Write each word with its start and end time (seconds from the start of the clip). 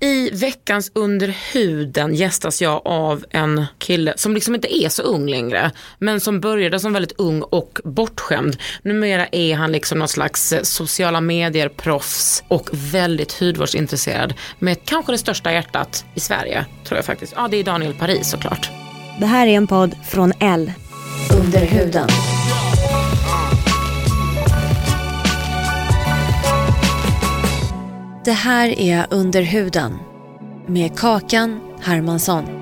I 0.00 0.30
veckans 0.30 0.90
Under 0.94 1.36
huden 1.52 2.14
gästas 2.14 2.62
jag 2.62 2.82
av 2.84 3.24
en 3.30 3.66
kille 3.78 4.12
som 4.16 4.34
liksom 4.34 4.54
inte 4.54 4.76
är 4.84 4.88
så 4.88 5.02
ung 5.02 5.28
längre, 5.28 5.70
men 5.98 6.20
som 6.20 6.40
började 6.40 6.80
som 6.80 6.92
väldigt 6.92 7.20
ung 7.20 7.42
och 7.42 7.80
bortskämd. 7.84 8.56
Numera 8.82 9.26
är 9.26 9.54
han 9.54 9.72
liksom 9.72 9.98
någon 9.98 10.08
slags 10.08 10.52
eh, 10.52 10.62
sociala 10.62 11.20
medier-proffs 11.20 12.44
och 12.48 12.68
väldigt 12.72 13.40
hudvårdsintresserad 13.40 14.34
med 14.58 14.84
kanske 14.84 15.12
det 15.12 15.18
största 15.18 15.52
hjärtat 15.52 16.04
i 16.14 16.20
Sverige, 16.20 16.66
tror 16.84 16.98
jag 16.98 17.04
faktiskt. 17.04 17.32
Ja, 17.36 17.48
det 17.50 17.56
är 17.56 17.64
Daniel 17.64 17.94
Paris 17.94 18.30
såklart. 18.30 18.70
Det 19.20 19.26
här 19.26 19.46
är 19.46 19.52
en 19.52 19.66
podd 19.66 19.94
från 20.08 20.32
L. 20.40 20.72
Under 21.40 21.60
huden. 21.60 22.08
Det 28.28 28.32
här 28.32 28.80
är 28.80 29.06
Under 29.10 29.42
huden 29.42 29.98
med 30.66 30.98
Kakan 30.98 31.60
Hermansson. 31.80 32.57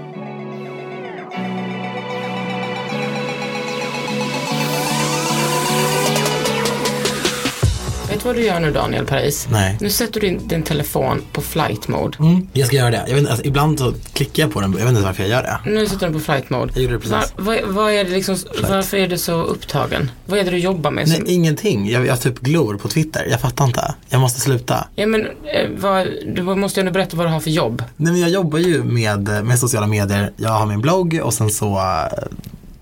Vad 8.26 8.36
du 8.36 8.42
gör 8.42 8.60
nu 8.60 8.72
Daniel 8.72 9.06
Paris? 9.06 9.48
Nej. 9.50 9.76
Nu 9.80 9.90
sätter 9.90 10.20
du 10.20 10.26
din, 10.28 10.48
din 10.48 10.62
telefon 10.62 11.22
på 11.32 11.40
flight 11.40 11.88
mode. 11.88 12.16
Mm, 12.20 12.48
jag 12.52 12.66
ska 12.66 12.76
göra 12.76 12.90
det. 12.90 12.96
Jag 13.06 13.14
vet, 13.14 13.18
inte, 13.18 13.30
alltså, 13.30 13.46
ibland 13.46 13.78
så 13.78 13.94
klickar 14.12 14.42
jag 14.42 14.52
på 14.52 14.60
den, 14.60 14.72
jag 14.72 14.78
vet 14.78 14.88
inte 14.88 15.02
varför 15.02 15.22
jag 15.22 15.30
gör 15.30 15.42
det. 15.42 15.70
Nu 15.70 15.86
sätter 15.86 16.00
du 16.00 16.06
den 16.06 16.12
på 16.12 16.20
flight 16.20 16.50
mode. 16.50 16.72
Jag 16.74 16.82
gjorde 16.82 16.94
det 16.94 17.00
precis. 17.00 17.34
Va, 17.36 17.44
vad, 17.44 17.58
vad 17.66 17.92
är 17.92 18.04
det 18.04 18.10
liksom, 18.10 18.36
varför 18.68 18.96
är 18.96 19.08
du 19.08 19.18
så 19.18 19.42
upptagen? 19.42 20.10
Vad 20.26 20.38
är 20.38 20.44
det 20.44 20.50
du 20.50 20.58
jobbar 20.58 20.90
med? 20.90 21.08
Nej, 21.08 21.16
som- 21.16 21.26
ingenting. 21.26 21.90
Jag, 21.90 22.06
jag 22.06 22.20
typ 22.20 22.40
glor 22.40 22.76
på 22.76 22.88
Twitter. 22.88 23.26
Jag 23.30 23.40
fattar 23.40 23.64
inte. 23.64 23.94
Jag 24.08 24.20
måste 24.20 24.40
sluta. 24.40 24.86
Ja, 24.94 25.06
men, 25.06 25.20
eh, 25.26 25.68
vad, 25.78 26.06
du 26.34 26.42
måste 26.42 26.80
ju 26.80 26.82
ändå 26.86 26.92
berätta 26.92 27.16
vad 27.16 27.26
du 27.26 27.30
har 27.30 27.40
för 27.40 27.50
jobb. 27.50 27.82
Nej, 27.96 28.12
men 28.12 28.20
jag 28.20 28.30
jobbar 28.30 28.58
ju 28.58 28.82
med, 28.84 29.44
med 29.44 29.58
sociala 29.58 29.86
medier. 29.86 30.32
Jag 30.36 30.50
har 30.50 30.66
min 30.66 30.80
blogg 30.80 31.20
och 31.22 31.34
sen 31.34 31.50
så 31.50 31.76
äh, 31.76 32.22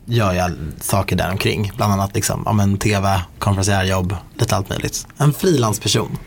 gör 0.06 0.33
jag 0.33 0.52
saker 0.80 1.16
där 1.16 1.30
omkring. 1.30 1.72
Bland 1.77 1.92
annat 1.92 2.14
liksom, 2.14 2.42
ja, 2.46 2.52
men 2.52 2.78
tv, 2.78 3.20
konferencierjobb, 3.39 4.17
lite 4.39 4.56
allt 4.56 4.68
möjligt. 4.68 5.06
En 5.18 5.33
frilansperson. 5.33 6.18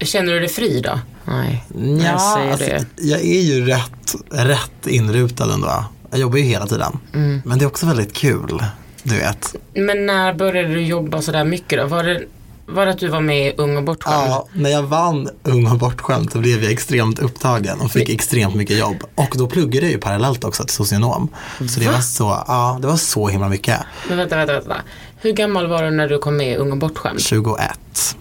Känner 0.00 0.32
du 0.32 0.40
dig 0.40 0.48
fri 0.48 0.80
då? 0.80 1.00
Nej, 1.24 1.64
jag 1.74 1.98
Ja, 2.14 2.34
säger 2.36 2.52
alltså, 2.52 2.66
det. 2.66 2.86
jag 2.96 3.20
är 3.20 3.40
ju 3.40 3.66
rätt, 3.66 4.14
rätt 4.30 4.86
inrutad 4.86 5.52
ändå. 5.54 5.84
Jag 6.10 6.20
jobbar 6.20 6.38
ju 6.38 6.44
hela 6.44 6.66
tiden. 6.66 6.98
Mm. 7.14 7.42
Men 7.44 7.58
det 7.58 7.64
är 7.64 7.66
också 7.66 7.86
väldigt 7.86 8.12
kul. 8.14 8.62
Du 9.02 9.16
vet. 9.18 9.54
Men 9.74 10.06
när 10.06 10.34
började 10.34 10.68
du 10.74 10.82
jobba 10.82 11.22
sådär 11.22 11.44
mycket 11.44 11.78
då? 11.78 11.86
Var 11.86 12.04
det, 12.04 12.20
var 12.68 12.86
det 12.86 12.92
att 12.92 12.98
du 12.98 13.08
var 13.08 13.20
med 13.20 13.46
i 13.46 13.54
Ung 13.56 13.76
och 13.76 13.82
bortskämd? 13.82 14.28
Ja, 14.28 14.48
när 14.52 14.70
jag 14.70 14.82
vann 14.82 15.28
Ung 15.42 15.66
och 15.66 15.78
bortskämd 15.78 16.32
så 16.32 16.38
blev 16.38 16.62
jag 16.62 16.72
extremt 16.72 17.18
upptagen 17.18 17.80
och 17.80 17.90
fick 17.90 18.08
extremt 18.08 18.54
mycket 18.54 18.78
jobb. 18.78 18.96
Och 19.14 19.34
då 19.34 19.46
pluggade 19.46 19.86
jag 19.86 19.92
ju 19.92 19.98
parallellt 19.98 20.44
också 20.44 20.64
till 20.64 20.74
socionom. 20.74 21.28
Så 21.68 21.80
det 21.80 21.86
var 21.86 22.00
så, 22.00 22.44
ja, 22.46 22.78
det 22.80 22.86
var 22.86 22.96
så 22.96 23.28
himla 23.28 23.48
mycket. 23.48 23.80
Men 24.08 24.16
vänta, 24.16 24.36
vänta, 24.36 24.52
vänta. 24.52 24.76
Hur 25.20 25.32
gammal 25.32 25.66
var 25.66 25.82
du 25.82 25.90
när 25.90 26.08
du 26.08 26.18
kom 26.18 26.36
med 26.36 26.52
i 26.52 26.56
Ung 26.56 26.72
och 26.72 26.78
bortskämd? 26.78 27.20
21 27.20 27.60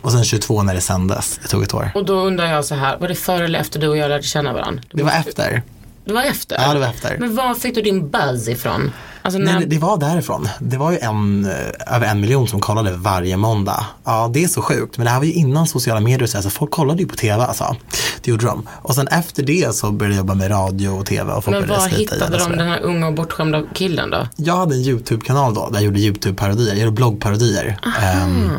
och 0.01 0.11
sen 0.11 0.23
22 0.23 0.63
när 0.63 0.73
det 0.73 0.81
sändes. 0.81 1.39
Det 1.41 1.47
tog 1.47 1.63
ett 1.63 1.73
år. 1.73 1.91
Och 1.95 2.05
då 2.05 2.13
undrar 2.13 2.45
jag 2.45 2.65
så 2.65 2.75
här, 2.75 2.97
var 2.97 3.07
det 3.07 3.15
före 3.15 3.45
eller 3.45 3.59
efter 3.59 3.79
du 3.79 3.87
och 3.87 3.97
jag 3.97 4.09
lärde 4.09 4.23
känna 4.23 4.53
varandra? 4.53 4.83
Det 4.91 5.03
var 5.03 5.11
efter. 5.11 5.61
Det 6.05 6.13
var 6.13 6.23
efter? 6.23 6.57
Ja, 6.61 6.73
det 6.73 6.79
var 6.79 6.87
efter. 6.87 7.17
Men 7.19 7.35
var 7.35 7.53
fick 7.53 7.75
du 7.75 7.81
din 7.81 8.09
buzz 8.09 8.47
ifrån? 8.47 8.91
Alltså, 9.27 9.39
när... 9.39 9.53
Nej, 9.53 9.65
det 9.67 9.79
var 9.79 9.97
därifrån. 9.97 10.49
Det 10.59 10.77
var 10.77 10.91
ju 10.91 10.97
en, 10.97 11.45
eh, 11.45 11.95
över 11.95 12.07
en 12.07 12.21
miljon 12.21 12.47
som 12.47 12.59
kollade 12.59 12.91
varje 12.91 13.37
måndag. 13.37 13.85
Ja, 14.03 14.29
det 14.33 14.43
är 14.43 14.47
så 14.47 14.61
sjukt. 14.61 14.97
Men 14.97 15.05
det 15.05 15.11
här 15.11 15.17
var 15.17 15.25
ju 15.25 15.33
innan 15.33 15.67
sociala 15.67 15.99
medier 15.99 16.27
så, 16.27 16.37
här, 16.37 16.41
så 16.41 16.49
folk 16.49 16.71
kollade 16.71 17.01
ju 17.01 17.07
på 17.07 17.15
tv 17.15 17.45
alltså. 17.45 17.75
Det 18.21 18.31
gjorde 18.31 18.45
de. 18.45 18.67
Och 18.81 18.95
sen 18.95 19.07
efter 19.07 19.43
det 19.43 19.75
så 19.75 19.91
började 19.91 20.15
jag 20.15 20.17
jobba 20.17 20.33
med 20.33 20.51
radio 20.51 20.89
och 20.89 21.05
tv 21.05 21.33
och 21.33 21.47
Men 21.47 21.67
var 21.67 21.87
hittade 21.87 22.37
de 22.37 22.51
den 22.51 22.67
här 22.67 22.79
unga 22.79 23.07
och 23.07 23.13
bortskämda 23.13 23.63
killen 23.73 24.09
då? 24.09 24.27
Jag 24.35 24.57
hade 24.57 24.75
en 24.75 24.81
YouTube-kanal 24.81 25.53
då 25.53 25.69
där 25.69 25.75
jag 25.75 25.83
gjorde 25.83 25.99
YouTube-parodier, 25.99 26.67
jag 26.67 26.77
gjorde 26.77 26.91
bloggparodier. 26.91 27.79
Ehm, 28.01 28.49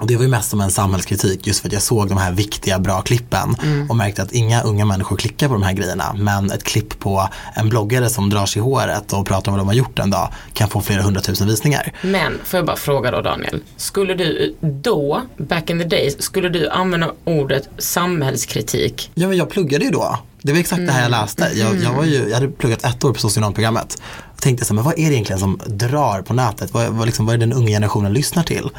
och 0.00 0.06
det 0.06 0.16
var 0.16 0.22
ju 0.22 0.28
mest 0.28 0.50
som 0.50 0.60
en 0.60 0.70
samhällskritik 0.70 1.46
just 1.46 1.60
för 1.60 1.68
att 1.68 1.72
jag 1.72 1.82
såg 1.82 2.08
de 2.08 2.18
här 2.18 2.32
viktiga 2.32 2.78
bra 2.78 3.00
klippen 3.00 3.56
och 3.88 3.96
märkte 3.96 4.22
att 4.22 4.32
inga 4.32 4.62
unga 4.62 4.84
människor 4.84 5.16
klickar 5.16 5.48
på 5.48 5.54
de 5.54 5.62
här 5.62 5.72
grejerna. 5.72 6.14
Men 6.18 6.50
ett 6.50 6.62
klipp 6.62 6.98
på 6.98 7.28
en 7.54 7.68
bloggare 7.68 8.08
som 8.08 8.30
drar 8.30 8.46
sig 8.46 8.60
i 8.60 8.62
håret 8.62 9.12
och 9.12 9.26
pratar 9.26 9.52
om 9.52 9.58
vad 9.58 9.60
de 9.60 9.68
har 9.68 9.74
gjort 9.74 9.98
en 9.98 10.10
dag 10.10 10.32
kan 10.52 10.68
få 10.68 10.80
flera 10.80 11.02
hundratusen 11.02 11.48
visningar. 11.48 11.92
Men, 12.02 12.38
får 12.44 12.58
jag 12.58 12.66
bara 12.66 12.76
fråga 12.76 13.10
då 13.10 13.22
Daniel. 13.22 13.62
Skulle 13.76 14.14
du 14.14 14.56
då, 14.60 15.22
back 15.36 15.70
in 15.70 15.78
the 15.78 15.84
days, 15.84 16.22
skulle 16.22 16.48
du 16.48 16.68
använda 16.68 17.12
ordet 17.24 17.68
samhällskritik? 17.78 19.10
Ja 19.14 19.28
men 19.28 19.36
jag 19.36 19.50
pluggade 19.50 19.84
ju 19.84 19.90
då. 19.90 20.18
Det 20.42 20.52
var 20.52 20.58
exakt 20.58 20.86
det 20.86 20.92
här 20.92 21.02
jag 21.02 21.10
läste. 21.10 21.50
Jag, 21.54 21.76
jag, 21.82 21.92
var 21.92 22.04
ju, 22.04 22.28
jag 22.28 22.34
hade 22.34 22.48
pluggat 22.48 22.84
ett 22.84 23.04
år 23.04 23.12
på 23.12 23.20
socionomprogrammet. 23.20 24.02
Och 24.36 24.42
tänkte 24.42 24.64
så 24.64 24.68
här, 24.68 24.74
men 24.74 24.84
vad 24.84 24.98
är 24.98 25.08
det 25.08 25.14
egentligen 25.14 25.40
som 25.40 25.60
drar 25.66 26.22
på 26.22 26.34
nätet? 26.34 26.74
Vad, 26.74 26.88
vad, 26.88 27.06
liksom, 27.06 27.26
vad 27.26 27.34
är 27.34 27.38
det 27.38 27.46
den 27.46 27.52
unga 27.52 27.68
generationen 27.68 28.12
lyssnar 28.12 28.42
till? 28.42 28.70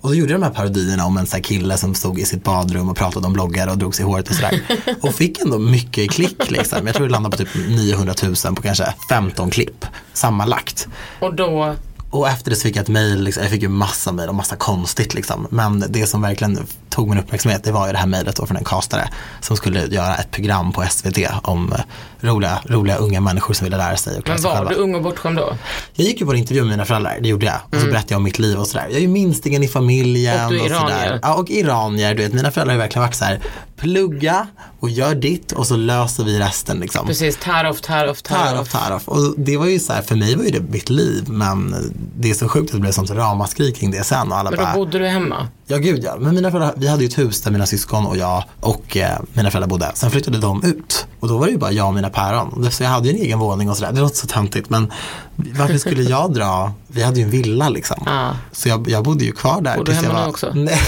Och 0.00 0.08
då 0.08 0.14
gjorde 0.14 0.32
jag 0.32 0.40
de 0.40 0.46
här 0.46 0.52
parodierna 0.52 1.06
om 1.06 1.16
en 1.16 1.26
så 1.26 1.40
kille 1.40 1.76
som 1.76 1.94
stod 1.94 2.18
i 2.18 2.24
sitt 2.24 2.44
badrum 2.44 2.88
och 2.88 2.96
pratade 2.96 3.26
om 3.26 3.32
bloggare 3.32 3.70
och 3.70 3.78
drog 3.78 3.94
sig 3.94 4.02
i 4.02 4.06
håret 4.06 4.28
och 4.28 4.34
sådär. 4.34 4.60
och 5.00 5.14
fick 5.14 5.40
ändå 5.40 5.58
mycket 5.58 6.10
klick 6.10 6.50
liksom. 6.50 6.86
Jag 6.86 6.96
tror 6.96 7.06
det 7.06 7.12
landade 7.12 7.36
på 7.36 7.44
typ 7.44 7.68
900 7.68 8.14
000 8.22 8.54
på 8.54 8.62
kanske 8.62 8.94
15 9.08 9.50
klipp 9.50 9.86
sammanlagt. 10.12 10.88
Och 11.20 11.34
då, 11.34 11.74
Och 12.12 12.28
efter 12.28 12.50
det 12.50 12.56
så 12.56 12.62
fick 12.62 12.76
jag 12.76 12.82
ett 12.82 12.88
mail, 12.88 13.22
liksom, 13.22 13.42
jag 13.42 13.52
fick 13.52 13.62
ju 13.62 13.68
massa 13.68 14.12
mail 14.12 14.28
och 14.28 14.34
massa 14.34 14.56
konstigt 14.56 15.14
liksom. 15.14 15.46
Men 15.50 15.84
det 15.88 16.06
som 16.06 16.22
verkligen 16.22 16.66
tog 16.90 17.08
min 17.08 17.18
uppmärksamhet 17.18 17.64
det 17.64 17.72
var 17.72 17.86
ju 17.86 17.92
det 17.92 17.98
här 17.98 18.06
mejlet 18.06 18.36
från 18.36 18.56
en 18.56 18.64
castare 18.64 19.08
som 19.40 19.56
skulle 19.56 19.86
göra 19.86 20.14
ett 20.14 20.30
program 20.30 20.72
på 20.72 20.84
SVT 20.90 21.18
om 21.42 21.72
eh, 21.72 21.78
roliga, 22.20 22.60
roliga 22.64 22.96
unga 22.96 23.20
människor 23.20 23.54
som 23.54 23.64
ville 23.64 23.76
lära 23.76 23.96
sig 23.96 24.18
och 24.18 24.24
klara 24.24 24.38
men 24.38 24.44
var 24.44 24.56
själva. 24.56 24.70
du 24.70 24.76
ung 24.76 24.94
och 24.94 25.02
bortskämd 25.02 25.38
då? 25.38 25.56
Jag 25.94 26.06
gick 26.06 26.20
ju 26.20 26.26
på 26.26 26.32
en 26.32 26.38
intervju 26.38 26.62
med 26.62 26.70
mina 26.70 26.84
föräldrar, 26.84 27.18
det 27.20 27.28
gjorde 27.28 27.46
jag. 27.46 27.60
Och 27.70 27.80
så 27.80 27.86
berättade 27.86 28.06
jag 28.08 28.16
om 28.16 28.24
mitt 28.24 28.38
liv 28.38 28.58
och 28.58 28.66
sådär. 28.66 28.86
Jag 28.88 28.96
är 28.96 29.00
ju 29.00 29.08
minstingen 29.08 29.62
i 29.62 29.68
familjen. 29.68 30.44
Och 30.44 30.52
du 30.52 30.60
är 30.60 30.66
iranier. 30.66 30.80
sådär. 30.80 31.20
Ja, 31.22 31.34
och 31.34 31.50
iranier. 31.50 32.14
Du 32.14 32.22
vet, 32.22 32.32
mina 32.32 32.50
föräldrar 32.50 32.74
har 32.74 32.78
ju 32.78 32.82
verkligen 32.82 33.02
varit 33.02 33.14
så 33.14 33.24
här, 33.24 33.40
plugga 33.82 34.46
och 34.80 34.90
gör 34.90 35.14
ditt 35.14 35.52
och 35.52 35.66
så 35.66 35.76
löser 35.76 36.24
vi 36.24 36.38
resten 36.38 36.80
liksom. 36.80 37.06
Precis, 37.06 37.36
tar 37.36 37.64
off, 37.64 37.80
tar 37.80 38.06
off, 38.08 38.22
tar 38.22 38.36
Tarof, 38.36 38.60
off. 38.60 38.72
Tarof. 38.72 39.08
Och 39.08 39.34
det 39.36 39.56
var 39.56 39.66
ju 39.66 39.78
så 39.78 39.92
här, 39.92 40.02
för 40.02 40.16
mig 40.16 40.36
var 40.36 40.44
ju 40.44 40.50
det 40.50 40.60
mitt 40.60 40.90
liv. 40.90 41.24
Men 41.28 41.74
det 42.18 42.30
är 42.30 42.34
så 42.34 42.48
sjukt 42.48 42.70
att 42.70 42.72
det 42.76 42.80
blev 42.80 42.92
sånt 42.92 43.10
ramaskri 43.10 43.72
kring 43.72 43.90
det 43.90 44.04
sen. 44.04 44.32
Och 44.32 44.38
alla 44.38 44.50
Men 44.50 44.58
då 44.58 44.64
bara, 44.64 44.74
bodde 44.74 44.98
du 44.98 45.06
hemma? 45.06 45.48
ja 45.66 45.76
gud 45.78 46.04
ja. 46.04 46.16
Men 46.18 46.34
mina 46.34 46.50
föräldrar, 46.50 46.74
vi 46.76 46.88
hade 46.88 47.02
ju 47.02 47.08
ett 47.08 47.18
hus 47.18 47.40
där 47.40 47.50
mina 47.50 47.66
syskon 47.66 48.06
och 48.06 48.16
jag 48.16 48.44
och 48.60 48.96
eh, 48.96 49.18
mina 49.32 49.50
föräldrar 49.50 49.68
bodde. 49.68 49.90
Sen 49.94 50.10
flyttade 50.10 50.38
de 50.38 50.64
ut. 50.64 51.06
Och 51.20 51.28
då 51.28 51.38
var 51.38 51.46
det 51.46 51.52
ju 51.52 51.58
bara 51.58 51.72
jag 51.72 51.86
och 51.86 51.94
mina 51.94 52.10
päron. 52.10 52.68
Så 52.70 52.82
jag 52.82 52.90
hade 52.90 53.08
ju 53.08 53.14
en 53.16 53.20
egen 53.22 53.38
våning 53.38 53.70
och 53.70 53.76
sådär. 53.76 53.92
Det 53.92 54.00
låter 54.00 54.16
så 54.16 54.26
töntigt. 54.26 54.70
Men 54.70 54.92
varför 55.36 55.78
skulle 55.78 56.02
jag 56.02 56.34
dra? 56.34 56.72
Vi 56.88 57.02
hade 57.02 57.18
ju 57.18 57.24
en 57.24 57.30
villa 57.30 57.68
liksom. 57.68 58.02
Ja. 58.06 58.36
Så 58.52 58.68
jag, 58.68 58.88
jag 58.88 59.04
bodde 59.04 59.24
ju 59.24 59.32
kvar 59.32 59.60
där. 59.60 59.76
Bor 59.76 59.84
du 59.84 59.92
jag 59.92 60.02
hemma 60.02 60.14
nu 60.14 60.20
var- 60.20 60.28
också? 60.28 60.52
Nej. 60.54 60.80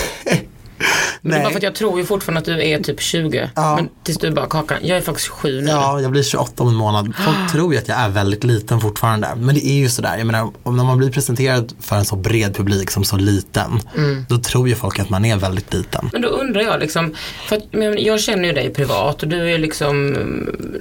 Men 0.79 1.31
det 1.31 1.37
är 1.37 1.39
Nej. 1.39 1.43
bara 1.43 1.51
för 1.51 1.59
att 1.59 1.63
jag 1.63 1.75
tror 1.75 1.99
ju 1.99 2.05
fortfarande 2.05 2.39
att 2.39 2.45
du 2.45 2.69
är 2.69 2.79
typ 2.79 3.01
20. 3.01 3.51
Ja. 3.55 3.77
Men 3.77 3.89
tills 4.03 4.19
du 4.19 4.31
bara 4.31 4.47
Kakan, 4.47 4.79
jag 4.83 4.99
är 4.99 5.03
faktiskt 5.03 5.29
7 5.29 5.61
nu. 5.61 5.71
Ja, 5.71 6.01
jag 6.01 6.11
blir 6.11 6.23
28 6.23 6.63
om 6.63 6.69
en 6.69 6.75
månad. 6.75 7.13
Folk 7.25 7.37
tror 7.53 7.73
ju 7.73 7.79
att 7.79 7.89
jag 7.89 7.99
är 7.99 8.09
väldigt 8.09 8.45
liten 8.45 8.81
fortfarande. 8.81 9.29
Men 9.37 9.55
det 9.55 9.67
är 9.67 9.75
ju 9.75 9.89
sådär, 9.89 10.17
jag 10.19 10.27
menar, 10.27 10.51
om 10.63 10.77
när 10.77 10.85
man 10.85 10.99
blir 10.99 11.11
presenterad 11.11 11.73
för 11.81 11.97
en 11.97 12.05
så 12.05 12.17
bred 12.17 12.57
publik 12.57 12.91
som 12.91 13.05
så 13.05 13.17
liten, 13.17 13.81
då 14.29 14.39
tror 14.39 14.69
ju 14.69 14.75
folk 14.75 14.99
att 14.99 15.11
man 15.11 15.25
är 15.25 15.37
väldigt 15.37 15.75
liten. 15.75 16.11
Men 16.13 16.23
då 16.23 16.29
undrar 16.29 16.63
jag 16.63 16.81
liksom, 16.81 17.15
för 17.49 17.57
att, 17.57 17.63
men 17.71 18.05
jag 18.05 18.21
känner 18.21 18.49
ju 18.49 18.53
dig 18.55 18.71
privat 18.71 19.23
och 19.23 19.29
du 19.29 19.51
är 19.55 19.59
liksom, 19.59 20.15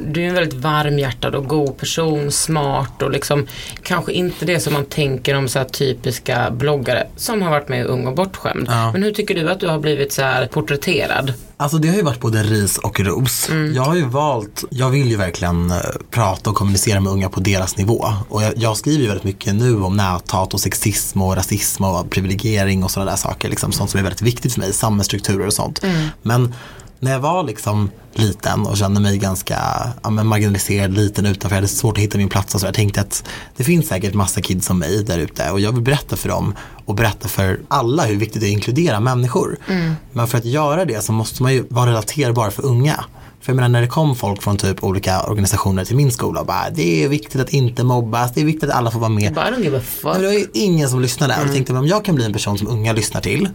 du 0.08 0.24
är 0.24 0.28
en 0.28 0.34
väldigt 0.34 0.54
varmhjärtad 0.54 1.36
och 1.36 1.48
god 1.48 1.78
person, 1.78 2.32
smart 2.32 3.02
och 3.02 3.12
liksom 3.12 3.48
kanske 3.84 4.14
inte 4.14 4.46
det 4.46 4.60
som 4.60 4.74
man 4.74 4.86
tänker 4.86 5.36
om 5.36 5.48
så 5.48 5.60
här 5.60 5.66
typiska 5.66 6.52
bloggare 6.52 7.08
som 7.16 7.42
har 7.42 7.50
varit 7.50 7.70
med 7.70 7.80
i 7.80 7.84
Ung 7.84 8.08
och 8.08 8.16
bortskämd. 8.16 8.68
Ja. 8.70 8.92
Men 8.92 9.04
hur 9.04 9.12
tycker 9.12 9.36
du 9.36 9.50
att 9.50 9.60
du 9.60 9.68
har 9.68 9.80
blivit 9.84 10.12
så 10.12 10.22
här 10.22 10.48
porträtterad? 10.48 11.34
Alltså 11.58 11.78
det 11.78 11.88
har 11.88 11.96
ju 11.96 12.02
varit 12.02 12.20
både 12.20 12.44
ris 12.44 12.78
och 12.78 13.00
ros. 13.00 13.50
Jag 13.76 13.84
har 13.84 13.96
ju 13.96 14.06
valt, 14.06 14.64
jag 14.70 14.90
vill 14.90 15.10
ju 15.10 15.16
verkligen 15.16 15.72
eh, 15.72 15.78
prata 16.10 16.50
och 16.50 16.56
kommunicera 16.56 17.00
med 17.00 17.12
unga 17.12 17.30
på 17.30 17.40
deras 17.40 17.78
nivå. 17.78 18.06
Och 18.30 18.44
jag, 18.44 18.54
jag 18.58 18.78
skriver 18.78 19.02
ju 19.02 19.08
väldigt 19.08 19.24
mycket 19.24 19.56
nu 19.56 19.82
om 19.82 19.98
näthat 19.98 20.54
och 20.54 20.60
sexism 20.60 21.22
och 21.22 21.36
rasism 21.36 21.84
och 21.84 22.10
privilegiering 22.10 22.84
och 22.84 22.92
sådana 22.92 23.12
där 23.12 23.18
saker. 23.18 23.50
Liksom, 23.50 23.72
sånt 23.72 23.90
som 23.90 24.00
är 24.00 24.04
väldigt 24.04 24.22
viktigt 24.22 24.54
för 24.54 24.60
mig, 24.60 24.74
samhällsstrukturer 24.74 25.48
och 25.48 25.54
sånt. 25.54 25.82
Men 26.22 26.54
när 27.00 27.12
jag 27.12 27.20
var 27.20 27.44
liksom 27.44 27.90
liten 28.14 28.66
och 28.66 28.78
kände 28.78 29.00
mig 29.02 29.18
ganska 29.18 29.60
ja, 30.04 30.10
men 30.10 30.28
marginaliserad, 30.28 30.94
liten 30.94 31.26
utanför, 31.26 31.56
jag 31.56 31.62
hade 31.62 31.68
svårt 31.68 31.98
att 31.98 32.04
hitta 32.04 32.18
min 32.18 32.30
plats 32.30 32.56
och 32.56 32.62
så. 32.62 32.68
Jag 32.68 32.74
tänkte 32.74 33.02
att 33.02 33.24
det 33.58 33.64
finns 33.64 33.88
säkert 33.88 34.14
massa 34.14 34.42
kids 34.42 34.66
som 34.68 34.80
mig 34.80 35.04
där 35.04 35.18
ute 35.20 35.52
och 35.52 35.60
jag 35.60 35.72
vill 35.72 35.82
berätta 35.84 36.16
för 36.16 36.30
dem 36.30 36.56
och 36.86 36.96
berätta 36.96 37.28
för 37.28 37.60
alla 37.68 38.06
hur 38.06 38.16
viktigt 38.18 38.42
det 38.42 38.48
är 38.48 38.50
att 38.50 38.54
inkludera 38.54 39.00
människor. 39.00 39.58
Men 40.12 40.28
för 40.28 40.38
att 40.38 40.46
göra 40.46 40.86
det 40.86 41.04
så 41.04 41.12
måste 41.12 41.44
man 41.44 41.54
ju 41.54 41.66
vara 41.70 41.90
relaterbar 41.90 42.50
för 42.50 42.66
unga. 42.66 43.06
För 43.42 43.52
jag 43.52 43.56
menar 43.56 43.70
när 43.70 43.82
det 43.82 43.88
kom 43.88 44.16
folk 44.16 44.44
från 44.44 44.58
typ 44.58 44.84
olika 44.84 45.24
organisationer 45.24 45.86
till 45.86 45.96
min 45.96 46.12
skola 46.12 46.40
och 46.40 46.46
bara 46.46 46.70
det 46.70 47.04
är 47.04 47.10
viktigt 47.10 47.42
att 47.42 47.50
inte 47.50 47.84
mobbas, 47.84 48.34
det 48.34 48.42
är 48.42 48.46
viktigt 48.46 48.70
att 48.70 48.76
alla 48.76 48.92
får 48.92 49.00
vara 49.00 49.10
med. 49.10 49.34
Bara 49.34 49.50
don't 49.50 49.64
give 49.64 49.78
a 49.78 49.82
Men 50.04 50.14
fuck. 50.14 50.22
det 50.22 50.26
var 50.26 50.34
ju 50.34 50.46
ingen 50.54 50.90
som 50.90 51.02
lyssnade. 51.02 51.36
Och 51.36 51.48
jag 51.48 51.54
tänkte 51.54 51.74
om 51.74 51.88
jag 51.88 52.06
kan 52.06 52.16
bli 52.16 52.26
en 52.26 52.34
person 52.34 52.58
som 52.58 52.68
unga 52.68 52.94
lyssnar 52.94 53.22
till 53.22 53.50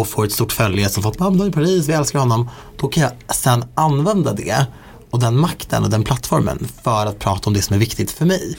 och 0.00 0.08
får 0.08 0.24
ett 0.24 0.32
stort 0.32 0.52
följe 0.52 0.88
som 0.88 1.02
folk 1.02 1.18
bara, 1.18 1.30
"Men 1.30 1.38
han 1.38 1.46
är 1.48 1.50
i 1.50 1.54
Paris, 1.54 1.88
vi 1.88 1.92
älskar 1.92 2.18
honom. 2.18 2.50
Då 2.80 2.88
kan 2.88 3.02
jag 3.02 3.12
sen 3.34 3.64
använda 3.74 4.32
det 4.32 4.66
och 5.10 5.20
den 5.20 5.36
makten 5.38 5.84
och 5.84 5.90
den 5.90 6.04
plattformen 6.04 6.68
för 6.84 7.06
att 7.06 7.18
prata 7.18 7.46
om 7.50 7.54
det 7.54 7.62
som 7.62 7.74
är 7.74 7.80
viktigt 7.80 8.10
för 8.10 8.24
mig. 8.24 8.56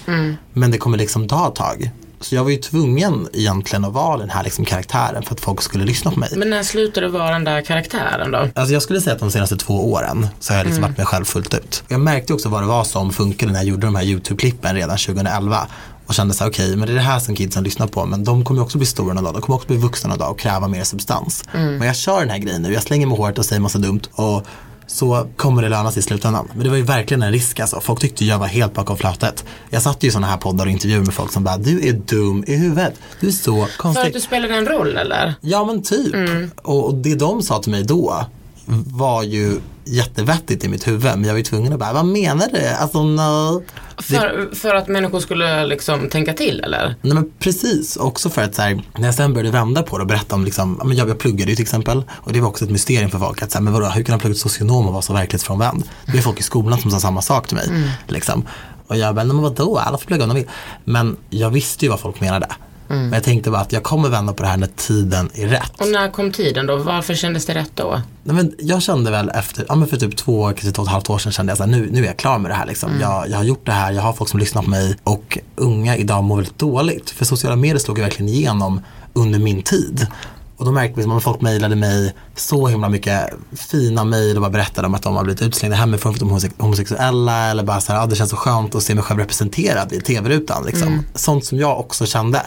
Men 0.53 0.71
det 0.71 0.77
kommer 0.77 0.97
liksom 0.97 1.27
ta 1.27 1.47
ett 1.47 1.55
tag. 1.55 1.91
Så 2.19 2.35
jag 2.35 2.43
var 2.43 2.51
ju 2.51 2.57
tvungen 2.57 3.27
egentligen 3.33 3.85
att 3.85 3.93
vara 3.93 4.17
den 4.17 4.29
här 4.29 4.43
liksom 4.43 4.65
karaktären 4.65 5.23
för 5.23 5.33
att 5.33 5.39
folk 5.41 5.61
skulle 5.61 5.85
lyssna 5.85 6.11
på 6.11 6.19
mig. 6.19 6.29
Men 6.35 6.49
när 6.49 6.63
slutade 6.63 7.05
du 7.07 7.11
vara 7.11 7.31
den 7.31 7.43
där 7.43 7.61
karaktären 7.61 8.31
då? 8.31 8.37
Alltså 8.55 8.73
jag 8.73 8.81
skulle 8.81 9.01
säga 9.01 9.13
att 9.13 9.19
de 9.19 9.31
senaste 9.31 9.57
två 9.57 9.91
åren 9.91 10.27
så 10.39 10.53
har 10.53 10.57
jag 10.57 10.65
liksom 10.65 10.81
varit 10.83 10.97
mig 10.97 11.05
själv 11.05 11.25
fullt 11.25 11.53
ut. 11.53 11.83
Jag 11.87 11.99
märkte 11.99 12.33
också 12.33 12.49
vad 12.49 12.63
det 12.63 12.67
var 12.67 12.83
som 12.83 13.13
funkade 13.13 13.51
när 13.51 13.59
jag 13.59 13.67
gjorde 13.67 13.87
de 13.87 13.95
här 13.95 14.03
YouTube-klippen 14.03 14.75
redan 14.75 14.97
2011. 14.97 15.67
Och 16.07 16.13
kände 16.13 16.33
så 16.33 16.43
här, 16.43 16.51
okej, 16.51 16.75
men 16.75 16.87
det 16.87 16.93
är 16.93 16.95
det 16.95 17.01
här 17.01 17.19
som 17.19 17.35
kidsen 17.35 17.63
lyssnar 17.63 17.87
på. 17.87 18.05
Men 18.05 18.23
de 18.23 18.43
kommer 18.45 18.61
också 18.61 18.77
bli 18.77 18.87
stora 18.87 19.13
någon 19.13 19.23
dag. 19.23 19.33
De 19.33 19.41
kommer 19.41 19.55
också 19.55 19.67
bli 19.67 19.77
vuxna 19.77 20.09
någon 20.09 20.19
dag 20.19 20.31
och 20.31 20.39
kräva 20.39 20.67
mer 20.67 20.83
substans. 20.83 21.43
Men 21.53 21.81
jag 21.81 21.95
kör 21.95 22.19
den 22.19 22.29
här 22.29 22.37
grejen 22.37 22.61
nu. 22.61 22.73
Jag 22.73 22.83
slänger 22.83 23.07
mig 23.07 23.17
hårt 23.17 23.37
och 23.37 23.45
säger 23.45 23.59
massa 23.61 23.77
dumt. 23.79 24.01
Och 24.11 24.45
så 24.87 25.27
kommer 25.35 25.61
det 25.61 25.69
löna 25.69 25.91
sig 25.91 25.99
i 25.99 26.03
slutändan. 26.03 26.47
Men 26.53 26.63
det 26.63 26.69
var 26.69 26.77
ju 26.77 26.83
verkligen 26.83 27.23
en 27.23 27.31
risk 27.31 27.59
alltså. 27.59 27.81
Folk 27.81 27.99
tyckte 27.99 28.25
jag 28.25 28.39
var 28.39 28.47
helt 28.47 28.73
bakom 28.73 28.97
flötet. 28.97 29.45
Jag 29.69 29.81
satt 29.81 30.03
ju 30.03 30.07
i 30.07 30.11
sådana 30.11 30.27
här 30.27 30.37
poddar 30.37 30.65
och 30.65 30.71
intervjuer 30.71 30.99
med 31.01 31.13
folk 31.13 31.31
som 31.31 31.43
bara, 31.43 31.57
du 31.57 31.87
är 31.87 31.93
dum 31.93 32.43
i 32.47 32.55
huvudet. 32.55 32.93
Du 33.19 33.27
är 33.27 33.31
så 33.31 33.65
För 33.65 33.77
konstig. 33.77 34.07
att 34.07 34.13
du 34.13 34.21
spelade 34.21 34.55
en 34.55 34.65
roll 34.65 34.97
eller? 34.97 35.33
Ja 35.41 35.65
men 35.65 35.83
typ. 35.83 36.15
Och, 36.63 36.85
och 36.85 36.95
det 36.95 37.15
de 37.15 37.41
sa 37.41 37.59
till 37.61 37.71
mig 37.71 37.83
då 37.83 38.25
var 38.65 39.23
ju 39.23 39.59
jättevettigt 39.85 40.63
i 40.63 40.67
mitt 40.67 40.87
huvud. 40.87 41.03
Men 41.03 41.23
jag 41.23 41.31
var 41.31 41.37
ju 41.37 41.43
tvungen 41.43 41.73
att 41.73 41.79
bara, 41.79 41.93
vad 41.93 42.05
menar 42.05 42.47
du? 42.53 42.67
Alltså 42.67 43.03
no. 43.03 43.63
Det, 43.97 44.03
För, 44.03 44.55
för 44.55 44.75
att 44.75 44.87
människor 44.87 45.19
skulle 45.19 45.65
liksom 45.65 46.09
tänka 46.09 46.33
till 46.33 46.59
eller? 46.59 46.95
nej 47.01 47.13
men 47.13 47.31
precis, 47.39 47.97
också 47.97 48.29
för 48.29 48.41
att 48.41 48.55
så 48.55 48.61
här, 48.61 48.81
när 48.97 49.05
jag 49.05 49.15
sen 49.15 49.33
började 49.33 49.51
vända 49.51 49.83
på 49.83 49.97
det 49.97 50.01
och 50.01 50.07
berätta 50.07 50.35
om, 50.35 50.45
liksom, 50.45 50.81
men 50.85 50.97
jag, 50.97 51.09
jag 51.09 51.19
pluggade 51.19 51.51
ju 51.51 51.55
till 51.55 51.63
exempel. 51.63 52.03
Och 52.09 52.33
det 52.33 52.41
var 52.41 52.47
också 52.47 52.65
ett 52.65 52.71
mysterium 52.71 53.11
för 53.11 53.19
folk. 53.19 53.41
Att, 53.41 53.51
så 53.51 53.57
här, 53.57 53.63
men 53.63 53.73
vadå, 53.73 53.85
hur 53.85 54.03
kan 54.03 54.13
han 54.13 54.19
plugga 54.19 54.33
till 54.33 54.41
socionom 54.41 54.87
och 54.87 54.93
vara 54.93 55.01
så 55.01 55.13
verklighetsfrånvänd? 55.13 55.83
Det 56.05 56.17
är 56.17 56.21
folk 56.21 56.39
i 56.39 56.43
skolan 56.43 56.79
som 56.79 56.91
sa 56.91 56.99
samma 56.99 57.21
sak 57.21 57.47
till 57.47 57.57
mig. 57.57 57.67
Liksom. 58.07 58.45
Och 58.87 58.97
jag 58.97 59.15
bara, 59.15 59.25
men 59.25 59.41
vadå, 59.41 59.77
alla 59.77 59.97
får 59.97 60.05
plugga 60.05 60.23
om 60.23 60.29
de 60.29 60.35
vill. 60.35 60.49
Men 60.83 61.17
jag 61.29 61.49
visste 61.49 61.85
ju 61.85 61.89
vad 61.89 61.99
folk 61.99 62.21
menade. 62.21 62.47
Men 62.87 63.13
jag 63.13 63.23
tänkte 63.23 63.51
bara 63.51 63.61
att 63.61 63.73
jag 63.73 63.83
kommer 63.83 64.09
vända 64.09 64.33
på 64.33 64.43
det 64.43 64.49
här 64.49 64.57
när 64.57 64.67
tiden 64.67 65.29
är 65.33 65.47
rätt. 65.47 65.71
Och 65.81 65.87
när 65.87 66.11
kom 66.11 66.31
tiden 66.31 66.67
då? 66.67 66.77
Varför 66.77 67.13
kändes 67.13 67.45
det 67.45 67.53
rätt 67.53 67.71
då? 67.75 68.01
Nej, 68.23 68.35
men 68.35 68.53
jag 68.59 68.81
kände 68.81 69.11
väl 69.11 69.29
efter, 69.29 69.65
ja 69.67 69.75
men 69.75 69.87
för 69.87 69.97
typ 69.97 70.17
två, 70.17 70.47
kanske 70.47 70.71
två 70.71 70.81
och 70.81 70.87
ett 70.87 70.91
halvt 70.91 71.09
år 71.09 71.17
sedan 71.17 71.31
kände 71.31 71.51
jag 71.51 71.57
så 71.57 71.63
här, 71.63 71.71
nu, 71.71 71.89
nu 71.91 72.01
är 72.01 72.05
jag 72.05 72.17
klar 72.17 72.37
med 72.37 72.51
det 72.51 72.55
här 72.55 72.65
liksom. 72.65 72.91
Jag, 73.01 73.29
jag 73.29 73.37
har 73.37 73.43
gjort 73.43 73.65
det 73.65 73.71
här, 73.71 73.91
jag 73.91 74.01
har 74.01 74.13
folk 74.13 74.29
som 74.29 74.39
lyssnar 74.39 74.61
på 74.61 74.69
mig 74.69 74.95
och 75.03 75.37
unga 75.55 75.97
idag 75.97 76.23
mår 76.23 76.35
väldigt 76.35 76.59
dåligt. 76.59 77.09
För 77.09 77.25
sociala 77.25 77.55
medier 77.55 77.77
slog 77.79 77.97
ju 77.97 78.03
verkligen 78.03 78.29
igenom 78.29 78.81
under 79.13 79.39
min 79.39 79.61
tid. 79.61 80.07
Och 80.57 80.65
då 80.65 80.71
märkte 80.71 81.01
vi 81.01 81.11
att 81.11 81.23
folk 81.23 81.41
mejlade 81.41 81.75
mig 81.75 82.13
så 82.35 82.67
himla 82.67 82.89
mycket 82.89 83.29
fina 83.71 84.03
mejl 84.03 84.35
och 84.35 84.41
bara 84.41 84.51
berättade 84.51 84.87
om 84.87 84.93
att 84.95 85.03
de 85.03 85.15
har 85.15 85.23
blivit 85.23 85.41
utslängda 85.41 85.77
hemifrån 85.77 86.13
för 86.13 86.17
att 86.17 86.19
de 86.19 86.29
är 86.29 86.33
homose- 86.35 86.51
homosexuella 86.57 87.45
eller 87.49 87.63
bara 87.63 87.81
så 87.81 87.93
här, 87.93 88.03
ah, 88.03 88.05
det 88.05 88.15
känns 88.15 88.29
så 88.29 88.35
skönt 88.35 88.75
att 88.75 88.83
se 88.83 88.95
mig 88.95 89.03
själv 89.03 89.19
representerad 89.19 89.93
i 89.93 90.01
tv-rutan. 90.01 90.65
Liksom. 90.65 91.05
Sånt 91.15 91.45
som 91.45 91.57
jag 91.59 91.79
också 91.79 92.05
kände. 92.05 92.41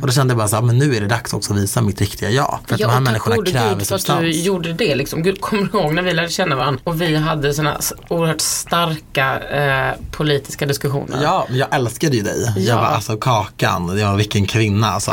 Och 0.00 0.06
då 0.06 0.12
kände 0.12 0.32
jag 0.32 0.38
bara 0.38 0.48
så 0.48 0.56
här, 0.56 0.62
men 0.62 0.78
nu 0.78 0.94
är 0.96 1.00
det 1.00 1.06
dags 1.06 1.32
också 1.32 1.52
att 1.52 1.58
visa 1.58 1.80
mitt 1.80 2.00
riktiga 2.00 2.30
jag. 2.30 2.58
För 2.66 2.74
att 2.74 2.80
de 2.80 2.90
här 2.90 3.00
människorna 3.00 3.36
gode 3.36 3.50
kräver 3.50 3.68
Gud 3.68 3.76
för 3.76 3.82
att 3.94 4.00
substans. 4.00 4.20
du 4.20 4.30
gjorde 4.30 4.72
det 4.72 4.94
liksom. 4.94 5.22
Gud, 5.22 5.40
kommer 5.40 5.68
du 5.72 5.78
ihåg 5.78 5.94
när 5.94 6.02
vi 6.02 6.14
lärde 6.14 6.28
känna 6.28 6.56
varandra 6.56 6.80
och 6.84 7.00
vi 7.00 7.16
hade 7.16 7.54
sådana 7.54 7.80
oerhört 8.08 8.40
starka 8.40 9.38
eh, 9.40 9.94
politiska 10.10 10.66
diskussioner? 10.66 11.22
Ja, 11.22 11.46
men 11.48 11.58
jag 11.58 11.74
älskade 11.74 12.16
ju 12.16 12.22
dig. 12.22 12.52
Ja. 12.56 12.62
Jag 12.62 12.76
var 12.76 12.84
alltså 12.84 13.16
Kakan, 13.16 13.98
jag 13.98 14.10
var 14.10 14.16
vilken 14.16 14.46
kvinna 14.46 14.90
alltså. 14.90 15.12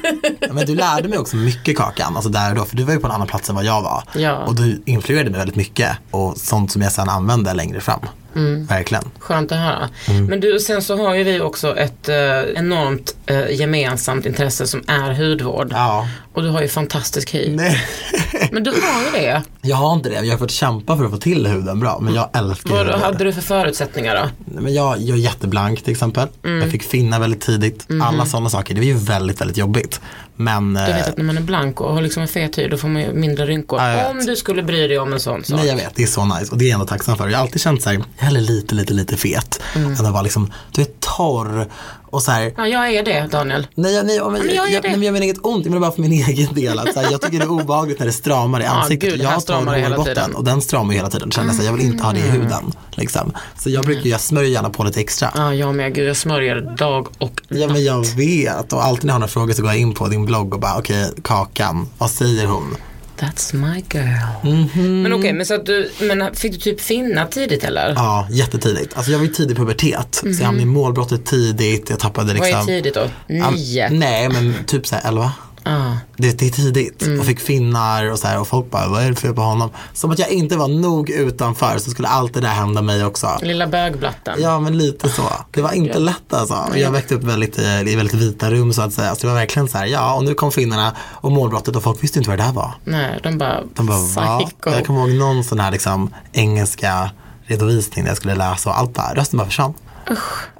men 0.52 0.66
du 0.66 0.74
lärde 0.74 1.08
mig 1.08 1.18
också 1.18 1.36
mycket 1.36 1.76
Kakan, 1.76 1.85
alltså 1.98 2.28
där 2.30 2.50
och 2.50 2.56
då, 2.56 2.64
för 2.64 2.76
du 2.76 2.82
var 2.82 2.92
ju 2.92 3.00
på 3.00 3.06
en 3.06 3.12
annan 3.12 3.26
plats 3.26 3.48
än 3.48 3.54
vad 3.54 3.64
jag 3.64 3.82
var. 3.82 4.02
Ja. 4.14 4.36
Och 4.36 4.54
du 4.54 4.82
influerade 4.86 5.30
mig 5.30 5.38
väldigt 5.38 5.56
mycket 5.56 5.96
och 6.10 6.36
sånt 6.36 6.72
som 6.72 6.82
jag 6.82 6.92
sen 6.92 7.08
använde 7.08 7.54
längre 7.54 7.80
fram. 7.80 8.00
Mm. 8.36 8.66
Verkligen. 8.66 9.04
Skönt 9.18 9.52
att 9.52 9.58
höra. 9.58 9.88
Mm. 10.08 10.26
Men 10.26 10.40
du, 10.40 10.60
sen 10.60 10.82
så 10.82 10.96
har 10.96 11.14
ju 11.14 11.24
vi 11.24 11.40
också 11.40 11.76
ett 11.76 12.08
eh, 12.08 12.16
enormt 12.54 13.16
eh, 13.26 13.50
gemensamt 13.50 14.26
intresse 14.26 14.66
som 14.66 14.82
är 14.86 15.14
hudvård. 15.14 15.68
Ja. 15.70 16.08
Och 16.32 16.42
du 16.42 16.48
har 16.48 16.62
ju 16.62 16.68
fantastisk 16.68 17.34
hy. 17.34 17.56
Nej. 17.56 17.84
Men 18.52 18.64
du 18.64 18.70
har 18.70 19.04
ju 19.04 19.10
det. 19.26 19.42
Jag 19.62 19.76
har 19.76 19.92
inte 19.92 20.08
det, 20.08 20.14
jag 20.14 20.32
har 20.32 20.38
fått 20.38 20.50
kämpa 20.50 20.96
för 20.96 21.04
att 21.04 21.10
få 21.10 21.16
till 21.16 21.46
huden 21.46 21.80
bra, 21.80 21.98
men 22.00 22.14
jag 22.14 22.30
älskar 22.32 22.70
Vad 22.70 23.00
hade 23.00 23.24
du 23.24 23.32
för 23.32 23.40
förutsättningar 23.40 24.14
då? 24.14 24.30
Nej, 24.44 24.62
Men 24.62 24.74
jag, 24.74 24.98
jag 24.98 25.18
är 25.18 25.22
jätteblank 25.22 25.82
till 25.82 25.92
exempel. 25.92 26.28
Mm. 26.44 26.60
Jag 26.62 26.70
fick 26.70 26.82
finna 26.82 27.18
väldigt 27.18 27.40
tidigt. 27.40 27.88
Mhm. 27.88 28.02
Alla 28.02 28.26
sådana 28.26 28.50
saker, 28.50 28.74
det 28.74 28.80
var 28.80 28.86
ju 28.86 28.94
väldigt, 28.94 29.40
väldigt 29.40 29.56
jobbigt. 29.56 30.00
Men 30.36 30.74
Du 30.74 30.80
eh, 30.80 30.86
vet 30.96 31.08
att 31.08 31.16
när 31.16 31.24
man 31.24 31.36
är 31.36 31.42
blank 31.42 31.80
och 31.80 31.94
har 31.94 32.02
liksom 32.02 32.22
en 32.22 32.28
fet 32.28 32.58
hy 32.58 32.68
då 32.68 32.76
får 32.76 32.88
man 32.88 33.02
ju 33.02 33.12
mindre 33.12 33.46
rynkor. 33.46 33.80
Om 34.10 34.26
du 34.26 34.36
skulle 34.36 34.62
bry 34.62 34.88
dig 34.88 34.98
om 34.98 35.12
en 35.12 35.20
sån 35.20 35.44
sak. 35.44 35.56
Nej 35.58 35.68
jag 35.68 35.76
vet, 35.76 35.94
det 35.94 36.02
är 36.02 36.06
så 36.06 36.24
nice 36.24 36.52
och 36.52 36.58
det 36.58 36.64
är 36.64 36.68
jag 36.68 36.74
ändå 36.74 36.86
tacksam 36.86 37.16
för. 37.16 37.28
Jag 37.28 37.38
har 37.38 37.42
alltid 37.42 37.60
känt 37.60 37.82
så 37.82 37.90
här, 37.90 38.04
hellre 38.26 38.40
lite, 38.40 38.74
lite, 38.74 38.94
lite 38.94 39.16
fet 39.16 39.60
Mm. 39.74 39.92
än 39.92 40.06
att 40.06 40.12
vara 40.12 40.22
liksom, 40.22 40.52
du 40.72 40.82
är 40.82 40.86
torr 41.16 41.66
och 42.10 42.22
så 42.22 42.30
här. 42.30 42.52
Ja, 42.56 42.66
jag 42.68 42.94
är 42.94 43.02
det 43.02 43.26
Daniel. 43.30 43.66
Nej, 43.74 44.02
nej, 44.04 44.20
men, 44.20 44.32
men 44.32 44.54
jag 44.54 44.70
jag, 44.70 44.82
nej, 44.82 44.92
men 44.92 45.02
jag 45.02 45.12
menar 45.12 45.24
inget 45.24 45.38
ont, 45.42 45.64
jag 45.64 45.70
menar 45.70 45.80
bara 45.80 45.92
för 45.92 46.00
min 46.00 46.12
egen 46.28 46.54
del. 46.54 46.78
Att, 46.78 46.94
så 46.94 47.00
här, 47.00 47.10
jag 47.10 47.20
tycker 47.22 47.38
det 47.38 47.44
är 47.44 47.50
obehagligt 47.50 47.98
när 47.98 48.06
det 48.06 48.12
stramar 48.12 48.60
i 48.60 48.64
ansiktet. 48.64 49.10
gud, 49.10 49.20
jag 49.20 49.30
hela 49.30 49.96
hårbotten. 49.96 50.24
Mm. 50.24 50.36
och 50.36 50.44
den 50.44 50.60
stramar 50.62 50.92
ju 50.92 50.96
hela 50.98 51.10
tiden. 51.10 51.30
Känner 51.30 51.48
jag, 51.48 51.56
så 51.56 51.62
här, 51.62 51.68
jag 51.68 51.76
vill 51.76 51.86
inte 51.86 52.04
ha 52.04 52.12
det 52.12 52.18
i 52.18 52.22
huden. 52.22 52.72
Liksom. 52.90 53.32
Så 53.58 53.70
jag 53.70 53.84
brukar, 53.84 54.10
jag 54.10 54.20
smörjer 54.20 54.50
gärna 54.50 54.70
på 54.70 54.84
lite 54.84 55.00
extra. 55.00 55.32
Ja, 55.34 55.54
jag 55.54 55.74
med. 55.74 55.94
Gud, 55.94 56.08
jag 56.08 56.16
smörjer 56.16 56.76
dag 56.76 57.08
och 57.18 57.40
Ja 57.48 57.66
men 57.68 57.84
jag 57.84 58.06
vet 58.16 58.72
och 58.72 58.84
alltid 58.84 59.04
när 59.04 59.10
jag 59.10 59.14
har 59.14 59.20
några 59.20 59.30
frågor 59.30 59.52
så 59.52 59.62
går 59.62 59.70
jag 59.70 59.80
in 59.80 59.94
på 59.94 60.08
din 60.08 60.24
blogg 60.26 60.54
och 60.54 60.60
bara 60.60 60.78
okej 60.78 61.10
Kakan, 61.24 61.88
vad 61.98 62.10
säger 62.10 62.46
hon? 62.46 62.76
That's 63.18 63.56
my 63.56 63.84
girl. 63.92 64.54
Mhm. 64.54 65.02
Men 65.02 65.12
okej, 65.12 65.32
men 65.32 65.46
så 65.46 65.54
att 65.54 65.66
du, 65.66 65.90
men 66.00 66.34
fick 66.34 66.52
du 66.52 66.58
typ 66.58 66.80
finna 66.80 67.26
tidigt 67.26 67.64
eller? 67.64 67.92
Ja, 67.96 68.26
jättetidigt. 68.30 68.96
Alltså 68.96 69.12
jag 69.12 69.18
var 69.18 69.26
ju 69.26 69.32
tidig 69.32 69.56
pubertet. 69.56 70.14
Så 70.14 70.28
jag 70.28 70.34
hamnade 70.34 70.62
i 70.62 70.66
målbrottet 70.66 71.26
tidigt. 71.26 71.90
Jag 71.90 71.98
tappade 71.98 72.34
liksom. 72.34 72.48
Mhm. 72.50 72.58
Vad 72.58 72.62
är 72.62 72.66
tidigt 72.66 72.94
då? 72.94 73.08
Nio? 73.26 73.88
nej, 73.90 74.28
men 74.28 74.54
typ 74.66 74.86
såhär 74.86 75.08
11. 75.08 75.32
Ja. 75.66 75.96
Det, 76.16 76.38
det 76.38 76.46
är 76.46 76.50
tidigt 76.50 77.02
Mm. 77.02 77.20
och 77.20 77.26
fick 77.26 77.40
finnar 77.40 78.10
och 78.10 78.18
så 78.18 78.26
här 78.28 78.40
och 78.40 78.48
folk 78.48 78.70
bara, 78.70 78.88
vad 78.88 79.02
är 79.02 79.08
det 79.10 79.16
för 79.16 79.32
på 79.32 79.40
honom? 79.40 79.70
Som 79.92 80.10
att 80.10 80.18
jag 80.18 80.30
inte 80.30 80.56
var 80.56 80.68
nog 80.68 81.10
utanför 81.10 81.78
så 81.78 81.90
skulle 81.90 82.08
allt 82.08 82.34
det 82.34 82.40
där 82.40 82.48
hända 82.48 82.82
mig 82.82 83.04
också. 83.04 83.38
Lilla 83.42 83.66
bögblatten. 83.66 84.34
Ja 84.42 84.60
men 84.60 84.78
lite 84.78 85.08
så. 85.08 85.22
Det 85.50 85.62
var 85.62 85.72
inte 85.72 85.98
lätt 85.98 86.32
alltså. 86.32 86.66
Jag 86.74 86.90
växte 86.90 87.14
upp 87.14 87.22
väldigt, 87.24 87.58
eh, 87.58 87.80
i 87.80 87.96
väldigt 87.96 88.14
vita 88.14 88.50
rum 88.50 88.72
så 88.72 88.82
att 88.82 88.92
säga. 88.92 89.14
Så 89.14 89.20
det 89.20 89.26
var 89.26 89.34
verkligen 89.34 89.68
så 89.68 89.78
här, 89.78 89.86
ja 89.86 90.14
och 90.14 90.24
nu 90.24 90.34
kom 90.34 90.52
finnarna 90.52 90.92
och 91.00 91.32
målbrottet 91.32 91.76
och 91.76 91.82
folk 91.82 92.02
visste 92.04 92.18
inte 92.18 92.30
vad 92.30 92.38
det 92.38 92.44
där 92.44 92.52
var. 92.52 92.74
Nej, 92.84 93.20
de 93.22 93.38
bara, 93.38 93.60
De 93.74 93.86
bara, 93.86 93.98
va? 93.98 94.38
psycho. 94.40 94.70
Jag 94.70 94.86
kommer 94.86 95.00
ihåg 95.00 95.10
någon 95.18 95.44
sån 95.44 95.60
här 95.60 95.70
liksom 95.70 96.14
engelska 96.32 97.10
redovisning 97.46 98.04
där 98.04 98.10
jag 98.10 98.16
skulle 98.16 98.34
läsa 98.34 98.70
och 98.70 98.78
allt 98.78 98.94
bara, 98.94 99.14
rösten 99.14 99.38
bara 99.38 99.46
försvann. 99.46 99.74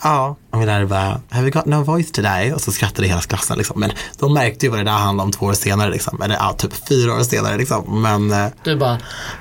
Ja, 0.03 0.37
Och 0.57 0.63
vi 0.63 0.67
lärare 0.67 0.87
bara, 0.87 1.21
have 1.31 1.43
you 1.43 1.51
got 1.51 1.67
no 1.67 1.83
voice 1.83 2.13
today? 2.13 2.53
Och 2.53 2.61
så 2.61 2.73
skrattade 2.73 3.09
hela 3.09 3.21
klassen 3.21 3.59
liksom. 3.59 3.81
Men 3.81 3.91
de 4.19 4.35
märkte 4.35 4.67
ju 4.67 4.71
vad 4.71 4.81
det 4.81 4.85
där 4.85 4.93
handlade 4.93 5.27
om 5.27 5.33
två 5.33 5.47
år 5.47 5.53
senare 5.53 5.91
liksom. 5.91 6.23
Eller 6.23 6.35
ja, 6.35 6.53
typ 6.59 6.89
fyra 6.89 7.15
år 7.15 7.23
senare 7.23 7.57
liksom. 7.59 8.03
Men 8.03 8.33
eh, 8.33 8.47
Du 8.65 8.77
bara, 8.77 8.99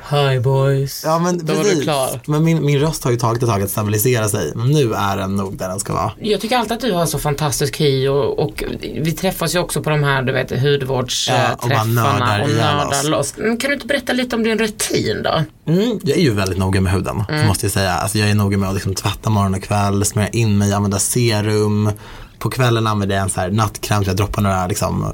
hi 0.10 0.40
boys. 0.40 1.02
Ja 1.06 1.20
men 1.20 1.46
Då 1.46 1.54
var 1.54 1.62
precis. 1.64 1.78
du 1.78 1.84
klar. 1.84 2.22
Men 2.26 2.44
min, 2.44 2.66
min 2.66 2.80
röst 2.80 3.04
har 3.04 3.12
ju 3.12 3.18
tagit 3.18 3.44
ett 3.44 3.50
tag 3.50 3.62
att 3.62 3.70
stabilisera 3.70 4.30
sig. 4.30 4.52
Men 4.56 4.68
nu 4.72 4.94
är 4.94 5.18
den 5.18 5.36
nog 5.36 5.58
där 5.58 5.70
den 5.70 5.80
ska 5.80 5.94
vara. 5.94 6.12
Jag 6.20 6.42
tycker 6.42 6.58
alltid 6.58 6.72
att 6.72 6.82
du 6.82 6.92
har 6.94 7.06
så 7.06 7.20
fantastisk 7.20 7.80
hy 7.82 8.08
och, 8.08 8.40
och 8.40 8.64
vi 9.02 9.12
träffas 9.12 9.56
ju 9.56 9.60
också 9.60 9.84
på 9.84 9.90
de 9.90 10.04
här 10.04 10.22
du 10.22 10.34
vet, 10.34 10.52
Ja, 10.52 10.58
hudvårdsträffarna 10.58 11.56
och 11.62 11.70
bara 11.70 11.84
nördar 11.84 12.42
och 12.44 12.50
nördar 12.50 12.88
oss. 12.88 13.04
loss. 13.04 13.34
Men 13.38 13.58
Kan 13.58 13.70
du 13.70 13.74
inte 13.74 13.88
berätta 13.88 14.14
lite 14.14 14.36
om 14.36 14.44
din 14.44 14.58
rutin 14.60 15.24
då? 15.24 15.44
Mm, 15.72 16.00
jag 16.04 16.18
är 16.18 16.22
ju 16.22 16.32
väldigt 16.34 16.58
noga 16.58 16.82
med 16.82 16.94
huden, 16.94 17.24
Mm. 17.30 17.48
måste 17.48 17.66
jag 17.66 17.74
säga. 17.74 17.92
Alltså, 17.94 18.18
jag 18.18 18.30
är 18.30 18.36
noga 18.36 18.58
med 18.58 18.70
att 18.70 18.76
liksom, 18.76 18.96
tvätta 18.96 19.30
morgon 19.30 19.54
och 19.56 19.64
kväll, 19.64 20.06
smörja 20.06 20.30
in 20.30 20.58
mig, 20.58 20.74
använda 20.74 21.00
serum. 21.06 21.94
På 22.40 22.50
kvällen 22.50 22.88
använder 22.88 23.16
jag 23.16 23.24
en 23.24 23.30
så 23.30 23.42
här 23.42 23.50
nattkräm, 23.52 24.04
så 24.04 24.10
jag 24.10 24.18
droppar 24.18 24.42
några 24.42 24.68
liksom, 24.68 25.04
eh, 25.04 25.10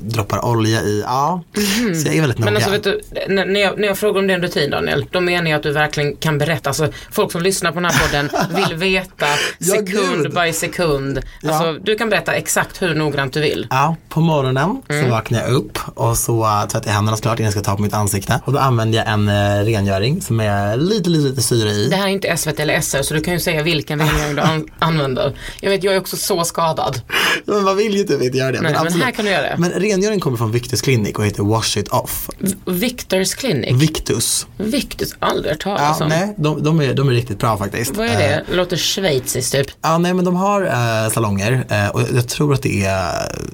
droppar 0.00 0.44
olja 0.44 0.82
i. 0.82 1.02
Ja, 1.06 1.42
så 2.02 2.08
jag 2.08 2.14
är 2.16 2.20
väldigt 2.20 2.38
noga. 2.38 2.44
Men 2.50 2.56
alltså 2.56 2.70
vet 2.70 2.84
du, 2.84 3.00
när 3.28 3.60
jag, 3.60 3.78
när 3.78 3.88
jag 3.88 3.98
frågar 3.98 4.20
om 4.20 4.26
din 4.26 4.42
rutin 4.42 4.70
Daniel, 4.70 5.06
då 5.10 5.20
menar 5.20 5.50
jag 5.50 5.56
att 5.56 5.62
du 5.62 5.72
verkligen 5.72 6.16
kan 6.16 6.38
berätta. 6.38 6.70
Alltså 6.70 6.88
folk 7.10 7.32
som 7.32 7.42
lyssnar 7.42 7.72
på 7.72 7.80
den 7.80 7.90
här 7.90 8.06
podden 8.06 8.30
vill 8.56 8.76
veta 8.92 9.26
Ja, 9.58 9.74
sekund 9.74 10.22
gud. 10.22 10.34
by 10.34 10.52
sekund. 10.52 11.20
Alltså 11.48 11.72
du 11.72 11.96
kan 11.96 12.08
berätta 12.10 12.32
exakt 12.34 12.82
hur 12.82 12.94
noggrant 12.94 13.32
du 13.32 13.40
vill. 13.40 13.66
Ja, 13.70 13.96
på 14.08 14.20
morgonen 14.20 14.82
Mm. 14.88 15.04
så 15.04 15.10
vaknar 15.10 15.40
jag 15.40 15.50
upp 15.50 15.78
och 15.94 16.16
så 16.18 16.42
uh, 16.44 16.66
tvättar 16.68 16.86
jag 16.90 16.94
händerna 16.94 17.16
såklart 17.16 17.38
innan 17.38 17.44
jag 17.44 17.52
ska 17.52 17.62
ta 17.70 17.76
på 17.76 17.82
mitt 17.82 17.94
ansikte. 17.94 18.40
Och 18.44 18.52
då 18.52 18.58
använder 18.58 18.98
jag 18.98 19.08
en 19.08 19.28
uh, 19.28 19.64
rengöring 19.64 20.22
som 20.22 20.40
är 20.40 20.76
lite, 20.76 21.10
lite, 21.10 21.28
lite 21.28 21.42
syre 21.42 21.68
i. 21.70 21.88
Det 21.88 21.96
här 21.96 22.04
är 22.04 22.08
inte 22.10 22.36
SVT 22.36 22.60
eller 22.60 22.80
SR 22.80 23.02
så 23.02 23.14
du 23.14 23.20
kan 23.20 23.34
ju 23.34 23.40
säga 23.40 23.62
vilken 23.62 23.98
rengöring 23.98 24.34
du 24.36 24.42
an- 24.42 24.68
använder. 24.78 25.32
Jag 25.60 25.70
vet, 25.70 25.84
jag 25.84 25.94
är 25.94 26.00
också 26.00 26.16
så 26.16 26.44
skadad. 26.44 26.75
Ja, 26.76 26.92
Men 27.44 27.64
man 27.64 27.76
vill 27.76 27.96
ju 27.96 28.04
typ 28.04 28.22
inte 28.22 28.38
göra 28.38 28.52
det. 28.52 28.60
Nej, 28.60 28.72
men 28.72 28.80
absolut. 28.82 29.04
här 29.04 29.12
kan 29.12 29.24
du 29.24 29.30
göra 29.30 29.42
det. 29.42 29.54
Men 29.58 29.70
rengöring 29.70 30.20
kommer 30.20 30.36
från 30.36 30.52
Victus 30.52 30.80
Clinic 30.82 31.14
och 31.16 31.26
heter 31.26 31.42
Wash 31.42 31.78
It 31.78 31.88
Off. 31.88 32.30
Victors 32.66 33.34
Clinic. 33.34 33.82
Victus. 33.82 34.46
Victors, 34.58 35.08
aldrig 35.18 35.52
hört 35.52 35.62
talas 35.62 36.00
om. 36.00 36.08
nej, 36.08 36.34
de, 36.38 36.62
de, 36.62 36.80
är, 36.80 36.94
de 36.94 37.08
är 37.08 37.12
riktigt 37.12 37.38
bra 37.38 37.56
faktiskt. 37.58 37.96
Vad 37.96 38.06
är 38.06 38.10
Eh, 38.12 38.18
det? 38.18 38.44
Låter 38.52 38.76
schweiziskt 38.76 39.52
typ. 39.52 39.66
Ja, 39.82 39.98
nej 39.98 40.14
men 40.14 40.24
de 40.24 40.36
har 40.36 40.62
eh, 40.62 41.10
salonger 41.12 41.64
eh, 41.70 41.88
och 41.88 42.00
jag 42.14 42.28
tror 42.28 42.54
att 42.54 42.62
det 42.62 42.84
är, 42.84 43.12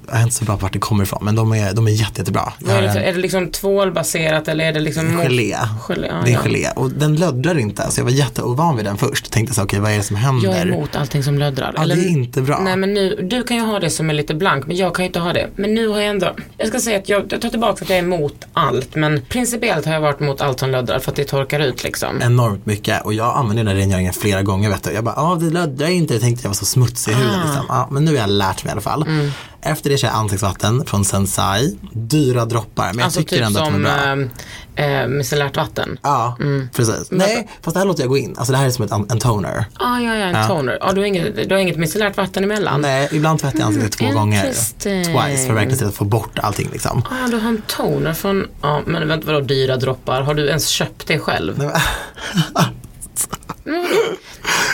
jag 0.08 0.18
är 0.18 0.22
inte 0.22 0.34
så 0.34 0.44
bra 0.44 0.56
på 0.56 0.62
vart 0.62 0.72
det 0.72 0.78
kommer 0.78 1.04
ifrån, 1.04 1.18
men 1.24 1.34
de 1.36 1.52
är, 1.52 1.72
de 1.72 1.86
är 1.86 1.90
jätte, 1.90 2.20
jättebra. 2.20 2.52
Vad 2.58 2.76
är, 2.76 2.82
det, 2.82 2.92
för- 2.92 3.00
är 3.00 3.12
det 3.12 3.18
liksom 3.18 3.50
tvålbaserat 3.50 4.48
eller 4.48 4.64
är 4.64 4.72
det 4.72 4.80
liksom 4.80 5.18
gelé. 5.18 5.56
Gelé, 5.88 6.06
ja, 6.06 6.14
det 6.24 6.30
är 6.30 6.34
ja. 6.34 6.40
gelé 6.42 6.68
och 6.76 6.90
den 6.90 7.16
löddrar 7.16 7.58
inte, 7.58 7.90
så 7.90 8.00
jag 8.00 8.04
var 8.04 8.10
jätteovan 8.12 8.76
vid 8.76 8.84
den 8.84 8.96
först. 8.98 9.30
Tänkte 9.30 9.54
så, 9.54 9.62
okej 9.62 9.80
vad 9.80 9.92
är 9.92 9.96
det 9.96 10.02
som 10.02 10.16
händer? 10.16 10.48
Jag 10.48 10.58
är 10.58 10.66
emot 10.66 10.96
allting 10.96 11.22
som 11.24 11.38
löddrar. 11.38 11.74
Ja, 11.76 11.86
det 11.86 11.92
är 11.94 12.08
inte 12.08 12.42
bra. 12.42 12.60
Nej 12.64 12.76
men 12.76 12.94
nu, 13.02 13.28
du 13.30 13.42
kan 13.42 13.56
ju 13.56 13.62
ha 13.62 13.78
det 13.80 13.90
som 13.90 14.10
är 14.10 14.14
lite 14.14 14.34
blank 14.34 14.66
men 14.66 14.76
jag 14.76 14.94
kan 14.94 15.02
ju 15.02 15.06
inte 15.06 15.18
ha 15.20 15.32
det. 15.32 15.48
Men 15.56 15.74
nu 15.74 15.88
har 15.88 16.00
jag 16.00 16.10
ändå, 16.10 16.30
jag 16.58 16.68
ska 16.68 16.80
säga 16.80 16.98
att 16.98 17.08
jag, 17.08 17.32
jag 17.32 17.40
tar 17.40 17.48
tillbaka 17.48 17.84
att 17.84 17.88
jag 17.90 17.98
är 17.98 18.02
emot 18.02 18.44
allt 18.52 18.94
men 18.94 19.20
principiellt 19.28 19.86
har 19.86 19.92
jag 19.92 20.00
varit 20.00 20.20
emot 20.20 20.40
allt 20.40 20.60
som 20.60 20.70
löddrar 20.70 20.98
för 20.98 21.10
att 21.10 21.16
det 21.16 21.24
torkar 21.24 21.60
ut 21.60 21.84
liksom. 21.84 22.22
Enormt 22.22 22.66
mycket 22.66 23.04
och 23.04 23.14
jag 23.14 23.36
använde 23.36 23.60
den 23.62 23.68
här 23.68 23.74
rengöringen 23.74 24.12
flera 24.12 24.42
gånger 24.42 24.68
vet 24.70 24.84
du. 24.84 24.90
Jag 24.92 25.04
bara, 25.04 25.14
ja 25.16 25.38
det 25.40 25.50
löddrar 25.50 25.88
inte, 25.88 26.14
jag 26.14 26.20
tänkte 26.22 26.44
jag 26.44 26.48
var 26.50 26.54
så 26.54 26.64
smutsig 26.64 27.12
i 27.12 27.14
huden 27.14 27.30
Ah. 27.34 27.44
liksom. 27.46 27.64
ja, 27.68 27.88
Men 27.90 28.04
nu 28.04 28.10
har 28.10 28.18
jag 28.18 28.30
lärt 28.30 28.64
mig 28.64 28.70
i 28.70 28.72
alla 28.72 28.80
fall. 28.80 29.02
Mm. 29.02 29.30
Efter 29.64 29.90
det 29.90 29.98
kör 29.98 30.08
jag 30.08 30.14
ansiktsvatten 30.16 30.84
från 30.86 31.04
Sensai, 31.04 31.76
dyra 31.92 32.44
droppar 32.44 32.86
men 32.86 32.98
jag 32.98 33.04
Alltså 33.04 33.20
tycker 33.20 33.36
typ 33.36 33.46
ändå 33.46 33.60
att 33.60 33.66
de 33.72 33.86
är 33.86 34.16
bra. 34.16 34.84
äh, 34.84 35.00
äh, 35.02 35.08
micellärt 35.08 35.56
vatten. 35.56 35.98
Ja, 36.02 36.36
precis. 36.76 37.10
Nej, 37.10 37.48
fast 37.62 37.74
det 37.74 37.80
här 37.80 37.86
låter 37.86 38.02
jag 38.02 38.08
gå 38.10 38.18
in. 38.18 38.34
Alltså 38.38 38.52
det 38.52 38.58
här 38.58 38.66
är 38.66 38.70
som 38.70 38.84
ett, 38.84 38.92
en 39.12 39.18
toner. 39.18 39.64
Ah, 39.74 39.98
ja, 39.98 40.14
ja, 40.14 40.24
en 40.26 40.48
toner. 40.48 40.78
Ah, 40.80 40.92
du, 40.92 41.00
har 41.00 41.06
inget, 41.06 41.48
du 41.48 41.54
har 41.54 41.60
inget 41.62 41.76
micellärt 41.76 42.16
vatten 42.16 42.44
emellan? 42.44 42.80
Nej, 42.80 43.08
ibland 43.12 43.38
tvättar 43.40 43.58
jag 43.58 43.66
ansiktet 43.66 43.92
två 43.92 44.10
gånger. 44.10 44.42
Twice, 44.78 45.46
för 45.46 45.54
verkligen 45.54 45.88
att 45.88 45.94
få 45.94 46.04
bort 46.04 46.38
allting 46.38 46.68
liksom. 46.72 47.02
Ah, 47.10 47.28
du 47.28 47.36
har 47.38 47.48
en 47.48 47.62
toner 47.66 48.12
från, 48.12 48.46
ja 48.62 48.82
men 48.86 49.08
vänta 49.08 49.26
vadå 49.26 49.40
dyra 49.40 49.76
droppar? 49.76 50.20
Har 50.22 50.34
du 50.34 50.46
ens 50.48 50.66
köpt 50.68 51.06
det 51.06 51.18
själv? 51.18 51.58
Nej, 51.58 51.66
men- 51.66 52.64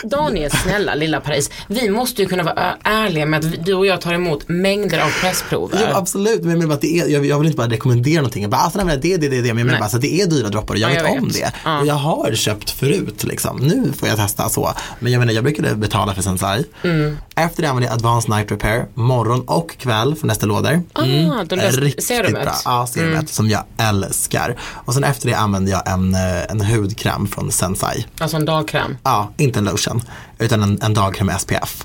Daniel, 0.04 0.50
snälla 0.50 0.94
lilla 0.94 1.20
Paris. 1.20 1.50
Vi 1.66 1.90
måste 1.90 2.22
ju 2.22 2.28
kunna 2.28 2.42
vara 2.42 2.76
ärliga 2.82 3.26
med 3.26 3.44
att 3.44 3.64
du 3.64 3.74
och 3.74 3.86
jag 3.86 4.00
tar 4.00 4.14
emot 4.14 4.48
mängder 4.48 4.98
av 4.98 5.10
pressprover. 5.20 5.78
Jo, 5.80 5.96
absolut, 5.96 6.40
men 6.40 6.50
jag 6.50 6.58
menar 6.58 6.68
bara 6.68 6.74
att 6.74 6.80
det 6.80 6.98
är, 6.98 7.08
jag, 7.08 7.26
jag 7.26 7.38
vill 7.38 7.46
inte 7.46 7.56
bara 7.56 7.68
rekommendera 7.68 8.16
någonting. 8.16 8.42
Jag 8.42 8.50
bara, 8.50 8.60
alltså, 8.60 8.78
nej, 8.78 8.86
men 8.86 9.00
det, 9.00 9.16
det, 9.16 9.28
det, 9.28 9.36
det. 9.36 9.42
Men 9.42 9.48
jag 9.48 9.56
menar 9.56 9.70
Nej. 9.70 9.80
bara 9.80 9.96
att 9.96 10.00
det 10.00 10.20
är 10.20 10.26
dyra 10.26 10.48
droppar 10.48 10.74
och 10.74 10.80
jag, 10.80 10.90
Ja, 10.90 10.94
jag 10.94 11.02
vet 11.02 11.22
om 11.22 11.28
det. 11.28 11.52
Ja. 11.64 11.80
Och 11.80 11.86
jag 11.86 11.94
har 11.94 12.34
köpt 12.34 12.70
förut 12.70 13.24
liksom. 13.24 13.56
Nu 13.56 13.92
får 13.92 14.08
jag 14.08 14.16
testa 14.16 14.48
så. 14.48 14.72
Men 14.98 15.12
jag 15.12 15.18
menar, 15.20 15.32
jag 15.32 15.44
brukade 15.44 15.74
betala 15.74 16.14
för 16.14 16.22
Sensai. 16.22 16.64
Mm. 16.84 17.16
Efter 17.36 17.62
det 17.62 17.68
använder 17.68 17.88
jag 17.88 17.94
Advanced 17.94 18.30
Night 18.30 18.50
Repair 18.50 18.86
morgon 18.94 19.40
och 19.46 19.78
kväll 19.78 20.14
för 20.14 20.26
nästa 20.26 20.46
lådor. 20.46 20.82
Ah, 20.92 21.02
där 21.02 21.80
Riktigt 21.80 22.04
serumet. 22.04 22.30
Mm. 22.30 22.42
bra. 22.42 22.54
Ja, 22.64 22.86
serumet 22.86 23.28
som 23.30 23.48
jag 23.48 23.64
älskar. 23.78 24.56
Och 24.84 24.94
sen 24.94 25.04
efter 25.04 25.28
det 25.28 25.34
använder 25.34 25.72
jag 25.72 25.88
en, 25.88 26.14
eh, 26.14 26.50
en 26.50 26.60
hudkräm 26.60 27.26
från 27.26 27.52
Sensai. 27.52 28.06
Alltså 28.18 28.36
en 28.36 28.44
dagkräm. 28.44 28.77
Ja, 29.02 29.32
inte 29.36 29.58
en 29.58 29.64
lotion, 29.64 30.00
utan 30.38 30.62
en, 30.62 30.78
en 30.82 30.94
dagkräm 30.94 31.26
med 31.26 31.40
SPF. 31.40 31.84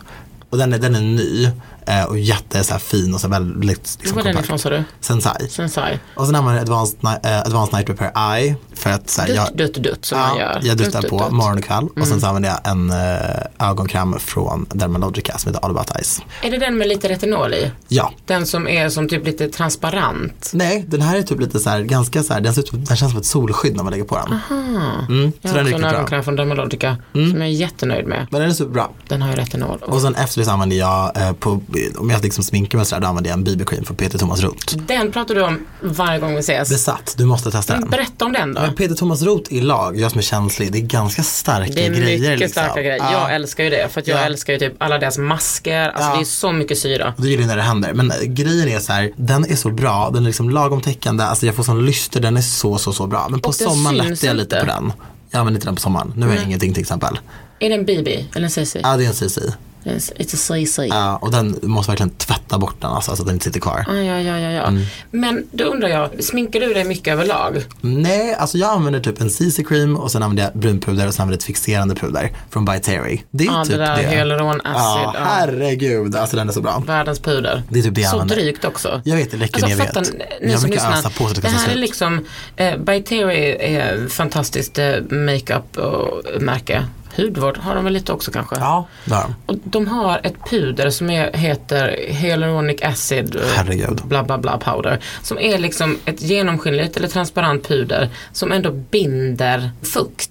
Och 0.50 0.57
den 0.57 0.73
är, 0.73 0.79
den 0.79 0.95
är 0.95 1.01
ny 1.01 1.50
eh, 1.87 2.03
och 2.03 2.19
jätte 2.19 2.63
så 2.63 2.71
här, 2.71 2.79
fin 2.79 3.13
och 3.13 3.21
så 3.21 3.27
väldigt 3.27 3.65
liksom, 3.65 4.15
Var 4.15 4.21
är 4.21 4.33
den 4.33 4.43
ifrån 4.43 4.59
sa 4.59 4.69
du? 4.69 4.83
Sensai. 4.99 5.47
Sensai. 5.49 5.99
Och 6.15 6.25
sen 6.25 6.35
använder 6.35 6.59
jag 6.61 6.63
Advanced, 6.63 6.99
eh, 7.25 7.39
Advanced 7.39 7.73
Night 7.77 7.89
Repair 7.89 8.35
Eye 8.35 8.55
för 8.75 8.89
att 8.89 9.09
så 9.09 9.21
här, 9.21 9.27
Dutt, 9.27 9.35
jag, 9.37 9.57
dutt, 9.57 9.73
dutt 9.83 10.05
som 10.05 10.19
man 10.19 10.37
gör. 10.37 10.59
jag 10.63 10.77
Dutt, 10.77 10.85
duttar 10.85 11.01
dutt, 11.01 11.09
på 11.11 11.19
dutt. 11.19 11.31
morgon 11.31 11.57
och 11.57 11.63
kväll 11.63 11.87
och 11.99 12.07
sen 12.07 12.21
så 12.21 12.27
använder 12.27 12.49
jag 12.49 12.71
en 12.71 12.89
eh, 12.89 13.69
ögonkräm 13.69 14.19
från 14.19 14.65
Dermalogica 14.69 15.37
som 15.37 15.51
heter 15.53 15.65
All 15.65 15.71
About 15.71 15.95
Eyes. 15.95 16.21
Är 16.41 16.51
det 16.51 16.57
den 16.57 16.77
med 16.77 16.87
lite 16.87 17.09
retinol 17.09 17.53
i? 17.53 17.71
Ja, 17.87 18.11
Den 18.25 18.45
som 18.45 18.67
är 18.67 18.89
som 18.89 19.09
typ 19.09 19.25
lite 19.25 19.49
transparent. 19.49 20.49
nej 20.53 20.85
den 20.87 21.01
här 21.01 21.17
är 21.17 21.21
typ 21.21 21.39
lite 21.39 21.59
så 21.59 21.69
här, 21.69 21.81
ganska 21.81 22.23
så 22.23 22.33
här, 22.33 22.41
den, 22.41 22.53
ser 22.53 22.61
ut, 22.61 22.69
den 22.71 22.97
känns 22.97 23.11
som 23.11 23.19
ett 23.19 23.25
solskydd 23.25 23.75
när 23.75 23.83
man 23.83 23.91
lägger 23.91 24.03
på 24.05 24.15
den. 24.15 24.39
Mm, 24.49 25.31
Jag 25.41 25.51
så 25.51 25.57
har 25.57 25.63
den 25.63 25.67
är 25.67 25.73
också 25.73 25.75
en. 25.75 25.83
Mm. 25.83 25.95
ögonkräm 25.95 26.23
från 26.23 26.35
Dermalogica 26.35 26.97
som 27.11 27.31
jag 27.31 27.41
är 27.41 27.45
jättenöjd 27.45 28.07
med. 28.07 28.27
Men 28.31 28.41
den 28.41 28.49
är 28.49 28.53
superbra. 28.53 28.87
Den 29.07 29.21
har 29.21 29.29
ju 29.29 29.35
retinol. 29.35 29.77
Och 29.81 30.01
sen 30.01 30.15
efter 30.15 30.39
det 30.39 30.45
så 30.45 30.51
använder 30.51 30.75
jag, 30.77 31.17
eh, 31.17 31.31
på, 31.33 31.61
om 31.97 32.09
jag 32.09 32.23
liksom 32.23 32.43
sminkar 32.43 32.77
mig 32.77 32.85
sådär, 32.87 33.01
då 33.01 33.07
använder 33.07 33.29
jag 33.31 33.37
en 33.37 33.43
BB-cream 33.45 33.83
från 33.85 33.97
Peter 33.97 34.17
Thomas 34.19 34.41
Roth. 34.41 34.77
Den 34.77 35.11
pratar 35.11 35.35
du 35.35 35.41
om 35.43 35.65
varje 35.81 36.19
gång 36.19 36.33
vi 36.33 36.39
ses. 36.39 36.69
Besatt, 36.69 37.13
du 37.17 37.25
måste 37.25 37.51
testa 37.51 37.73
den. 37.79 37.89
Berätta 37.89 38.25
om 38.25 38.31
den 38.33 38.53
då. 38.53 38.61
Men 38.61 38.75
Peter 38.75 38.95
Thomas 38.95 39.21
Roth 39.21 39.53
i 39.53 39.61
lag, 39.61 39.99
jag 39.99 40.11
som 40.11 40.19
är 40.19 40.23
känslig, 40.23 40.71
det 40.71 40.77
är 40.77 40.81
ganska 40.81 41.23
starka 41.23 41.71
Det 41.75 41.85
är 41.85 41.89
grejer. 41.89 42.19
mycket 42.19 42.39
liksom. 42.39 42.63
starka 42.63 42.81
grejer. 42.81 42.97
Ja. 42.97 43.11
Jag 43.11 43.35
älskar 43.35 43.63
ju 43.63 43.69
det 43.69 43.89
för 43.93 44.01
att 44.01 44.07
jag 44.07 44.19
Ja. 44.19 44.23
älskar 44.23 44.53
ju 44.53 44.59
typ 44.59 44.73
alla 44.77 44.97
deras 44.99 45.17
masker. 45.17 45.89
Alltså 45.89 46.09
Ja. 46.09 46.15
det 46.15 46.21
är 46.21 46.25
så 46.25 46.51
mycket 46.51 46.77
syra. 46.77 47.13
Det 47.17 47.27
gillar 47.27 47.47
när 47.47 47.55
det 47.55 47.61
händer. 47.61 47.93
Men 47.93 48.11
eh, 48.11 48.17
grejen 48.21 48.67
är 48.69 48.79
så 48.79 48.93
här, 48.93 49.11
den 49.15 49.45
är 49.51 49.55
så 49.55 49.69
bra, 49.69 50.09
den 50.13 50.23
är 50.23 50.27
liksom 50.27 50.49
lagom 50.49 50.81
täckande, 50.81 51.23
alltså 51.23 51.45
jag 51.45 51.55
får 51.55 51.63
sån 51.63 51.85
lyster, 51.85 52.19
den 52.21 52.37
är 52.37 52.41
så, 52.41 52.77
så, 52.77 52.93
så 52.93 53.07
bra. 53.07 53.27
Men 53.29 53.39
på 53.39 53.51
sommaren 53.53 53.97
lättar 53.97 54.27
jag 54.27 54.35
lite 54.37 54.59
på 54.59 54.65
den. 54.65 54.93
Jag 55.31 55.39
använder 55.39 55.57
inte 55.57 55.67
den 55.67 55.75
på 55.75 55.81
sommaren, 55.81 56.13
nu 56.17 56.27
har 56.27 56.35
jag 56.35 56.43
ingenting 56.43 56.73
till 56.73 56.81
exempel. 56.81 57.19
Är 57.59 57.69
det 57.69 57.75
en 57.75 57.85
BB 57.85 58.25
eller 58.35 58.45
en 58.45 58.51
CC? 58.65 58.79
Ja, 58.83 58.97
det 58.97 59.03
är 59.05 59.07
en 59.07 59.13
CC. 59.29 59.39
It's 59.85 60.33
a 60.33 60.37
CC. 60.65 60.79
Ja, 60.89 61.17
och 61.21 61.31
den 61.31 61.59
måste 61.61 61.91
verkligen 61.91 62.09
tvätta 62.09 62.57
bort 62.57 62.75
den 62.81 62.89
alltså, 62.91 63.15
så 63.15 63.21
att 63.21 63.27
den 63.27 63.35
inte 63.35 63.45
sitter 63.45 63.59
kvar. 63.59 63.83
Ja, 63.87 63.93
ja, 63.93 64.19
ja, 64.19 64.37
ja. 64.51 64.67
Mm. 64.67 64.83
Men 65.11 65.47
då 65.51 65.63
undrar 65.63 65.89
jag, 65.89 66.23
sminkar 66.23 66.59
du 66.59 66.73
dig 66.73 66.83
mycket 66.83 67.13
överlag? 67.13 67.63
Nej, 67.81 68.33
alltså 68.35 68.57
jag 68.57 68.69
använder 68.69 68.99
typ 68.99 69.21
en 69.21 69.29
CC 69.29 69.59
cream 69.67 69.95
och 69.97 70.11
sen 70.11 70.23
använder 70.23 70.43
jag 70.43 70.53
brunpuder 70.61 71.07
och 71.07 71.13
sen 71.13 71.21
använder 71.23 71.33
jag 71.33 71.39
ett 71.39 71.43
fixerande 71.43 71.95
puder 71.95 72.31
från 72.49 72.65
By 72.65 72.79
Terry. 72.79 73.21
Det 73.31 73.43
är 73.43 73.47
Ja, 73.47 73.63
typ 73.65 73.71
det 73.73 73.77
där 73.77 73.95
hyaluronacid. 73.97 74.71
Ja, 74.75 75.15
herregud, 75.17 76.15
alltså 76.15 76.35
den 76.37 76.49
är 76.49 76.53
så 76.53 76.61
bra. 76.61 76.83
Världens 76.87 77.19
puder. 77.19 77.63
Det 77.69 77.79
är 77.79 77.83
typ 77.83 77.95
det 77.95 78.01
jag 78.01 78.09
Så 78.11 78.15
använder. 78.19 78.35
drygt 78.43 78.65
också. 78.65 79.01
Jag 79.05 79.15
vet, 79.15 79.31
det 79.31 79.37
räcker 79.37 79.69
jag 79.69 79.77
vet. 79.77 79.87
fattar 79.87 80.01
ni 80.01 80.51
jag 80.51 80.59
som 80.59 80.69
brukar 80.69 80.89
lyssnar. 80.89 80.99
ösa 80.99 81.09
på 81.09 81.27
så 81.27 81.33
det 81.33 81.41
det 81.41 81.41
kan 81.41 81.51
ta 81.51 81.57
här 81.59 81.71
är 81.71 81.75
liksom, 81.75 82.25
eh, 82.55 82.77
By 82.77 83.03
Terry 83.03 83.55
är 83.75 84.07
fantastiskt 84.07 84.79
eh, 84.79 84.93
makeup 85.11 85.77
och 85.77 86.41
märke. 86.41 86.85
Hudvård 87.17 87.58
har 87.58 87.75
de 87.75 87.84
väl 87.84 87.93
lite 87.93 88.12
också 88.13 88.32
kanske? 88.32 88.55
Ja, 88.60 88.88
det 89.05 89.13
har 89.15 89.22
de. 89.24 89.36
Och 89.46 89.55
de 89.63 89.88
har 89.88 90.22
ett 90.24 90.50
puder 90.50 90.89
som 90.89 91.10
är, 91.10 91.34
heter 91.34 91.96
Hyaluronic 92.10 92.82
acid 92.82 93.36
eh, 93.36 93.41
Herregud. 93.55 94.01
bla 94.05 94.24
bla 94.24 94.38
bla 94.38 94.58
powder. 94.58 95.00
Som 95.24 95.39
är 95.39 95.58
liksom 95.58 95.98
ett 96.05 96.22
genomskinligt 96.22 96.98
eller 96.98 97.08
transparent 97.08 97.67
puder 97.67 98.10
som 98.32 98.51
ändå 98.51 98.72
binder 98.72 99.72
fukt. 99.82 100.29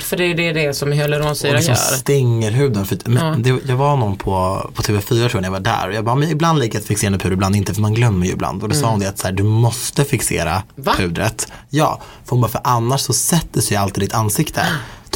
För 0.00 0.16
det 0.16 0.24
är 0.24 0.34
det, 0.34 0.52
det 0.52 0.74
som 0.74 0.86
Mm. 0.86 0.98
Och 0.98 1.02
hyaluronsyra 1.04 1.52
liksom 1.52 1.74
gör. 1.74 1.96
stänger 1.96 2.50
huden. 2.50 2.84
För, 2.86 2.98
men 3.04 3.42
det, 3.42 3.58
jag 3.68 3.76
var 3.76 3.96
någon 3.96 4.16
på, 4.16 4.30
på 4.74 4.82
TV4 4.82 5.02
tror 5.08 5.30
jag 5.32 5.34
när 5.34 5.42
jag 5.44 5.50
var 5.52 5.60
där 5.60 5.88
och 5.88 5.94
jag 5.94 6.04
bara, 6.04 6.14
men 6.14 6.28
ibland 6.30 6.58
lägger 6.58 6.74
jag 6.74 6.80
ett 6.80 6.86
fixerande 6.88 7.18
puder, 7.18 7.32
ibland 7.34 7.56
inte 7.56 7.74
för 7.74 7.80
man 7.82 7.94
glömmer 7.94 8.26
ju 8.26 8.32
ibland. 8.32 8.62
Och 8.62 8.68
då 8.68 8.74
sa 8.74 8.90
hon 8.90 9.00
det 9.00 9.08
att 9.08 9.18
så 9.18 9.26
här, 9.26 9.32
du 9.34 9.42
måste 9.42 10.04
fixera 10.04 10.50
Mm. 10.52 10.62
Va? 10.76 10.94
pudret. 10.96 11.48
Ja, 11.70 12.00
för 12.24 12.30
hon 12.30 12.40
bara, 12.40 12.50
för 12.50 12.60
annars 12.64 13.00
så 13.00 13.12
sätter 13.12 13.60
sig 13.60 13.76
alltid 13.76 14.02
ditt 14.02 14.14
ansikte. 14.14 14.66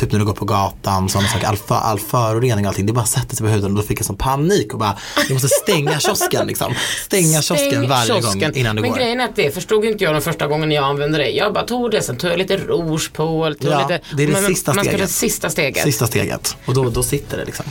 Typ 0.00 0.12
när 0.12 0.18
du 0.18 0.24
går 0.24 0.32
på 0.32 0.44
gatan, 0.44 1.08
sådana 1.08 1.28
saker, 1.28 1.46
all, 1.46 1.56
för, 1.56 1.74
all 1.74 1.98
förorening 1.98 2.64
och 2.64 2.68
allting, 2.68 2.86
det 2.86 2.92
bara 2.92 3.04
sätter 3.04 3.36
sig 3.36 3.46
på 3.46 3.52
huden 3.52 3.70
och 3.70 3.76
då 3.76 3.82
fick 3.82 3.98
jag 4.00 4.06
sån 4.06 4.16
panik 4.16 4.72
och 4.72 4.78
bara, 4.78 4.96
jag 5.28 5.32
måste 5.32 5.48
stänga 5.48 6.00
kiosken 6.00 6.46
liksom. 6.46 6.74
Stänga 7.04 7.42
kiosken 7.42 7.70
Stäng 7.70 7.88
varje 7.88 8.06
kiosken. 8.06 8.40
gång 8.40 8.52
innan 8.54 8.76
du 8.76 8.82
Men 8.82 8.90
går. 8.90 8.98
grejen 8.98 9.20
är 9.20 9.24
att 9.24 9.36
det 9.36 9.54
förstod 9.54 9.84
inte 9.84 10.04
jag 10.04 10.14
den 10.14 10.22
första 10.22 10.46
gången 10.46 10.70
jag 10.70 10.84
använde 10.84 11.18
det. 11.18 11.30
Jag 11.30 11.52
bara 11.52 11.64
tog 11.64 11.90
det, 11.90 12.02
sen 12.02 12.16
tog 12.16 12.30
jag 12.30 12.38
lite 12.38 12.56
rouge 12.56 13.12
på. 13.12 13.54
Tog 13.60 13.70
Ja, 13.72 13.78
lite, 13.88 14.00
det 14.16 14.22
är 14.22 14.26
det 14.26 14.32
men- 14.32 14.46
sista 14.46 14.74
man 14.74 14.84
ska 14.84 14.90
steget. 14.92 15.08
det 15.08 15.12
sista 15.14 15.50
steget. 15.50 15.82
Sista 15.84 16.06
steget. 16.06 16.56
Och 16.66 16.74
då, 16.74 16.90
då 16.90 17.02
sitter 17.02 17.36
det 17.38 17.44
liksom. 17.44 17.64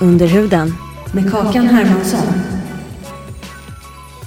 Under 0.00 0.26
huden 0.26 0.76
med 1.12 1.30
Kakan 1.32 1.66
Hermansson. 1.66 2.53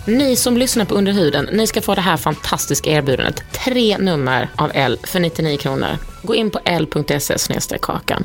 Ni 0.08 0.36
som 0.36 0.58
lyssnar 0.58 0.86
på 0.86 0.96
Under 0.96 1.12
huden, 1.12 1.50
ni 1.52 1.68
ska 1.68 1.82
få 1.82 1.96
det 1.96 2.02
här 2.02 2.18
fantastiska 2.18 2.90
erbjudandet. 2.90 3.44
Tre 3.66 3.98
nummer 3.98 4.50
av 4.56 4.72
L 4.74 5.00
för 5.04 5.20
99 5.20 5.58
kronor. 5.58 5.98
Gå 6.24 6.36
in 6.36 6.50
på 6.50 6.60
l.se 6.66 7.78
kakan. 7.82 8.24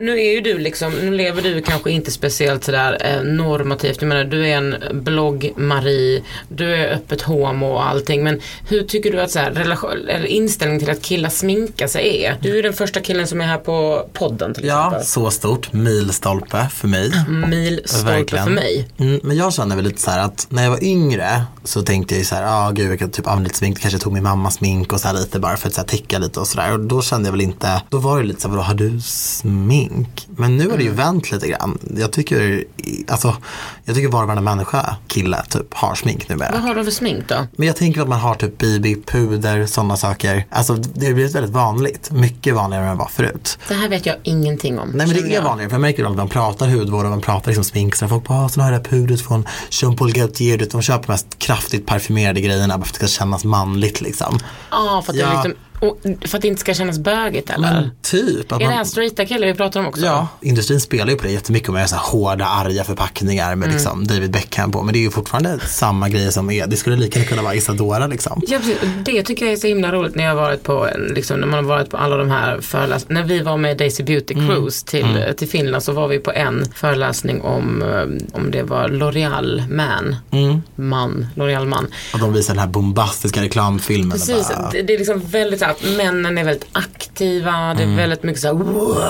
Nu 0.00 0.20
är 0.20 0.32
ju 0.32 0.40
du 0.40 0.58
liksom, 0.58 0.92
nu 0.92 1.10
lever 1.10 1.42
du 1.42 1.62
kanske 1.62 1.90
inte 1.90 2.10
speciellt 2.10 2.64
sådär 2.64 2.98
eh, 3.00 3.22
normativt. 3.22 3.96
Jag 4.02 4.08
menar 4.08 4.24
du 4.24 4.46
är 4.48 4.56
en 4.56 4.74
blogg-Marie, 4.92 6.22
du 6.48 6.74
är 6.74 6.94
öppet 6.94 7.22
homo 7.22 7.66
och 7.66 7.86
allting. 7.88 8.24
Men 8.24 8.40
hur 8.68 8.82
tycker 8.82 9.12
du 9.12 9.20
att 9.20 9.30
så 9.30 9.38
här, 9.38 9.50
relation, 9.50 10.08
eller 10.08 10.26
inställning 10.26 10.78
till 10.78 10.90
att 10.90 11.02
killar 11.02 11.30
sminkar 11.30 11.86
sig 11.86 12.24
är? 12.24 12.38
Du 12.42 12.58
är 12.58 12.62
den 12.62 12.72
första 12.72 13.00
killen 13.00 13.26
som 13.26 13.40
är 13.40 13.44
här 13.46 13.58
på 13.58 14.08
podden 14.12 14.54
till 14.54 14.64
Ja, 14.66 14.86
exempel. 14.86 15.06
så 15.06 15.30
stort. 15.30 15.72
Milstolpe 15.72 16.66
för 16.74 16.88
mig. 16.88 17.12
Milstolpe 17.48 18.10
Verkligen. 18.10 18.44
för 18.44 18.52
mig. 18.52 18.88
Mm, 18.98 19.20
men 19.22 19.36
jag 19.36 19.52
känner 19.52 19.76
väl 19.76 19.84
lite 19.84 20.00
så 20.02 20.10
här 20.10 20.24
att 20.24 20.46
när 20.50 20.62
jag 20.62 20.70
var 20.70 20.84
yngre 20.84 21.42
så 21.64 21.82
tänkte 21.82 22.14
jag 22.14 22.18
ju 22.18 22.24
så 22.24 22.34
här, 22.34 22.42
ja 22.42 22.66
ah, 22.68 22.70
gud 22.70 22.90
jag 22.92 22.98
kan 22.98 23.10
typ 23.10 23.26
använda 23.26 23.46
lite 23.48 23.58
smink, 23.58 23.80
kanske 23.80 23.98
tog 23.98 24.12
min 24.12 24.22
mammas 24.22 24.54
smink 24.54 24.92
och 24.92 25.00
så 25.00 25.08
här 25.08 25.14
lite 25.14 25.38
bara 25.38 25.56
för 25.56 25.68
att 25.68 25.74
så 25.74 25.80
här, 25.80 25.88
täcka 25.88 26.18
lite 26.18 26.40
och 26.40 26.46
sådär. 26.46 26.72
Och 26.72 26.80
då 26.80 27.02
kände 27.02 27.26
jag 27.26 27.32
väl 27.32 27.40
inte, 27.40 27.82
då 27.88 27.98
var 27.98 28.18
det 28.20 28.26
lite 28.26 28.40
så 28.40 28.48
här, 28.48 28.56
vadå 28.56 28.66
har 28.66 28.74
du 28.74 29.00
smink? 29.00 29.89
Men 30.36 30.56
nu 30.56 30.70
har 30.70 30.76
det 30.76 30.82
ju 30.82 30.90
vänt 30.90 31.32
lite 31.32 31.48
grann. 31.48 31.78
Jag 31.96 32.12
tycker, 32.12 32.64
alltså, 33.08 33.36
jag 33.84 33.96
tycker 33.96 34.08
var 34.08 34.22
och 34.22 34.28
varannan 34.28 34.44
människa, 34.44 34.96
kille, 35.06 35.42
typ 35.48 35.74
har 35.74 35.94
smink 35.94 36.28
numera. 36.28 36.50
Vad 36.52 36.60
har 36.60 36.74
du 36.74 36.84
för 36.84 36.90
smink 36.90 37.28
då? 37.28 37.46
Men 37.56 37.66
jag 37.66 37.76
tänker 37.76 38.00
att 38.02 38.08
man 38.08 38.20
har 38.20 38.34
typ 38.34 38.58
BB-puder, 38.58 39.66
sådana 39.66 39.96
saker. 39.96 40.46
Alltså 40.50 40.74
det 40.74 41.06
har 41.06 41.12
blivit 41.14 41.34
väldigt 41.34 41.52
vanligt. 41.52 42.10
Mycket 42.10 42.54
vanligare 42.54 42.82
än 42.84 42.88
vad 42.88 42.96
det 42.96 43.02
var 43.02 43.08
förut. 43.08 43.58
Det 43.68 43.74
här 43.74 43.88
vet 43.88 44.06
jag 44.06 44.16
ingenting 44.22 44.78
om. 44.78 44.88
Nej 44.88 45.06
men 45.06 45.16
det 45.16 45.22
är 45.22 45.34
jag. 45.34 45.42
vanligare, 45.42 45.68
för 45.70 45.74
jag 45.74 45.80
märker 45.80 46.04
att 46.04 46.16
man 46.16 46.28
pratar 46.28 46.68
hudvård 46.68 47.04
och 47.04 47.10
man 47.10 47.20
pratar 47.20 47.50
liksom 47.50 47.64
smink. 47.64 47.96
Så 47.96 48.08
folk 48.08 48.28
bara, 48.28 48.44
ah, 48.44 48.48
så 48.48 48.60
har 48.60 48.70
det 48.70 48.76
här 48.76 48.84
pudret 48.84 49.20
från 49.20 49.46
Jean 49.70 49.96
Paul 49.96 50.12
Gaultier. 50.12 50.66
De 50.72 50.82
köper 50.82 51.08
mest 51.12 51.38
kraftigt 51.38 51.86
parfymerade 51.86 52.40
grejerna 52.40 52.78
bara 52.78 52.84
för 52.84 52.94
att 52.94 53.00
det 53.00 53.08
ska 53.08 53.18
kännas 53.20 53.44
manligt 53.44 54.00
liksom. 54.00 54.38
Ja, 54.70 55.02
för 55.06 55.12
att, 55.12 55.18
Ja. 55.18 55.26
Det 55.28 55.34
liksom, 55.34 55.54
och, 55.80 55.98
för 56.24 56.36
att 56.38 56.42
det 56.42 56.48
inte 56.48 56.60
ska 56.60 56.74
kännas 56.74 56.98
bögigt 56.98 57.50
eller? 57.50 57.72
Men 57.72 57.90
typ. 58.02 58.52
Är 58.52 58.58
det 58.58 58.64
man, 58.64 58.74
här 58.74 58.84
straighta 58.84 59.26
killar 59.26 59.46
vi 59.46 59.54
pratar 59.54 59.80
om 59.80 59.86
också? 59.86 60.04
Ja, 60.04 60.28
industrin 60.40 60.80
spelar 60.80 61.10
ju 61.10 61.16
på 61.16 61.24
det 61.24 61.32
jättemycket 61.32 61.68
gör 61.74 61.86
så 61.86 61.94
här 61.96 62.02
hårda, 62.02 62.44
arga 62.46 62.84
förpackningar 62.84 63.46
Mm. 63.46 63.58
med 63.58 63.72
liksom 63.72 64.06
David 64.06 64.30
Beckham 64.30 64.72
på. 64.72 64.82
Men 64.82 64.92
det 64.92 64.98
är 64.98 65.00
ju 65.00 65.10
fortfarande 65.10 65.58
samma 65.66 66.08
grejer 66.08 66.30
som 66.30 66.50
är, 66.50 66.66
det 66.66 66.76
skulle 66.76 66.96
lika 66.96 67.18
gärna 67.18 67.28
kunna 67.28 67.42
vara 67.42 67.54
Isadora 67.54 68.06
liksom. 68.06 68.42
Ja, 68.48 68.58
precis. 68.58 68.78
Det 69.04 69.22
tycker 69.22 69.44
jag 69.46 69.52
är 69.52 69.56
så 69.56 69.66
himla 69.66 69.92
roligt 69.92 70.14
när 70.14 70.24
jag 70.24 70.30
har 70.30 70.36
varit 70.42 70.62
på, 70.62 70.88
liksom, 71.14 71.40
när 71.40 71.46
man 71.46 71.54
har 71.64 71.76
varit 71.76 71.90
på 71.90 71.96
alla 71.96 72.16
de 72.16 72.30
här 72.30 72.60
föreläsningarna. 72.60 73.20
När 73.26 73.34
vi 73.34 73.40
var 73.42 73.56
med 73.56 73.76
Daisy 73.76 74.02
Beauty 74.02 74.34
Mm. 74.34 74.48
Cruise 74.48 74.86
till, 74.86 75.34
till 75.36 75.48
Finland 75.48 75.82
så 75.82 75.92
var 75.92 76.08
vi 76.08 76.18
på 76.18 76.32
en 76.32 76.64
föreläsning 76.74 77.40
om, 77.42 77.82
eh, 77.82 78.36
om 78.38 78.50
det 78.50 78.62
var 78.62 78.88
L'Oreal 78.88 79.68
Man. 79.68 80.16
Mm. 80.30 80.62
Man, 80.74 81.26
L'Oreal 81.34 81.66
Man. 81.66 81.86
Och 82.14 82.18
de 82.18 82.32
visar 82.32 82.54
den 82.54 82.60
här 82.60 82.68
bombastiska 82.68 83.42
reklamfilmen. 83.42 84.10
Precis, 84.10 84.48
bara- 84.48 84.70
det, 84.72 84.82
det 84.82 84.94
är 84.94 84.98
liksom 84.98 85.20
väldigt 85.20 85.62
att 85.70 85.82
männen 85.96 86.38
är 86.38 86.44
väldigt 86.44 86.68
aktiva, 86.72 87.74
det 87.74 87.82
är 87.82 87.96
väldigt 87.96 88.22
mycket 88.22 88.40
så 88.42 88.46
här, 88.46 88.54
wow, 88.54 89.02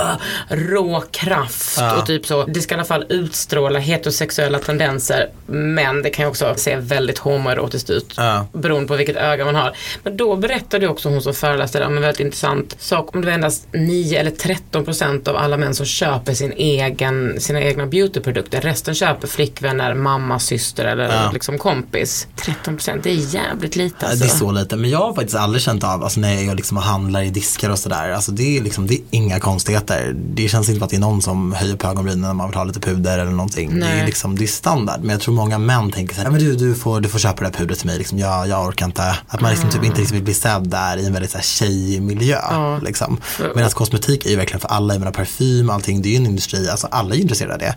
rå 0.48 1.00
kraft 1.10 1.78
och 1.98 2.06
typ 2.06 2.26
så. 2.26 2.44
Det 2.44 2.60
ska 2.60 2.74
i 2.74 2.76
alla 2.78 2.84
fall 2.84 3.06
utstråla 3.08 3.78
heterosexuella 3.78 4.58
tendenser 4.58 5.28
men 5.46 6.02
det 6.02 6.10
kan 6.10 6.24
ju 6.24 6.28
också 6.28 6.54
se 6.56 6.76
väldigt 6.76 7.18
homoerotiskt 7.18 7.90
ut 7.90 8.14
Ja. 8.16 8.46
beroende 8.52 8.88
på 8.88 8.96
vilket 8.96 9.16
öga 9.16 9.44
man 9.44 9.54
har. 9.54 9.76
Men 10.02 10.16
då 10.16 10.36
berättade 10.36 10.88
också 10.88 11.08
hon 11.08 11.22
som 11.22 11.34
föreläste 11.34 11.84
om 11.86 11.96
en 11.96 12.02
väldigt 12.02 12.20
intressant 12.20 12.76
sak 12.78 13.14
om 13.14 13.20
det 13.20 13.26
var 13.26 13.34
endast 13.34 13.66
9 13.72 14.20
eller 14.20 14.30
13 14.30 14.84
procent 14.84 15.28
av 15.28 15.36
alla 15.36 15.56
män 15.56 15.74
som 15.74 15.86
köper 15.86 16.34
sin 16.34 16.52
egen, 16.52 17.40
sina 17.40 17.60
egna 17.60 17.86
beautyprodukter. 17.86 18.60
Resten 18.60 18.94
köper 18.94 19.28
flickvänner, 19.28 19.94
mamma, 19.94 20.38
syster 20.38 20.84
eller 20.84 21.04
Ja. 21.04 21.30
liksom 21.32 21.58
kompis. 21.58 22.26
13 22.36 22.76
procent, 22.76 23.04
det 23.04 23.10
är 23.10 23.34
jävligt 23.34 23.76
lite 23.76 23.96
Ja, 24.00 24.06
alltså. 24.06 24.24
Det 24.24 24.30
är 24.30 24.36
så 24.36 24.52
lite, 24.52 24.76
men 24.76 24.90
jag 24.90 24.98
har 24.98 25.14
faktiskt 25.14 25.36
aldrig 25.36 25.62
känt 25.62 25.84
av, 25.84 26.02
alltså 26.04 26.20
när 26.20 26.34
jag 26.34 26.42
liksom 26.54 26.76
handlar 26.76 27.22
i 27.22 27.30
diskar 27.30 27.70
och 27.70 27.78
sådär, 27.78 28.10
alltså 28.10 28.32
det 28.32 28.58
är 28.58 28.62
liksom, 28.62 28.86
det 28.86 28.94
är 28.94 29.00
inga 29.10 29.40
konstigheter. 29.40 30.12
Det 30.34 30.48
känns 30.48 30.68
inte 30.68 30.78
som 30.78 30.84
att 30.84 30.90
det 30.90 30.96
är 30.96 31.00
någon 31.00 31.22
som 31.22 31.52
höjer 31.52 31.76
på 31.76 31.86
ögonbrynen 31.88 32.20
när 32.20 32.34
man 32.34 32.48
vill 32.48 32.56
ha 32.56 32.64
lite 32.64 32.80
puder 32.80 33.18
eller 33.18 33.30
någonting. 33.30 33.70
Det 33.70 33.76
Nej. 33.80 34.00
är 34.00 34.06
liksom, 34.06 34.36
det 34.38 34.44
är 34.44 34.46
standard. 34.46 35.00
Men 35.00 35.10
jag 35.10 35.20
tror 35.20 35.34
många 35.34 35.58
män 35.58 35.90
tänker 35.92 36.14
så 36.14 36.20
här, 36.20 36.26
"Ja, 36.26 36.30
men 36.30 36.40
du, 36.40 36.56
du, 36.56 36.74
får, 36.74 37.00
du 37.00 37.08
får 37.08 37.18
köpa 37.18 37.44
det 37.44 37.50
där 37.50 37.58
pudret 37.58 37.78
till 37.78 37.86
mig, 37.86 37.98
liksom, 37.98 38.18
jag, 38.18 38.48
jag 38.48 38.66
orkar 38.66 38.86
inte. 38.86 39.16
Att 39.28 39.40
man 39.40 39.50
liksom 39.50 39.70
typ 39.70 39.84
inte 39.84 40.00
riktigt 40.00 40.16
vill 40.16 40.22
bli 40.24 40.34
sedd 40.34 40.68
där 40.68 40.96
i 40.96 41.06
en 41.06 41.12
väldigt 41.12 41.30
så 41.30 41.36
här 41.38 41.44
tjejig 41.44 42.02
miljö. 42.02 42.38
Liksom. 42.82 43.20
Medan 43.54 43.70
kosmetik 43.70 44.26
är 44.26 44.30
ju 44.30 44.36
verkligen 44.36 44.60
för 44.60 44.68
alla, 44.68 44.94
jag 44.94 44.98
menar 45.00 45.12
parfym, 45.12 45.70
allting, 45.70 46.02
det 46.02 46.08
är 46.08 46.10
ju 46.10 46.16
en 46.16 46.26
industri, 46.26 46.68
alltså 46.68 46.86
alla 46.90 47.14
är 47.14 47.18
intresserade 47.18 47.54
av 47.54 47.60
det. 47.60 47.74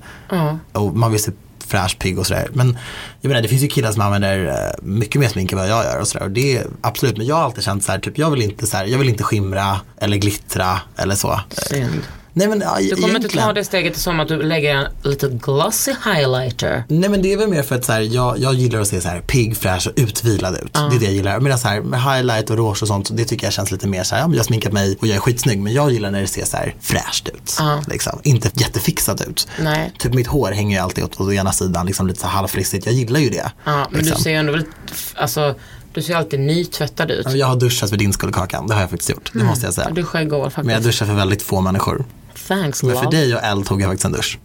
Och 0.80 0.96
man 0.96 1.12
vill 1.12 1.24
se 1.24 1.32
fräsch, 1.68 2.00
pigg 2.00 2.20
och 2.20 2.28
sådär. 2.28 2.50
Men 2.54 2.78
jag 3.22 3.30
menar 3.30 3.42
det 3.42 3.48
finns 3.48 3.64
ju 3.64 3.68
killar 3.68 3.92
som 3.92 4.02
använder 4.02 4.48
eh, 4.48 4.84
mycket 4.84 5.22
mer 5.22 5.28
smink 5.28 5.52
än 5.52 5.58
vad 5.58 5.70
jag 5.70 5.84
gör 5.86 6.00
och 6.00 6.08
sådär. 6.08 6.26
Och 6.26 6.32
det 6.32 6.58
är 6.58 6.68
absolut, 6.82 7.18
men 7.18 7.26
jag 7.26 7.36
har 7.36 7.44
alltid 7.44 7.64
känt 7.64 7.84
så 7.84 7.92
här, 7.92 8.00
typ 8.00 8.18
jag 8.18 8.32
vill 8.32 8.42
inte 8.42 8.68
så 8.68 8.78
här, 8.78 8.86
jag 8.86 8.98
vill 8.98 9.10
inte 9.10 9.24
skimra 9.24 9.80
eller 9.98 10.18
glittra 10.18 10.80
eller 10.98 11.16
så. 11.16 11.40
Synd. 11.50 12.02
Nej 12.36 12.48
men 12.48 12.62
ja, 12.62 12.78
Du 12.80 12.90
kommer 12.90 13.08
inte 13.08 13.18
egentligen. 13.18 13.48
ta 13.48 13.54
det 13.54 13.64
steget 13.64 13.98
som 13.98 14.20
att 14.20 14.28
du 14.28 14.42
lägger 14.42 14.76
en 14.76 14.88
lite 15.04 15.28
glossy 15.28 15.94
highlighter. 16.06 16.84
Nej 16.88 17.10
men 17.10 17.22
det 17.22 17.34
är 17.34 17.38
väl 17.38 17.50
mer 17.50 17.64
för 17.64 17.76
att 17.76 17.86
så 17.86 17.92
här, 17.92 18.02
jag, 18.02 18.40
jag 18.40 18.54
gillar 18.54 18.82
att 18.82 18.88
se 18.88 19.02
så 19.02 19.08
här 19.08 19.22
pigg, 19.22 19.58
fräsch 19.58 19.88
och 19.88 19.94
utvilad 19.96 20.56
ut. 20.56 20.74
Det 20.74 20.96
är 20.96 21.00
det 21.00 21.06
jag 21.06 21.14
gillar. 21.14 21.40
Medan 21.40 21.60
så 21.60 21.68
här, 21.68 21.82
med 21.82 22.02
highlight 22.04 22.50
och 22.50 22.58
rouge 22.58 22.82
och 22.82 22.88
sånt, 22.88 23.10
det 23.18 23.26
tycker 23.26 23.46
jag 23.46 23.54
känns 23.54 23.72
lite 23.72 23.88
mer 23.88 24.04
så 24.04 24.16
här, 24.16 24.22
ja, 24.22 24.30
jag 24.32 24.38
har 24.38 24.44
sminkat 24.44 24.74
mig 24.74 24.98
och 25.02 25.08
jag 25.08 25.16
är 25.16 25.20
skitsnygg. 25.20 25.60
Men 25.60 25.74
jag 25.74 25.92
gillar 25.92 26.12
när 26.12 26.22
det 26.22 26.28
ser 26.28 26.46
så 26.46 26.58
här 26.58 26.76
fräscht 26.82 27.30
ut. 27.30 27.58
Liksom. 27.88 28.20
Inte 28.24 28.50
jättefixat 28.54 29.22
ut. 29.22 29.48
Nej. 29.60 29.94
Typ 30.00 30.14
mitt 30.14 30.28
hår 30.28 30.52
hänger 30.52 30.78
ju 30.78 30.84
alltid 30.84 31.04
åt, 31.04 31.22
åt 31.22 31.34
ena 31.34 31.52
sidan, 31.52 31.86
liksom 31.86 32.08
lite 32.08 32.20
så 32.20 32.28
halvfrissigt. 32.28 32.86
Jag 32.86 32.96
gillar 32.96 33.20
ju 33.20 33.30
det. 33.30 33.52
Ja, 33.64 33.88
men 33.92 34.00
liksom. 34.00 34.18
du 34.18 34.24
ser 34.24 34.30
ju 34.30 34.36
ändå 34.36 34.52
väldigt, 34.52 34.72
alltså, 35.16 35.56
du 35.94 36.02
ser 36.02 36.16
alltid 36.16 36.40
nytvättad 36.40 37.12
ut. 37.12 37.32
Jag 37.34 37.48
har 37.48 37.56
duschat 37.56 37.90
för 37.90 37.98
din 37.98 38.14
skull 38.14 38.32
Kakan, 38.34 38.68
det 38.68 38.74
har 38.74 38.82
jag 38.82 38.90
faktiskt 38.90 39.10
gjort. 39.10 39.32
Det 39.34 39.44
måste 39.44 39.66
jag 39.66 39.74
säga. 39.74 39.88
Jag 39.88 39.96
duschade 39.96 40.24
igår 40.24 40.44
faktiskt. 40.44 40.66
Men 40.66 40.74
jag 40.74 40.84
duschar 40.84 41.06
för 41.06 41.14
väldigt 41.14 41.42
få 41.42 41.62
människor. 41.62 42.06
Thanks 42.48 42.84
Men 42.84 42.92
love. 42.94 43.04
för 43.04 43.12
dig 43.12 43.36
och 43.36 43.44
Elle 43.44 43.64
tog 43.64 43.82
jag 43.82 43.90
faktiskt 43.90 44.06
en 44.06 44.12
dusch. 44.12 44.40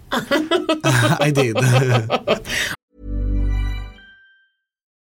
I 1.26 1.30
did. 1.30 1.56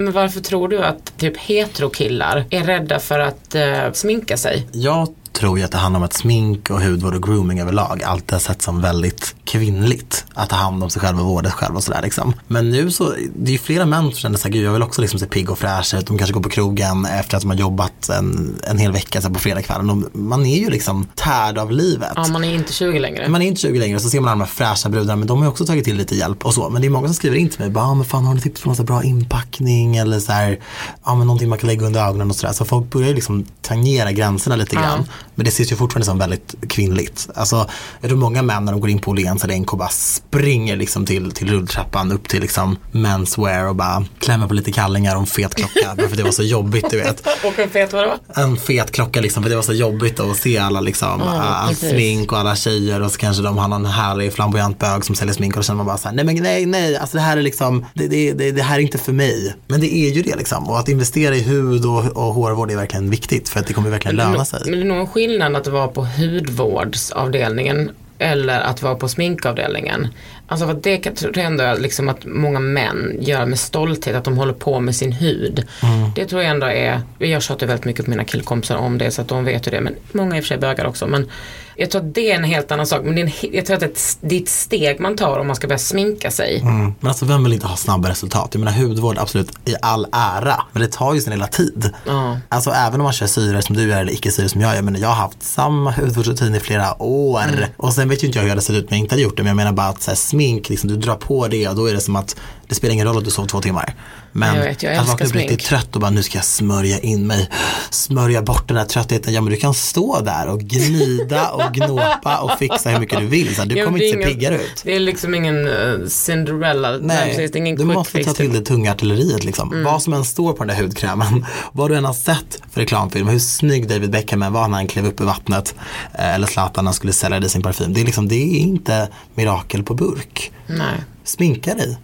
Men 0.00 0.12
varför 0.12 0.40
tror 0.40 0.68
du 0.68 0.78
att 0.84 1.18
typ 1.18 1.36
heterokillar 1.36 2.44
är 2.50 2.62
rädda 2.62 2.98
för 2.98 3.18
att 3.18 3.54
eh, 3.54 3.92
sminka 3.92 4.36
sig? 4.36 4.66
Jag 4.72 5.08
tror 5.38 5.58
ju 5.58 5.64
att 5.64 5.72
det 5.72 5.78
handlar 5.78 6.00
om 6.00 6.04
att 6.04 6.12
smink 6.12 6.70
och 6.70 6.82
hudvård 6.82 7.14
och 7.14 7.22
grooming 7.22 7.60
överlag 7.60 8.02
alltid 8.02 8.32
har 8.32 8.38
sett 8.38 8.62
som 8.62 8.80
väldigt 8.80 9.34
kvinnligt. 9.44 10.24
Att 10.34 10.50
ta 10.50 10.56
hand 10.56 10.82
om 10.82 10.90
sig 10.90 11.02
själv 11.02 11.20
och 11.20 11.26
vårda 11.26 11.50
sig 11.50 11.58
själv 11.58 11.76
och 11.76 11.84
sådär 11.84 12.02
liksom. 12.02 12.34
Men 12.46 12.70
nu 12.70 12.90
så, 12.90 13.14
det 13.34 13.50
är 13.50 13.52
ju 13.52 13.58
flera 13.58 13.86
män 13.86 14.02
som 14.02 14.12
känner 14.12 14.38
såhär, 14.38 14.52
gud 14.52 14.64
jag 14.64 14.72
vill 14.72 14.82
också 14.82 15.00
liksom 15.00 15.20
se 15.20 15.26
pigg 15.26 15.50
och 15.50 15.58
fräsch 15.58 15.94
ut. 15.94 16.06
De 16.06 16.18
kanske 16.18 16.34
går 16.34 16.40
på 16.40 16.48
krogen 16.48 17.06
efter 17.06 17.36
att 17.36 17.42
de 17.42 17.50
har 17.50 17.56
jobbat 17.56 18.08
en, 18.08 18.58
en 18.64 18.78
hel 18.78 18.92
vecka 18.92 19.20
så 19.20 19.30
på 19.30 19.38
fredagskvällen. 19.38 20.06
Man 20.12 20.46
är 20.46 20.58
ju 20.58 20.70
liksom 20.70 21.06
tärd 21.14 21.58
av 21.58 21.72
livet. 21.72 22.12
Ja, 22.16 22.28
man 22.28 22.44
är 22.44 22.54
inte 22.54 22.72
20 22.72 22.98
längre. 22.98 23.28
Man 23.28 23.42
är 23.42 23.46
inte 23.46 23.60
20 23.60 23.78
längre 23.78 24.00
så 24.00 24.10
ser 24.10 24.20
man 24.20 24.28
alla 24.28 24.38
de 24.38 24.40
här 24.40 24.74
fräscha 24.74 24.88
brudarna 24.88 25.16
men 25.16 25.28
de 25.28 25.38
har 25.38 25.44
ju 25.44 25.50
också 25.50 25.66
tagit 25.66 25.84
till 25.84 25.96
lite 25.96 26.14
hjälp 26.14 26.46
och 26.46 26.54
så. 26.54 26.70
Men 26.70 26.82
det 26.82 26.88
är 26.88 26.90
många 26.90 27.08
som 27.08 27.14
skriver 27.14 27.36
in 27.36 27.48
till 27.48 27.60
mig 27.60 27.70
bara, 27.70 27.84
ah, 27.84 27.94
men 27.94 28.04
fan 28.04 28.24
har 28.24 28.34
du 28.34 28.40
tips 28.40 28.60
på 28.60 28.68
någon 28.68 28.76
så 28.76 28.82
bra 28.84 29.04
inpackning 29.04 29.96
eller 29.96 30.20
så 30.20 30.32
här, 30.32 30.58
ja 31.04 31.14
men 31.14 31.26
någonting 31.26 31.48
man 31.48 31.58
kan 31.58 31.68
lägga 31.68 31.86
under 31.86 32.06
ögonen 32.06 32.30
och 32.30 32.36
sådär. 32.36 32.52
Så 32.52 32.64
folk 32.64 32.90
börjar 32.90 33.08
ju 33.08 33.14
liksom 33.14 33.46
tangera 33.62 34.12
gränserna 34.12 34.56
lite 34.56 34.76
grann. 34.76 35.06
Men 35.38 35.44
det 35.44 35.50
ses 35.50 35.72
ju 35.72 35.76
fortfarande 35.76 36.06
som 36.06 36.18
väldigt 36.18 36.54
kvinnligt. 36.68 37.28
Alltså, 37.34 37.68
jag 38.00 38.08
tror 38.08 38.18
många 38.18 38.42
män 38.42 38.64
när 38.64 38.72
de 38.72 38.80
går 38.80 38.90
in 38.90 38.98
på 38.98 39.10
Åhléns 39.10 39.44
eller 39.44 39.56
NK 39.56 39.70
bara 39.70 39.88
springer 39.88 40.76
liksom 40.76 41.06
till, 41.06 41.32
till 41.32 41.50
rulltrappan 41.50 42.12
upp 42.12 42.28
till 42.28 42.40
liksom 42.40 42.76
menswear 42.92 43.68
och 43.68 43.76
bara 43.76 44.04
klämmer 44.18 44.48
på 44.48 44.54
lite 44.54 44.72
kallingar 44.72 45.14
och 45.14 45.20
en 45.20 45.26
fet 45.26 45.54
klocka. 45.54 45.94
bara 45.96 46.08
för 46.08 46.16
det 46.16 46.22
var 46.22 46.30
så 46.30 46.42
jobbigt 46.42 46.90
du 46.90 46.96
vet. 46.96 47.26
Och 47.44 47.58
en 47.58 47.70
fet 47.70 47.92
vadå? 47.92 48.16
En 48.34 48.56
fet 48.56 48.90
klocka 48.90 49.20
liksom 49.20 49.42
för 49.42 49.50
det 49.50 49.56
var 49.56 49.62
så 49.62 49.72
jobbigt 49.72 50.20
att 50.20 50.36
se 50.36 50.58
alla 50.58 50.80
liksom, 50.80 51.22
all 51.22 51.68
precis. 51.68 51.90
smink 51.90 52.32
och 52.32 52.38
alla 52.38 52.56
tjejer 52.56 53.02
och 53.02 53.12
så 53.12 53.18
kanske 53.18 53.42
de 53.42 53.58
har 53.58 53.68
någon 53.68 53.86
härlig 53.86 54.32
flamboyant 54.32 54.78
bög 54.78 55.04
som 55.04 55.14
säljer 55.14 55.34
smink 55.34 55.54
och 55.54 55.58
då 55.58 55.64
känner 55.64 55.76
man 55.76 55.86
bara 55.86 55.98
så 55.98 56.08
här, 56.08 56.14
nej 56.14 56.24
men 56.24 56.42
nej 56.42 56.66
nej, 56.66 56.96
alltså 56.96 57.16
det 57.16 57.22
här 57.22 57.36
är 57.36 57.42
liksom, 57.42 57.86
det, 57.94 58.06
det, 58.06 58.32
det, 58.32 58.50
det 58.50 58.62
här 58.62 58.78
är 58.78 58.82
inte 58.82 58.98
för 58.98 59.12
mig. 59.12 59.54
Men 59.66 59.80
det 59.80 59.94
är 59.94 60.10
ju 60.10 60.22
det 60.22 60.36
liksom 60.36 60.68
och 60.68 60.78
att 60.78 60.88
investera 60.88 61.36
i 61.36 61.42
hud 61.42 61.84
och, 61.84 62.16
och 62.16 62.34
hårvård 62.34 62.70
är 62.70 62.76
verkligen 62.76 63.10
viktigt 63.10 63.48
för 63.48 63.60
att 63.60 63.66
det 63.66 63.72
kommer 63.72 63.90
verkligen 63.90 64.16
löna 64.16 64.44
sig. 64.44 64.60
Men 64.64 64.72
det 64.72 64.84
är 64.84 64.88
nog 64.88 64.98
en 64.98 65.06
skillnad 65.28 65.56
att 65.56 65.66
vara 65.66 65.88
på 65.88 66.04
hudvårdsavdelningen 66.04 67.90
eller 68.18 68.60
att 68.60 68.82
vara 68.82 68.94
på 68.94 69.08
sminkavdelningen. 69.08 70.08
Alltså 70.46 70.66
för 70.66 70.74
det 70.74 70.98
tror 70.98 71.38
jag 71.38 71.46
ändå 71.46 71.64
är 71.64 71.76
liksom 71.76 72.08
att 72.08 72.24
många 72.24 72.60
män 72.60 73.16
gör 73.20 73.46
med 73.46 73.58
stolthet 73.58 74.16
att 74.16 74.24
de 74.24 74.38
håller 74.38 74.52
på 74.52 74.80
med 74.80 74.96
sin 74.96 75.12
hud. 75.12 75.66
Mm. 75.82 76.10
Det 76.14 76.24
tror 76.24 76.42
jag 76.42 76.50
ändå 76.50 76.66
är, 76.66 77.00
jag 77.18 77.42
tjatar 77.42 77.66
väldigt 77.66 77.84
mycket 77.84 78.04
på 78.04 78.10
mina 78.10 78.24
killkompisar 78.24 78.76
om 78.76 78.98
det 78.98 79.10
så 79.10 79.22
att 79.22 79.28
de 79.28 79.44
vet 79.44 79.66
ju 79.66 79.70
det. 79.70 79.80
Men 79.80 79.94
många 80.12 80.34
är 80.34 80.38
i 80.38 80.40
och 80.40 80.44
för 80.44 80.48
sig 80.48 80.58
bögar 80.58 80.86
också. 80.86 81.06
Men 81.06 81.30
jag 81.78 81.90
tror 81.90 82.00
att 82.06 82.14
det 82.14 82.30
är 82.30 82.34
en 82.36 82.44
helt 82.44 82.72
annan 82.72 82.86
sak. 82.86 83.00
Men 83.04 83.14
det 83.14 83.20
är 83.20 83.24
en, 83.26 83.32
jag 83.54 83.66
tror 83.66 83.74
att 83.74 83.80
det 83.80 83.86
är 83.86 83.90
ett- 83.90 84.18
det 84.20 84.36
är 84.36 84.40
ett 84.42 84.48
steg 84.48 85.00
man 85.00 85.16
tar 85.16 85.38
om 85.38 85.46
man 85.46 85.56
ska 85.56 85.66
börja 85.66 85.78
sminka 85.78 86.30
sig. 86.30 86.60
Mm. 86.60 86.92
Men 87.00 87.08
alltså 87.08 87.24
vem 87.24 87.44
vill 87.44 87.52
inte 87.52 87.66
ha 87.66 87.76
snabba 87.76 88.08
resultat? 88.08 88.48
Jag 88.52 88.60
menar 88.60 88.72
hudvård 88.78 89.18
absolut 89.18 89.50
i 89.64 89.74
all 89.82 90.06
ära, 90.12 90.62
men 90.72 90.82
det 90.82 90.88
tar 90.92 91.14
ju 91.14 91.20
sin 91.20 91.32
lilla 91.32 91.46
tid. 91.46 91.90
Ja. 92.06 92.38
Alltså 92.48 92.70
även 92.70 93.00
om 93.00 93.04
man 93.04 93.12
kör 93.12 93.26
syre 93.26 93.62
som 93.62 93.76
du 93.76 93.82
gör 93.88 94.00
eller 94.00 94.12
icke 94.12 94.30
syre 94.30 94.48
som 94.48 94.60
jag 94.60 94.74
gör, 94.74 94.82
men 94.82 95.00
jag 95.00 95.08
har 95.08 95.14
haft 95.14 95.42
samma 95.42 95.90
hudvårdsrutin 95.92 96.54
i 96.54 96.60
flera 96.60 97.02
år. 97.02 97.42
Mm. 97.42 97.64
Och 97.76 97.92
sen 97.94 98.08
vet 98.08 98.22
ju 98.22 98.26
inte 98.26 98.38
jag 98.38 98.42
hur 98.42 98.48
jag 98.48 98.52
hade 98.52 98.62
sett 98.62 98.76
ut 98.76 98.82
om 98.82 98.88
jag 98.90 98.98
inte 98.98 99.12
hade 99.14 99.22
gjort 99.22 99.36
det, 99.36 99.42
men 99.42 99.48
jag 99.50 99.56
menar 99.56 99.72
bara 99.72 99.86
att 99.88 100.02
så 100.02 100.10
här, 100.10 100.16
smink, 100.16 100.68
liksom, 100.68 100.88
du 100.90 100.96
drar 100.96 101.14
på 101.16 101.48
det 101.48 101.68
och 101.68 101.76
då 101.76 101.86
är 101.90 101.94
det 101.94 102.00
som 102.00 102.16
att 102.16 102.36
det 102.68 102.74
spelar 102.74 102.94
ingen 102.94 103.06
roll 103.06 103.18
att 103.18 103.24
du 103.24 103.30
sov 103.30 103.46
två 103.46 103.60
timmar. 103.60 103.94
Men 104.32 104.56
Jag 104.56 104.62
vet, 104.64 104.82
jag 104.82 104.94
att 104.96 105.08
vakna 105.08 105.26
upp 105.26 105.34
riktigt 105.34 105.64
trött 105.64 105.94
och 105.94 106.00
bara 106.00 106.10
nu 106.10 106.22
ska 106.22 106.38
jag 106.38 106.44
smörja 106.44 106.98
in 106.98 107.26
mig, 107.26 107.50
smörja 107.90 108.42
bort 108.42 108.68
den 108.68 108.76
här 108.76 108.84
tröttheten. 108.84 109.34
Ja 109.34 109.40
men 109.40 109.50
du 109.52 109.56
kan 109.58 109.74
stå 109.74 110.20
där 110.20 110.48
och 110.48 110.60
gnida 110.60 111.48
och 111.50 111.62
gnåpa 111.74 112.38
och 112.38 112.58
fixa 112.58 112.90
hur 112.90 113.00
mycket 113.00 113.18
du 113.18 113.26
vill. 113.26 113.54
Så 113.56 113.64
du 113.64 113.76
Ja, 113.78 113.84
kommer 113.84 114.02
inte 114.02 114.10
se 114.10 114.16
ingen- 114.22 114.28
piggare 114.34 114.54
ut. 114.54 114.82
Det 114.84 114.94
är 114.96 115.00
liksom 115.00 115.34
ingen 115.34 115.66
uh, 115.66 116.06
Cinderella, 116.08 116.90
nej, 117.00 117.34
precis, 117.36 117.56
ingen 117.56 117.76
du 117.76 117.84
måste 117.84 118.24
ta 118.24 118.32
till 118.32 118.52
det 118.52 118.60
tunga 118.60 118.92
artilleriet 118.92 119.44
liksom. 119.44 119.82
Vad 119.84 120.02
som 120.02 120.12
än 120.12 120.24
står 120.24 120.52
på 120.52 120.64
den 120.64 120.76
där 120.76 120.82
hudkrämen, 120.82 121.46
vad 121.72 121.90
du 121.90 121.96
än 121.96 122.04
har 122.04 122.12
sett 122.12 122.60
för 122.70 122.80
reklamfilm, 122.80 123.28
hur 123.28 123.38
snygg 123.38 123.88
David 123.88 124.10
Beckham 124.10 124.42
är, 124.42 124.50
var 124.50 124.68
när 124.68 124.76
han 124.76 124.86
klev 124.86 125.06
upp 125.06 125.20
i 125.20 125.24
vattnet 125.24 125.74
eh, 126.18 126.34
eller 126.34 126.46
Zlatan 126.46 126.84
när 126.84 126.88
han 126.88 126.94
skulle 126.94 127.12
sälja 127.12 127.40
dig 127.40 127.50
sin 127.50 127.62
parfym. 127.62 127.92
Det 127.92 128.00
är, 128.00 128.04
liksom, 128.04 128.28
det 128.28 128.34
är 128.34 128.58
inte 128.58 129.08
mirakel 129.34 129.82
på 129.82 129.94
burk. 129.94 130.52
Nej. 130.66 130.94
Sminka 131.24 131.74
dig. 131.74 131.98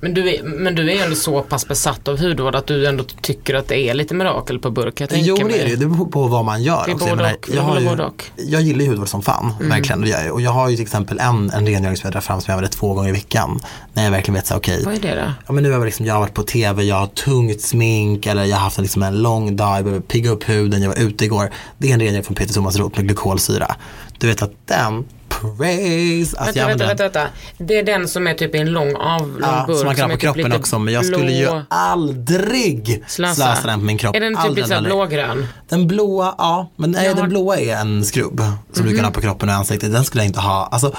Men 0.00 0.14
du, 0.14 0.34
är, 0.34 0.42
men 0.42 0.74
du 0.74 0.92
är 0.92 1.04
ändå 1.04 1.16
så 1.16 1.42
pass 1.42 1.68
besatt 1.68 2.08
av 2.08 2.20
hudvård 2.20 2.54
att 2.54 2.66
du 2.66 2.86
ändå 2.86 3.04
tycker 3.04 3.54
att 3.54 3.68
det 3.68 3.78
är 3.78 3.94
lite 3.94 4.14
mirakel 4.14 4.58
på 4.58 4.70
burk. 4.70 5.00
Jag 5.00 5.08
Jo 5.12 5.36
det 5.36 5.62
är 5.62 5.66
det 5.66 5.76
det 5.76 5.86
beror 5.86 6.06
på 6.06 6.26
vad 6.26 6.44
man 6.44 6.62
gör. 6.62 6.82
Det 6.84 6.90
är 6.90 6.94
också. 6.94 7.08
Jag 7.08 7.18
både 7.18 7.28
menar, 7.28 7.38
jag, 7.54 7.62
har 7.62 7.80
ju, 7.80 7.88
både. 7.88 8.02
Mm. 8.02 8.14
jag 8.36 8.62
gillar 8.62 8.80
ju 8.84 8.88
hudvård 8.88 9.08
som 9.08 9.22
fan, 9.22 9.54
verkligen. 9.60 10.00
Det 10.00 10.08
gör 10.08 10.24
jag. 10.24 10.34
Och 10.34 10.40
jag 10.40 10.50
har 10.50 10.68
ju 10.68 10.76
till 10.76 10.82
exempel 10.82 11.18
en, 11.18 11.50
en 11.50 11.66
rengöring 11.66 11.96
som 11.96 12.06
jag 12.06 12.12
drar 12.12 12.20
fram 12.20 12.40
som 12.40 12.52
jag 12.52 12.56
använder 12.56 12.76
två 12.76 12.94
gånger 12.94 13.08
i 13.08 13.12
veckan. 13.12 13.60
När 13.92 14.04
jag 14.04 14.10
verkligen 14.10 14.34
vet 14.34 14.46
så 14.46 14.56
okej, 14.56 14.82
Vad 14.84 14.94
är 14.94 15.00
det 15.00 15.14
då? 15.14 15.32
Ja 15.46 15.52
men 15.52 15.62
nu 15.62 15.70
har 15.70 15.78
jag, 15.78 15.84
liksom, 15.84 16.06
jag 16.06 16.14
har 16.14 16.20
varit 16.20 16.34
på 16.34 16.42
tv, 16.42 16.82
jag 16.82 16.96
har 16.96 17.06
tungt 17.06 17.60
smink 17.60 18.26
eller 18.26 18.44
jag 18.44 18.56
har 18.56 18.64
haft 18.64 18.78
en, 18.78 18.82
liksom, 18.82 19.02
en 19.02 19.22
lång 19.22 19.56
dag, 19.56 19.76
jag 19.76 19.84
behöver 19.84 20.02
pigga 20.02 20.30
upp 20.30 20.48
huden, 20.48 20.82
jag 20.82 20.88
var 20.88 20.98
ute 20.98 21.24
igår. 21.24 21.50
Det 21.78 21.88
är 21.88 21.94
en 21.94 22.00
rengöring 22.00 22.24
från 22.24 22.34
Peter 22.34 22.54
Thomas 22.54 22.76
Roth 22.76 22.96
med 22.96 23.06
glykolsyra. 23.06 23.76
Du 24.18 24.26
vet 24.26 24.42
att 24.42 24.52
den, 24.66 25.04
praise, 25.40 26.36
alltså 26.38 26.66
Vänta, 26.66 26.86
vänta, 26.86 27.02
vänta. 27.02 27.26
Det 27.58 27.78
är 27.78 27.82
den 27.82 28.08
som 28.08 28.26
är 28.26 28.34
typ 28.34 28.54
en 28.54 28.70
lång 28.72 28.94
avlång 28.96 29.38
Ja, 29.42 29.64
burk. 29.66 29.76
som 29.78 29.86
man 29.86 29.94
kan 29.94 30.02
ha 30.04 30.08
på 30.08 30.20
typ 30.20 30.20
kroppen 30.20 30.44
lite 30.44 30.56
också 30.56 30.78
men 30.78 30.94
jag 30.94 31.04
skulle 31.04 31.32
ju 31.32 31.48
aldrig 31.68 33.04
Slösa. 33.06 33.34
slösa. 33.34 33.66
den 33.66 33.78
på 33.80 33.84
min 33.84 33.98
kropp. 33.98 34.16
Är 34.16 34.20
den 34.20 34.36
typ 34.36 34.56
lite 34.56 34.80
blågrön? 34.80 35.46
Den 35.68 35.86
blåa, 35.88 36.34
ja. 36.38 36.70
Men 36.76 36.90
nej, 36.90 37.06
har- 37.06 37.14
Mhm. 37.14 37.20
den 37.20 37.28
blåa 37.30 37.56
är 37.58 37.76
en 37.76 38.04
skrubb 38.04 38.42
som 38.72 38.86
du 38.86 38.96
kan 38.96 39.04
ha 39.04 39.12
på 39.12 39.20
kroppen 39.20 39.48
och 39.48 39.54
ansiktet. 39.54 39.92
Den 39.92 40.04
skulle 40.04 40.22
jag 40.22 40.28
inte 40.28 40.40
ha. 40.40 40.68
Alltså, 40.72 40.92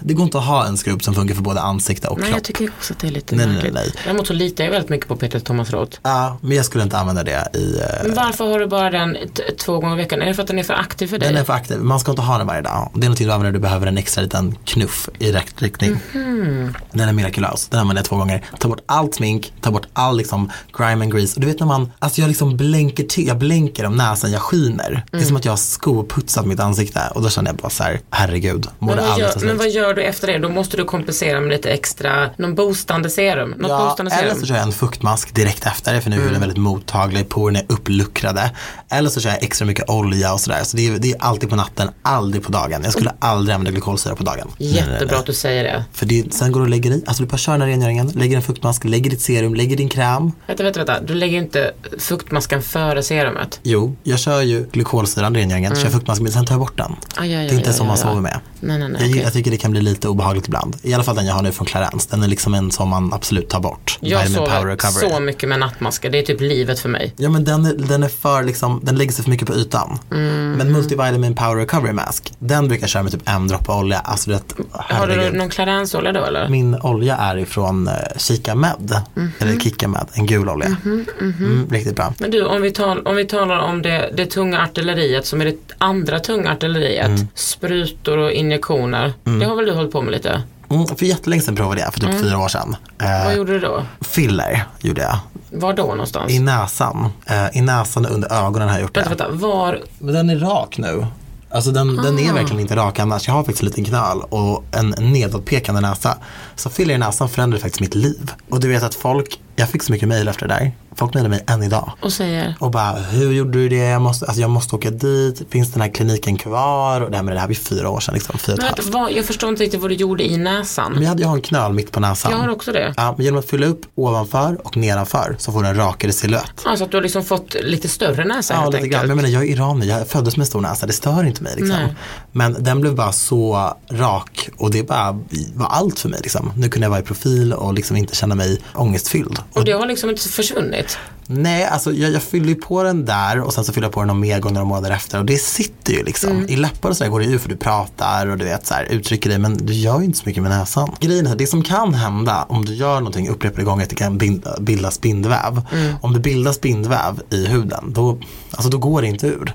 det 0.00 0.14
går 0.14 0.24
inte 0.24 0.38
att 0.38 0.44
ha 0.44 0.66
en 0.66 0.76
skrubb 0.76 1.02
som 1.02 1.14
funkar 1.14 1.34
för 1.34 1.42
både 1.42 1.60
ansikte 1.60 2.08
och 2.08 2.18
Nej, 2.18 2.26
kropp. 2.28 2.36
jag 2.36 2.44
tycker 2.44 2.68
också 2.78 2.92
att 2.92 2.98
det 2.98 3.06
är 3.06 3.10
lite 3.10 3.36
Nej, 3.36 3.46
nej, 3.46 3.54
märkligt. 3.54 3.74
nej. 3.74 3.92
Däremot 4.04 4.26
så 4.26 4.32
litar 4.32 4.64
jag 4.64 4.70
väldigt 4.70 4.90
mycket 4.90 5.08
på 5.08 5.16
Peter 5.16 5.38
Thomas 5.40 5.70
Roth. 5.70 5.98
Ja, 6.02 6.38
men 6.40 6.56
jag 6.56 6.66
skulle 6.66 6.84
inte 6.84 6.98
använda 6.98 7.22
det 7.22 7.48
i 7.54 7.78
eh, 7.80 7.86
Men 8.06 8.14
varför 8.14 8.44
har 8.52 8.58
du 8.58 8.66
bara 8.66 8.90
den 8.90 9.16
två 9.64 9.78
gånger 9.80 9.94
i 9.94 9.96
veckan? 10.02 10.22
Är 10.22 10.26
det 10.26 10.34
för 10.34 10.42
att 10.42 10.48
den 10.48 10.58
är 10.58 10.62
för 10.62 10.74
aktiv 10.74 11.06
för 11.06 11.18
dig? 11.18 11.28
Den 11.28 11.38
är 11.40 11.44
för 11.44 11.52
aktiv, 11.52 11.78
man 11.78 12.00
ska 12.00 12.10
inte 12.12 12.22
ha 12.22 12.38
den 12.38 12.46
varje 12.46 12.62
dag. 12.62 12.90
Det 12.94 12.98
är 12.98 13.00
någonting 13.04 13.26
du 13.26 13.32
använder 13.32 13.52
när 13.52 13.58
du 13.58 13.62
behöver 13.62 13.83
en 13.86 13.98
extra 13.98 14.22
liten 14.22 14.56
knuff 14.64 15.08
i 15.18 15.32
rätt 15.32 15.62
riktning. 15.62 15.96
Mhm. 16.12 16.74
Den 16.92 17.08
är 17.08 17.12
mirakulös, 17.12 17.68
den 17.68 17.80
använder 17.80 18.00
jag 18.00 18.06
två 18.06 18.16
gånger. 18.16 18.44
Ta 18.58 18.68
bort 18.68 18.80
allt 18.86 19.14
smink, 19.14 19.52
ta 19.60 19.70
bort 19.70 19.86
all 19.92 20.16
liksom 20.16 20.50
grime 20.78 21.04
and 21.04 21.12
grease. 21.14 21.34
Och 21.34 21.40
du 21.40 21.46
vet 21.46 21.60
när 21.60 21.66
man, 21.66 21.92
alltså 21.98 22.20
jag 22.20 22.28
liksom 22.28 22.56
blänker 22.56 23.04
till, 23.04 23.26
jag 23.26 23.38
blänker 23.38 23.84
om 23.86 23.96
näsan, 23.96 24.32
jag 24.32 24.42
skiner. 24.42 25.04
Det 25.10 25.16
är 25.16 25.18
Mm. 25.18 25.26
som 25.28 25.36
att 25.36 25.44
jag 25.44 25.52
har 25.52 25.56
skoputsat 25.56 26.46
mitt 26.46 26.60
ansikte 26.60 27.00
och 27.14 27.22
då 27.22 27.30
känner 27.30 27.50
jag 27.50 27.56
bara 27.56 27.70
så 27.70 27.82
här, 27.82 28.00
herregud, 28.10 28.66
Men 28.78 28.88
det 28.96 29.02
vad, 29.02 29.18
gör, 29.18 29.46
men 29.46 29.58
vad 29.58 29.70
gör 29.70 29.94
du 29.94 30.02
efter 30.02 30.26
det? 30.26 30.38
Då 30.38 30.48
måste 30.48 30.76
du 30.76 30.84
kompensera 30.84 31.40
med 31.40 31.50
lite 31.50 31.70
extra, 31.70 32.30
någon 32.36 32.54
boostande 32.54 33.10
serum? 33.10 33.50
Något 33.50 33.70
Ja, 33.70 33.84
boostande 33.88 34.12
eller 34.12 34.28
serum? 34.28 34.40
så 34.40 34.46
kör 34.46 34.54
jag 34.54 34.64
en 34.66 34.72
fuktmask 34.72 35.34
direkt 35.34 35.66
efter 35.66 36.00
för 36.00 36.10
nu 36.10 36.16
är 36.16 36.20
huden 36.20 36.40
väldigt 36.40 36.58
mottaglig, 36.58 37.28
porerna 37.28 37.58
är 37.58 37.64
uppluckrade. 37.68 38.50
Eller 38.88 39.10
så 39.10 39.20
kör 39.20 39.30
jag 39.30 39.42
extra 39.42 39.64
mycket 39.66 39.90
olja 39.90 40.32
och 40.32 40.40
sådär. 40.40 40.64
Så 40.64 40.76
det 40.76 40.88
är, 40.88 40.98
det 40.98 41.10
är 41.12 41.16
alltid 41.22 41.50
på 41.50 41.56
natten, 41.56 41.88
aldrig 42.02 42.42
på 42.42 42.52
dagen. 42.52 42.80
Jag 42.84 42.92
skulle 42.92 43.12
aldrig 43.18 43.54
använda 43.54 43.70
glykolsyra 43.74 44.16
på 44.16 44.22
dagen. 44.22 44.48
Jättebra 44.58 45.18
att 45.18 45.26
du 45.26 45.32
säger 45.32 45.64
det. 45.64 45.84
För 45.92 46.06
det, 46.06 46.34
sen 46.34 46.52
går 46.52 46.60
du 46.60 46.64
och 46.64 46.70
lägger 46.70 46.90
i, 46.90 47.04
alltså 47.06 47.22
du 47.22 47.28
bara 47.28 47.38
kör 47.38 47.52
den 47.52 47.60
här 47.60 47.68
rengöringen, 47.68 48.06
lägger 48.06 48.36
en 48.36 48.42
fuktmask, 48.42 48.84
lägger 48.84 49.10
ditt 49.10 49.20
serum, 49.20 49.54
lägger 49.54 49.76
din 49.76 49.88
kräm. 49.88 50.32
Vänta, 50.46 50.62
vänta, 50.62 50.78
vänta. 50.84 51.00
Du 51.00 51.14
lägger 51.14 51.38
inte 51.38 51.72
fuktmasken 51.98 52.62
före 52.62 53.02
serumet? 53.02 53.60
Jo, 53.62 53.96
jag 54.02 54.18
kör 54.18 54.42
ju 54.42 54.66
glykolsyran, 54.72 55.34
rengöringen, 55.34 55.76
kör 55.76 55.90
fuktmasken, 55.90 56.22
men 56.22 56.32
sen 56.32 56.46
tar 56.46 56.54
jag 56.54 56.60
bort 56.60 56.76
den. 56.76 56.96
Aj, 57.16 57.34
aj, 57.34 57.46
det 57.46 57.54
är 57.54 57.56
inte 57.56 57.70
aj, 57.70 57.76
så 57.76 57.82
aj, 57.82 57.86
man 57.86 57.96
aj. 57.96 58.02
sover 58.02 58.20
med. 58.20 58.40
Nej, 58.60 58.78
nej, 58.78 58.88
nej. 58.88 59.00
Jag, 59.00 59.10
okej. 59.10 59.22
jag 59.22 59.32
tycker 59.32 59.50
det 59.50 59.56
kan 59.56 59.70
bli 59.70 59.80
lite 59.80 60.08
obehagligt 60.08 60.46
ibland. 60.46 60.76
I 60.82 60.94
alla 60.94 61.04
fall 61.04 61.16
den 61.16 61.26
jag 61.26 61.34
har 61.34 61.42
nu 61.42 61.52
från 61.52 61.66
Clarence. 61.66 62.08
Den 62.10 62.22
är 62.22 62.28
liksom 62.28 62.54
en 62.54 62.70
som 62.70 62.88
man 62.88 63.12
absolut 63.12 63.48
tar 63.48 63.60
bort. 63.60 63.98
Jag 64.00 64.30
sover 64.30 64.66
Recovery. 64.66 65.10
så 65.10 65.20
mycket 65.20 65.48
med 65.48 65.60
nattmasker. 65.60 66.10
Det 66.10 66.18
är 66.18 66.22
typ 66.22 66.40
livet 66.40 66.80
för 66.80 66.88
mig. 66.88 67.14
Ja 67.16 67.30
men 67.30 67.44
den 67.44 67.64
är, 67.64 67.74
den 67.74 68.02
är 68.02 68.08
för 68.08 68.42
liksom, 68.42 68.80
den 68.82 68.96
lägger 68.96 69.12
sig 69.12 69.24
för 69.24 69.30
mycket 69.30 69.46
på 69.46 69.54
ytan. 69.54 69.98
Mm. 70.12 70.52
Men 70.52 70.72
Multivitamin 70.72 71.34
Power 71.34 71.56
Recovery 71.56 71.92
Mask, 71.92 72.32
den 72.38 72.68
brukar 72.68 72.82
jag 72.82 72.90
köra 72.90 73.02
med 73.02 73.12
typ 73.12 73.28
en 73.28 73.48
droppe 73.48 73.63
olja. 73.72 73.98
Alltså 73.98 74.30
det, 74.30 74.40
Har 74.72 75.06
du 75.06 75.30
någon 75.38 75.48
Clarence-olja 75.50 76.12
då 76.12 76.24
eller? 76.24 76.48
Min 76.48 76.74
olja 76.74 77.16
är 77.16 77.36
ifrån 77.38 77.88
uh, 77.88 77.94
Kika 78.16 78.54
Med, 78.54 79.00
Mhm. 79.14 79.32
eller 79.38 79.60
Kika 79.60 79.88
Med, 79.88 80.06
en 80.12 80.26
gul 80.26 80.48
olja. 80.48 80.76
Mm, 81.20 81.68
riktigt 81.70 81.96
bra. 81.96 82.14
Men 82.18 82.30
du, 82.30 82.44
om 82.44 82.62
vi, 82.62 82.70
tal, 82.70 83.06
om 83.06 83.16
vi 83.16 83.24
talar 83.24 83.58
om 83.58 83.82
det, 83.82 84.10
det 84.16 84.26
tunga 84.26 84.62
artilleriet 84.62 85.26
som 85.26 85.40
är 85.40 85.44
det 85.44 85.56
andra 85.78 86.20
tunga 86.20 86.52
artilleriet. 86.52 87.06
Mm. 87.06 87.28
Sprutor 87.34 88.18
och 88.18 88.30
injektioner. 88.32 89.12
Det 89.40 89.44
har 89.44 89.56
väl 89.56 89.66
du 89.66 89.72
hållit 89.72 89.92
på 89.92 90.02
med 90.02 90.12
lite? 90.12 90.42
Mm, 90.70 90.86
för 90.86 91.06
jättelänge 91.06 91.42
sedan 91.42 91.56
provade 91.56 91.80
jag, 91.80 91.92
för 91.94 92.00
typ 92.00 92.20
fyra 92.20 92.38
år 92.38 92.48
sedan. 92.48 92.76
Eh, 93.00 93.06
Mm. 93.10 93.24
Vad 93.24 93.36
gjorde 93.36 93.52
du 93.52 93.58
då? 93.60 93.82
filler 94.00 94.64
gjorde 94.80 95.02
jag. 95.02 95.18
Var 95.50 95.72
då 95.72 95.82
någonstans? 95.86 96.32
I 96.32 96.38
näsan. 96.38 97.08
Eh, 97.26 97.56
I 97.58 97.60
näsan 97.60 98.06
och 98.06 98.12
under 98.12 98.46
ögonen 98.46 98.68
har 98.68 98.74
jag 98.76 98.82
gjort 98.82 98.94
det. 98.94 99.00
Vänta, 99.08 99.28
vänta. 99.28 99.46
Var? 99.46 99.80
Men 99.98 100.14
den 100.14 100.30
är 100.30 100.36
rak 100.38 100.78
nu. 100.78 101.06
Alltså 101.54 101.70
den, 101.70 101.96
den 101.96 102.16
Ah. 102.16 102.20
är 102.20 102.32
verkligen 102.32 102.60
inte 102.60 102.76
rak 102.76 102.98
annars. 102.98 103.26
Jag 103.28 103.34
har 103.34 103.42
faktiskt 103.44 103.62
en 103.62 103.66
liten 103.68 103.84
knöl 103.84 104.20
och 104.28 104.64
en 104.72 104.94
nedåtpekande 104.98 105.80
näsa. 105.80 106.18
Så 106.56 106.70
filler 106.70 106.94
i 106.94 106.98
näsan 106.98 107.28
förändrade 107.28 107.62
faktiskt 107.62 107.80
mitt 107.80 107.94
liv. 107.94 108.30
Och 108.50 108.60
du 108.60 108.68
vet 108.68 108.82
att 108.82 108.94
folk, 108.94 109.40
jag 109.56 109.68
fick 109.68 109.82
så 109.82 109.92
mycket 109.92 110.08
mejl 110.08 110.28
efter 110.28 110.48
det 110.48 110.54
där. 110.54 110.72
Folk 110.96 111.14
mejlar 111.14 111.30
mig 111.30 111.44
än 111.46 111.62
idag. 111.62 111.92
Och 112.02 112.12
säger? 112.12 112.54
Och 112.60 112.70
bara, 112.70 112.92
hur 112.92 113.32
gjorde 113.32 113.50
du 113.58 113.68
det? 113.68 113.76
Jag 113.76 114.02
måste, 114.02 114.26
alltså 114.26 114.40
jag 114.40 114.50
måste 114.50 114.76
åka 114.76 114.90
dit. 114.90 115.42
Finns 115.50 115.72
den 115.72 115.80
här 115.82 115.88
kliniken 115.88 116.36
kvar? 116.36 117.00
Och 117.00 117.10
det 117.10 117.16
här 117.16 117.24
med 117.24 117.36
det 117.36 117.40
här 117.40 117.46
var 117.46 117.54
fyra 117.54 117.90
år 117.90 118.00
sedan, 118.00 118.14
liksom, 118.14 118.38
fyra 118.38 118.56
Men 118.76 118.90
vad, 118.92 119.12
jag 119.12 119.24
förstår 119.24 119.50
inte 119.50 119.62
riktigt 119.62 119.80
vad 119.80 119.90
du 119.90 119.94
gjorde 119.94 120.24
i 120.24 120.36
näsan. 120.36 120.92
Men 120.92 121.02
jag 121.02 121.08
hade 121.08 121.22
ju 121.22 121.28
en 121.28 121.40
knöl 121.40 121.72
mitt 121.72 121.92
på 121.92 122.00
näsan. 122.00 122.32
Jag 122.32 122.38
har 122.38 122.48
också 122.48 122.72
det. 122.72 122.94
Ja, 122.96 123.14
men 123.16 123.24
genom 123.24 123.40
att 123.40 123.50
fylla 123.50 123.66
upp 123.66 123.80
ovanför 123.94 124.58
och 124.66 124.76
nedanför 124.76 125.36
så 125.38 125.52
får 125.52 125.62
du 125.62 125.68
en 125.68 125.76
rakare 125.76 126.12
silhuett. 126.12 126.52
Alltså 126.64 126.84
att 126.84 126.90
du 126.90 126.96
har 126.96 127.02
liksom 127.02 127.24
fått 127.24 127.54
lite 127.62 127.88
större 127.88 128.24
näsa 128.24 128.54
Ja, 128.54 128.60
helt 128.60 128.74
lite 128.74 128.88
grann. 128.88 129.00
enkelt. 129.00 129.08
Men 129.08 129.08
jag 129.08 129.16
menar, 129.16 129.28
jag 129.28 129.42
är 129.42 129.52
iranier, 129.56 129.98
jag 129.98 130.08
föddes 130.08 130.36
med 130.36 130.46
stor 130.46 130.60
näsa, 130.60 130.86
det 130.86 130.92
stör 130.92 131.24
inte 131.24 131.42
mig 131.42 131.52
liksom. 131.56 131.76
Nej. 131.76 131.94
Men 132.32 132.56
den 132.64 132.80
blev 132.80 132.94
bara 132.94 133.12
så 133.12 133.74
rak 133.90 134.48
och 134.58 134.70
det 134.70 134.82
bara 134.88 135.12
var 135.54 135.66
allt 135.66 135.98
för 135.98 136.08
mig 136.08 136.20
liksom. 136.22 136.52
Nu 136.56 136.68
kunde 136.68 136.84
jag 136.84 136.90
vara 136.90 137.00
i 137.00 137.04
profil 137.04 137.52
och 137.52 137.74
liksom 137.74 137.96
inte 137.96 138.16
känna 138.16 138.34
mig 138.34 138.60
ångestfylld. 138.74 139.38
Och 139.52 139.64
det 139.64 139.72
har 139.72 139.86
liksom 139.86 140.10
inte 140.10 140.28
försvunnit. 140.28 140.83
Nej, 141.26 141.64
alltså 141.64 141.92
jag, 141.92 142.12
jag 142.12 142.22
fyller 142.22 142.48
ju 142.48 142.54
på 142.54 142.82
den 142.82 143.04
där 143.04 143.40
och 143.40 143.54
sen 143.54 143.64
så 143.64 143.72
fyller 143.72 143.86
jag 143.86 143.92
på 143.92 144.00
den 144.00 144.08
någon 144.08 144.20
mer 144.20 144.40
gång 144.40 144.52
några 144.52 144.64
månader 144.64 144.90
efter 144.90 145.18
och 145.18 145.24
det 145.24 145.38
sitter 145.38 145.92
ju 145.92 146.04
liksom. 146.04 146.48
I 146.48 146.56
läppar 146.56 146.90
och 146.90 146.96
så 146.96 147.04
där 147.04 147.10
går 147.10 147.20
det 147.20 147.26
ju 147.26 147.38
för 147.38 147.48
du 147.48 147.56
pratar 147.56 148.26
och 148.26 148.38
du 148.38 148.44
vet 148.44 148.66
så 148.66 148.74
här, 148.74 148.84
uttrycker 148.84 149.30
dig 149.30 149.38
men 149.38 149.56
du 149.56 149.72
gör 149.72 149.98
ju 149.98 150.04
inte 150.04 150.18
så 150.18 150.22
mycket 150.26 150.42
med 150.42 150.52
näsan. 150.52 150.90
Grejen 151.00 151.26
är 151.26 151.32
att 151.32 151.38
det 151.38 151.46
som 151.46 151.62
kan 151.62 151.94
hända 151.94 152.46
om 152.48 152.64
du 152.64 152.74
gör 152.74 152.94
någonting 152.94 153.28
upprepade 153.28 153.64
gånger 153.64 153.82
att 153.82 153.90
det 153.90 153.96
kan 153.96 154.18
binda, 154.18 154.60
bildas 154.60 155.00
bindväv. 155.00 155.62
Om 156.00 156.12
det 156.12 156.20
bildas 156.20 156.60
bindväv 156.60 157.20
i 157.30 157.46
huden 157.46 157.92
då, 157.92 158.18
alltså 158.50 158.68
då 158.70 158.78
går 158.78 159.02
det 159.02 159.08
inte 159.08 159.26
ur. 159.26 159.52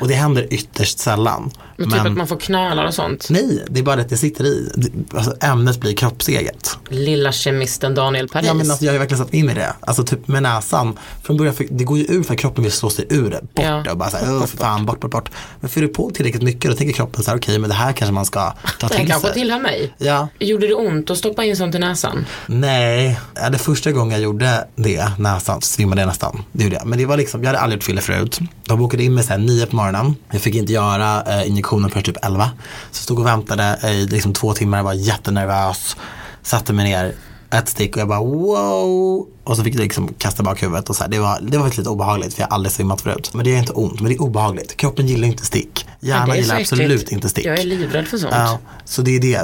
Och 0.00 0.08
det 0.08 0.14
händer 0.14 0.46
ytterst 0.50 0.98
sällan. 0.98 1.50
Men 1.88 1.98
typ 1.98 2.06
att 2.10 2.16
man 2.16 2.26
får 2.26 2.36
knölar 2.36 2.84
och 2.86 2.94
sånt. 2.94 3.26
Nej, 3.30 3.64
det 3.68 3.80
är 3.80 3.84
bara 3.84 4.00
att 4.00 4.08
det 4.08 4.16
sitter 4.16 4.44
i. 4.44 4.72
Det- 4.76 4.90
Alltså, 5.16 5.34
ämnet 5.40 5.80
blir 5.80 5.94
kroppseget. 5.94 6.76
Lilla 6.88 7.32
kemisten 7.32 7.94
Daniel 7.94 8.28
Paris. 8.28 8.46
Ja 8.46 8.54
men 8.54 8.70
alltså, 8.70 8.84
jag 8.84 8.90
har 8.90 8.94
ju 8.94 8.98
verkligen 8.98 9.24
satt 9.24 9.34
in 9.34 9.50
i 9.50 9.54
det. 9.54 9.74
Alltså 9.80 10.02
typ 10.04 10.28
med 10.28 10.42
näsan. 10.42 10.98
Från 11.22 11.36
början, 11.36 11.54
för 11.54 11.66
det 11.70 11.84
går 11.84 11.98
ju 11.98 12.04
ur 12.08 12.22
för 12.22 12.34
att 12.34 12.40
kroppen 12.40 12.64
vill 12.64 12.72
slå 12.72 12.90
sig 12.90 13.06
ur 13.10 13.30
det. 13.30 13.40
Bort 13.54 13.64
Ja. 13.64 13.82
det 13.84 13.90
och 13.90 13.96
bara 13.96 14.10
såhär, 14.10 14.36
åh 14.36 14.46
för 14.46 14.56
fan, 14.56 14.86
bort, 14.86 15.00
bort, 15.00 15.10
bort. 15.10 15.30
Men 15.60 15.70
fyller 15.70 15.86
du 15.88 15.94
på 15.94 16.10
tillräckligt 16.14 16.42
mycket 16.42 16.70
då 16.70 16.76
tänker 16.76 16.94
kroppen 16.94 17.22
så 17.24 17.30
här, 17.30 17.38
okej 17.38 17.58
men 17.58 17.70
det 17.70 17.76
här 17.76 17.92
kanske 17.92 18.12
man 18.12 18.24
ska 18.24 18.52
ta 18.80 18.88
till 18.88 19.08
kanske 19.08 19.28
sig. 19.28 19.34
tillhör 19.34 19.58
mig. 19.60 19.94
Ja, 19.98 20.28
Gjorde 20.38 20.66
det 20.66 20.74
ont 20.74 21.10
att 21.10 21.18
stoppa 21.18 21.44
in 21.44 21.56
sånt 21.56 21.74
i 21.74 21.78
näsan? 21.78 22.26
nej. 22.46 23.20
Det 23.52 23.58
första 23.58 23.92
gången 23.92 24.12
jag 24.12 24.20
gjorde 24.20 24.66
det, 24.76 25.12
näsan, 25.18 25.60
så 25.62 25.66
svimmade 25.68 26.00
jag 26.02 26.08
nästan. 26.08 26.42
Det 26.52 26.64
gjorde 26.64 26.76
jag. 26.76 26.86
Men 26.86 26.98
det 26.98 27.06
var 27.06 27.16
liksom, 27.16 27.40
jag 27.42 27.46
hade 27.48 27.58
aldrig 27.60 27.88
gjort 27.88 28.02
förut. 28.02 28.38
De 28.66 28.78
bokade 28.78 29.02
in 29.04 29.14
mig 29.14 29.24
såhär 29.24 29.38
nio 29.38 29.66
på 29.66 29.76
morgonen. 29.76 30.14
Jag 30.32 30.40
fick 30.40 30.54
inte 30.54 30.72
göra 30.72 31.22
eh, 31.22 31.48
lektionen 31.70 31.90
förrän 31.90 32.04
typ 32.04 32.24
11. 32.24 32.50
Så 32.90 32.98
jag 32.98 33.02
stod 33.02 33.18
och 33.18 33.26
väntade 33.26 33.78
i 33.84 34.06
liksom 34.06 34.32
två 34.32 34.52
timmar, 34.52 34.82
var 34.82 34.92
jättenervös. 34.92 35.96
Satte 36.42 36.72
mig 36.72 36.84
ner, 36.84 37.14
ett 37.50 37.68
stick 37.68 37.96
och 37.96 38.00
jag 38.00 38.08
bara 38.08 38.20
wow. 38.20 39.26
Och 39.44 39.56
så 39.56 39.64
fick 39.64 39.74
jag 39.74 39.80
liksom 39.80 40.14
kasta 40.18 40.42
bak 40.42 40.62
huvudet 40.62 40.88
och 40.90 40.96
så 40.96 41.02
här. 41.02 41.10
Det 41.10 41.18
var, 41.18 41.38
det 41.42 41.58
var 41.58 41.66
lite 41.66 41.88
obehagligt 41.90 42.34
för 42.34 42.42
jag 42.42 42.48
har 42.48 42.54
aldrig 42.54 42.72
svimmat 42.72 43.00
förut. 43.00 43.30
Men 43.34 43.44
det 43.44 43.54
är 43.54 43.58
inte 43.58 43.72
ont, 43.72 44.00
men 44.00 44.08
det 44.08 44.14
är 44.16 44.22
obehagligt. 44.22 44.76
Kroppen 44.76 45.06
gillar 45.06 45.28
inte 45.28 45.44
stick. 45.46 45.86
Hjärnan 46.00 46.36
gillar 46.36 46.60
absolut 46.60 47.12
inte 47.12 47.28
stick. 47.28 47.46
Jag 47.46 47.58
är 47.58 47.64
livrädd 47.64 48.08
för 48.08 48.18
sånt. 48.18 48.32
Ja, 48.36 48.58
så 48.84 49.02
det 49.02 49.16
är 49.16 49.20
det. 49.20 49.40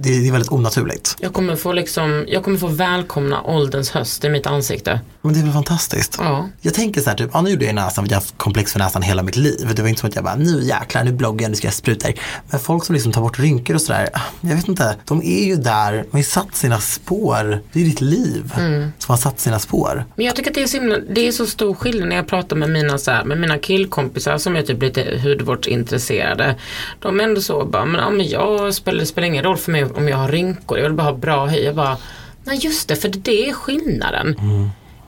Det 0.00 0.16
är, 0.16 0.20
det 0.20 0.28
är 0.28 0.32
väldigt 0.32 0.52
onaturligt. 0.52 1.16
Jag 1.20 1.32
kommer 1.32 1.56
få 1.56 1.72
liksom, 1.72 2.24
jag 2.28 2.44
kommer 2.44 2.58
få 2.58 2.66
välkomna 2.66 3.42
ålderns 3.42 3.90
höst 3.90 4.24
i 4.24 4.28
mitt 4.28 4.46
ansikte. 4.46 5.00
Men 5.22 5.32
det 5.34 5.40
är 5.40 5.44
väl 5.44 5.52
fantastiskt. 5.52 6.16
Ja. 6.18 6.48
Jag 6.60 6.74
tänker 6.74 7.00
så 7.00 7.10
här, 7.10 7.16
typ, 7.16 7.30
ja, 7.32 7.40
nu 7.42 7.50
gjorde 7.50 7.64
jag 7.64 7.74
näsan 7.74 8.04
för 8.04 8.10
jag 8.12 8.16
har 8.16 8.20
haft 8.22 8.38
komplex 8.38 8.72
för 8.72 8.78
näsan 8.78 9.02
hela 9.02 9.22
mitt 9.22 9.36
liv. 9.36 9.72
Det 9.76 9.82
var 9.82 9.88
inte 9.88 10.00
som 10.00 10.08
att 10.08 10.14
jag 10.14 10.24
bara, 10.24 10.36
nu 10.36 10.62
jäklar, 10.64 11.04
nu 11.04 11.12
bloggar 11.12 11.42
jag, 11.44 11.50
nu 11.50 11.56
ska 11.56 11.66
jag 11.66 11.74
spruta. 11.74 12.08
Men 12.50 12.60
folk 12.60 12.84
som 12.84 12.92
liksom 12.94 13.12
tar 13.12 13.20
bort 13.20 13.38
rynkor 13.38 13.74
och 13.74 13.82
sådär, 13.82 14.08
jag 14.40 14.56
vet 14.56 14.68
inte, 14.68 14.96
de 15.04 15.22
är 15.22 15.44
ju 15.44 15.56
där, 15.56 15.92
de 15.92 16.08
har 16.10 16.18
ju 16.18 16.24
satt 16.24 16.56
sina 16.56 16.80
spår. 16.80 17.62
Det 17.72 17.80
är 17.80 17.84
ditt 17.84 18.00
liv 18.00 18.52
Mm. 18.58 18.92
som 18.98 19.12
har 19.12 19.16
satt 19.16 19.39
sina 19.40 19.58
spår. 19.58 20.04
Men 20.14 20.26
jag 20.26 20.36
tycker 20.36 20.50
att 20.50 20.54
det 20.54 20.62
är 20.62 20.66
så, 20.66 20.76
himla, 20.76 20.98
det 20.98 21.28
är 21.28 21.32
så 21.32 21.46
stor 21.46 21.74
skillnad 21.74 22.08
när 22.08 22.16
jag 22.16 22.26
pratar 22.26 22.56
med 22.56 22.70
mina, 22.70 22.98
så 22.98 23.10
här, 23.10 23.24
med 23.24 23.40
mina 23.40 23.58
killkompisar 23.58 24.38
som 24.38 24.56
är 24.56 24.62
typ 24.62 24.82
lite 24.82 25.20
hudvårdsintresserade. 25.24 26.54
De 26.98 27.20
är 27.20 27.24
ändå 27.24 27.40
så 27.40 27.64
bara, 27.64 27.84
men, 27.84 28.00
ja, 28.00 28.10
men 28.10 28.28
jag 28.28 28.74
spelar, 28.74 29.00
det 29.00 29.06
spelar 29.06 29.28
ingen 29.28 29.44
roll 29.44 29.56
för 29.56 29.72
mig 29.72 29.84
om 29.84 30.08
jag 30.08 30.16
har 30.16 30.28
rynkor, 30.28 30.78
jag 30.78 30.84
vill 30.84 30.96
bara 30.96 31.10
ha 31.10 31.16
bra 31.16 31.46
hy. 31.46 31.64
Jag 31.64 31.74
bara, 31.74 31.96
nej 32.44 32.58
just 32.62 32.88
det, 32.88 32.96
för 32.96 33.08
det 33.08 33.48
är 33.48 33.52
skillnaden. 33.52 34.36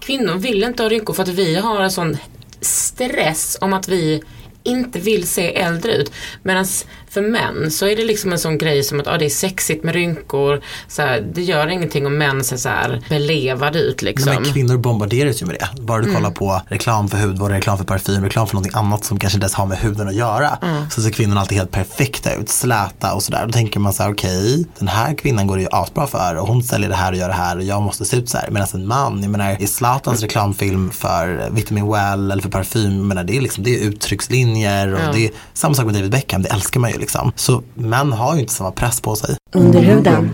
Kvinnor 0.00 0.34
vill 0.34 0.62
inte 0.62 0.82
ha 0.82 0.90
rynkor 0.90 1.14
för 1.14 1.22
att 1.22 1.28
vi 1.28 1.56
har 1.56 1.80
en 1.80 1.90
sån 1.90 2.16
stress 2.60 3.58
om 3.60 3.72
att 3.72 3.88
vi 3.88 4.22
inte 4.62 4.98
vill 4.98 5.28
se 5.28 5.54
äldre 5.56 5.94
ut. 5.94 6.12
Medan 6.42 6.66
för 7.12 7.22
män 7.22 7.70
så 7.70 7.86
är 7.86 7.96
det 7.96 8.04
liksom 8.04 8.32
en 8.32 8.38
sån 8.38 8.58
grej 8.58 8.82
som 8.82 9.00
att 9.00 9.06
ah, 9.06 9.18
det 9.18 9.24
är 9.24 9.28
sexigt 9.30 9.84
med 9.84 9.94
rynkor. 9.94 10.60
Så 10.88 11.02
här, 11.02 11.20
det 11.34 11.42
gör 11.42 11.66
ingenting 11.68 12.06
om 12.06 12.18
män 12.18 12.44
ser 12.44 12.56
så 12.56 12.68
här 12.68 13.02
belevad 13.08 13.76
ut 13.76 14.02
liksom. 14.02 14.34
Men 14.34 14.52
kvinnor 14.52 14.76
bombarderas 14.76 15.42
ju 15.42 15.46
med 15.46 15.56
det. 15.60 15.82
Bara 15.82 16.02
du 16.02 16.14
kollar 16.14 16.30
på 16.30 16.62
reklam 16.68 17.08
för 17.08 17.18
hudvård, 17.18 17.50
reklam 17.50 17.78
för 17.78 17.84
parfym, 17.84 18.24
reklam 18.24 18.46
för 18.46 18.54
någonting 18.54 18.78
annat 18.78 19.04
som 19.04 19.18
kanske 19.18 19.36
inte 19.36 19.44
ens 19.44 19.54
har 19.54 19.66
med 19.66 19.78
huden 19.78 20.08
att 20.08 20.14
göra. 20.14 20.58
Så 20.90 21.02
ser 21.02 21.10
kvinnorna 21.10 21.40
alltid 21.40 21.58
helt 21.58 21.70
perfekta 21.70 22.34
ut, 22.34 22.48
släta 22.48 23.14
och 23.14 23.22
sådär. 23.22 23.46
Då 23.46 23.52
tänker 23.52 23.80
man 23.80 23.92
så 23.92 24.02
här, 24.02 24.12
okej, 24.12 24.66
den 24.78 24.88
här 24.88 25.14
kvinnan 25.14 25.46
går 25.46 25.56
det 25.56 25.62
ju 25.62 25.68
asbra 25.72 26.06
för 26.06 26.36
och 26.36 26.46
hon 26.46 26.62
säljer 26.62 26.88
det 26.88 26.94
här 26.94 27.12
och 27.12 27.18
gör 27.18 27.28
det 27.28 27.34
här 27.34 27.56
och 27.56 27.62
jag 27.62 27.82
måste 27.82 28.04
se 28.04 28.16
ut 28.16 28.28
så 28.28 28.38
här. 28.38 28.50
Medan 28.50 28.68
en 28.74 28.86
man, 28.86 29.22
jag 29.22 29.30
menar 29.30 29.62
i 29.62 29.66
Zlatans 29.66 30.22
reklamfilm 30.22 30.90
för 30.90 31.48
Vitamin 31.50 31.92
Well 31.92 32.30
eller 32.30 32.42
för 32.42 32.50
parfym, 32.50 32.96
jag 32.96 33.06
menar, 33.06 33.24
det 33.24 33.36
är 33.36 33.40
liksom, 33.40 33.64
det 33.64 33.70
är 33.74 33.88
uttryckslinjer 33.88 34.94
och 34.94 35.00
Ja. 35.00 35.12
det 35.12 35.26
är 35.26 35.30
samma 35.54 35.74
sak 35.74 35.84
med 35.84 35.94
David 35.94 36.10
Beckham, 36.10 36.42
det 36.42 36.48
älskar 36.48 36.80
man 36.80 36.90
ju 36.90 36.98
liksom. 37.02 37.32
Så 37.36 37.62
män 37.74 38.12
har 38.12 38.34
ju 38.34 38.40
inte 38.40 38.52
samma 38.52 38.70
press 38.70 39.00
på 39.00 39.16
sig. 39.16 39.36
Under 39.52 39.80
huden. 39.80 40.30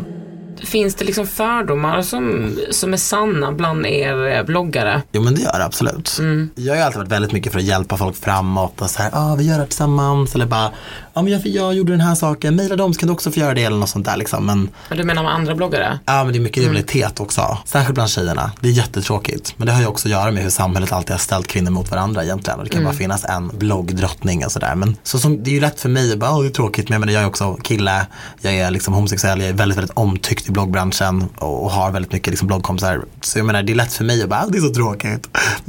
Finns 0.65 0.95
det 0.95 1.05
liksom 1.05 1.27
fördomar 1.27 2.03
som, 2.03 2.51
som 2.71 2.93
är 2.93 2.97
sanna 2.97 3.53
bland 3.53 3.87
er 3.87 4.37
eh, 4.37 4.43
bloggare? 4.45 5.03
Jo 5.13 5.23
men 5.23 5.35
det 5.35 5.41
gör 5.41 5.59
det 5.59 5.65
absolut. 5.65 6.19
Jag 6.55 6.73
har 6.73 6.77
ju 6.77 6.83
alltid 6.83 6.99
varit 6.99 7.13
väldigt 7.13 7.33
mycket 7.33 7.53
för 7.53 7.59
att 7.59 7.65
hjälpa 7.65 7.97
folk 7.97 8.17
framåt 8.17 8.81
och 8.81 8.91
så 8.91 9.03
här, 9.03 9.11
ah, 9.15 9.35
vi 9.35 9.45
gör 9.45 9.55
det 9.55 9.61
här 9.61 9.67
tillsammans 9.67 10.35
eller 10.35 10.47
bara, 10.47 10.71
ja 11.19 11.23
men 11.23 11.33
jag, 11.33 11.47
jag 11.47 11.75
gjorde 11.75 11.93
den 11.93 12.01
här 12.01 12.15
saken, 12.15 12.57
mejla 12.57 12.77
dem 12.77 12.95
så 12.95 13.01
kan 13.01 13.07
du 13.07 13.13
också 13.13 13.31
få 13.31 13.41
göra 13.41 13.55
det 13.55 13.65
eller 13.65 13.77
något 13.77 13.89
sånt 13.89 14.07
där 14.07 14.17
liksom. 14.17 14.47
Men 14.47 14.69
Ja, 14.91 14.97
Du 14.97 15.05
menar 15.05 15.23
med 15.23 15.33
andra 15.33 15.55
bloggare? 15.55 15.99
ja 16.05 16.25
men 16.25 16.33
det 16.33 16.39
är 16.39 16.41
mycket 16.41 16.63
rivalitet 16.63 17.21
också, 17.21 17.59
särskilt 17.65 17.95
bland 17.95 18.11
tjejerna. 18.11 18.53
Det 18.61 18.69
är 18.69 18.73
jättetråkigt. 18.73 19.55
Men 19.57 19.67
det 19.67 19.73
har 19.73 19.81
ju 19.81 19.87
också 19.87 20.09
att 20.09 20.13
göra 20.13 20.31
med 20.31 20.43
hur 20.43 20.51
samhället 20.51 20.93
alltid 20.93 21.11
har 21.11 21.19
ställt 21.19 21.47
kvinnor 21.47 21.71
mot 21.71 21.91
varandra 21.91 22.25
egentligen. 22.25 22.59
Och 22.59 22.65
det 22.65 22.71
kan 22.71 22.85
bara 22.85 22.95
finnas 22.95 23.25
en 23.25 23.49
bloggdrottning 23.59 24.45
och 24.45 24.53
sådär. 24.53 24.75
Men 24.75 24.97
så 25.03 25.19
som, 25.19 25.43
det 25.45 25.51
är 25.51 25.55
ju 25.55 25.61
lätt 25.61 25.81
för 25.81 25.89
mig 25.89 26.13
att 26.13 26.19
bara, 26.19 26.31
oh, 26.37 26.43
det 26.43 26.49
är 26.49 26.51
tråkigt, 26.51 26.89
men 26.89 26.95
jag, 26.97 27.01
menar, 27.01 27.13
jag 27.13 27.23
är 27.23 27.27
också 27.27 27.55
kille, 27.55 28.07
jag 28.41 28.55
är 28.55 28.71
liksom 28.71 28.95
homosexuell, 28.95 29.41
jag 29.41 29.49
är 29.49 29.53
väldigt, 29.53 29.79
väldigt 29.79 29.97
omtyckt 29.97 30.49
i 30.49 30.53
bloggbranschen 30.53 31.25
och, 31.39 31.65
och 31.65 31.71
har 31.71 31.91
väldigt 31.91 32.13
mycket 32.13 32.31
liksom 32.31 32.47
bloggkompisar. 32.49 33.05
Så 33.21 33.39
jag 33.39 33.47
menar, 33.47 33.63
det 33.63 33.73
är 33.73 33.77
lätt 33.77 33.93
för 33.93 34.05
mig 34.05 34.23
att 34.23 34.29
bara, 34.29 34.45
oh, 34.47 34.51
det 34.51 34.59
är 34.59 34.63
så 34.63 34.75
tråkigt. 34.75 35.29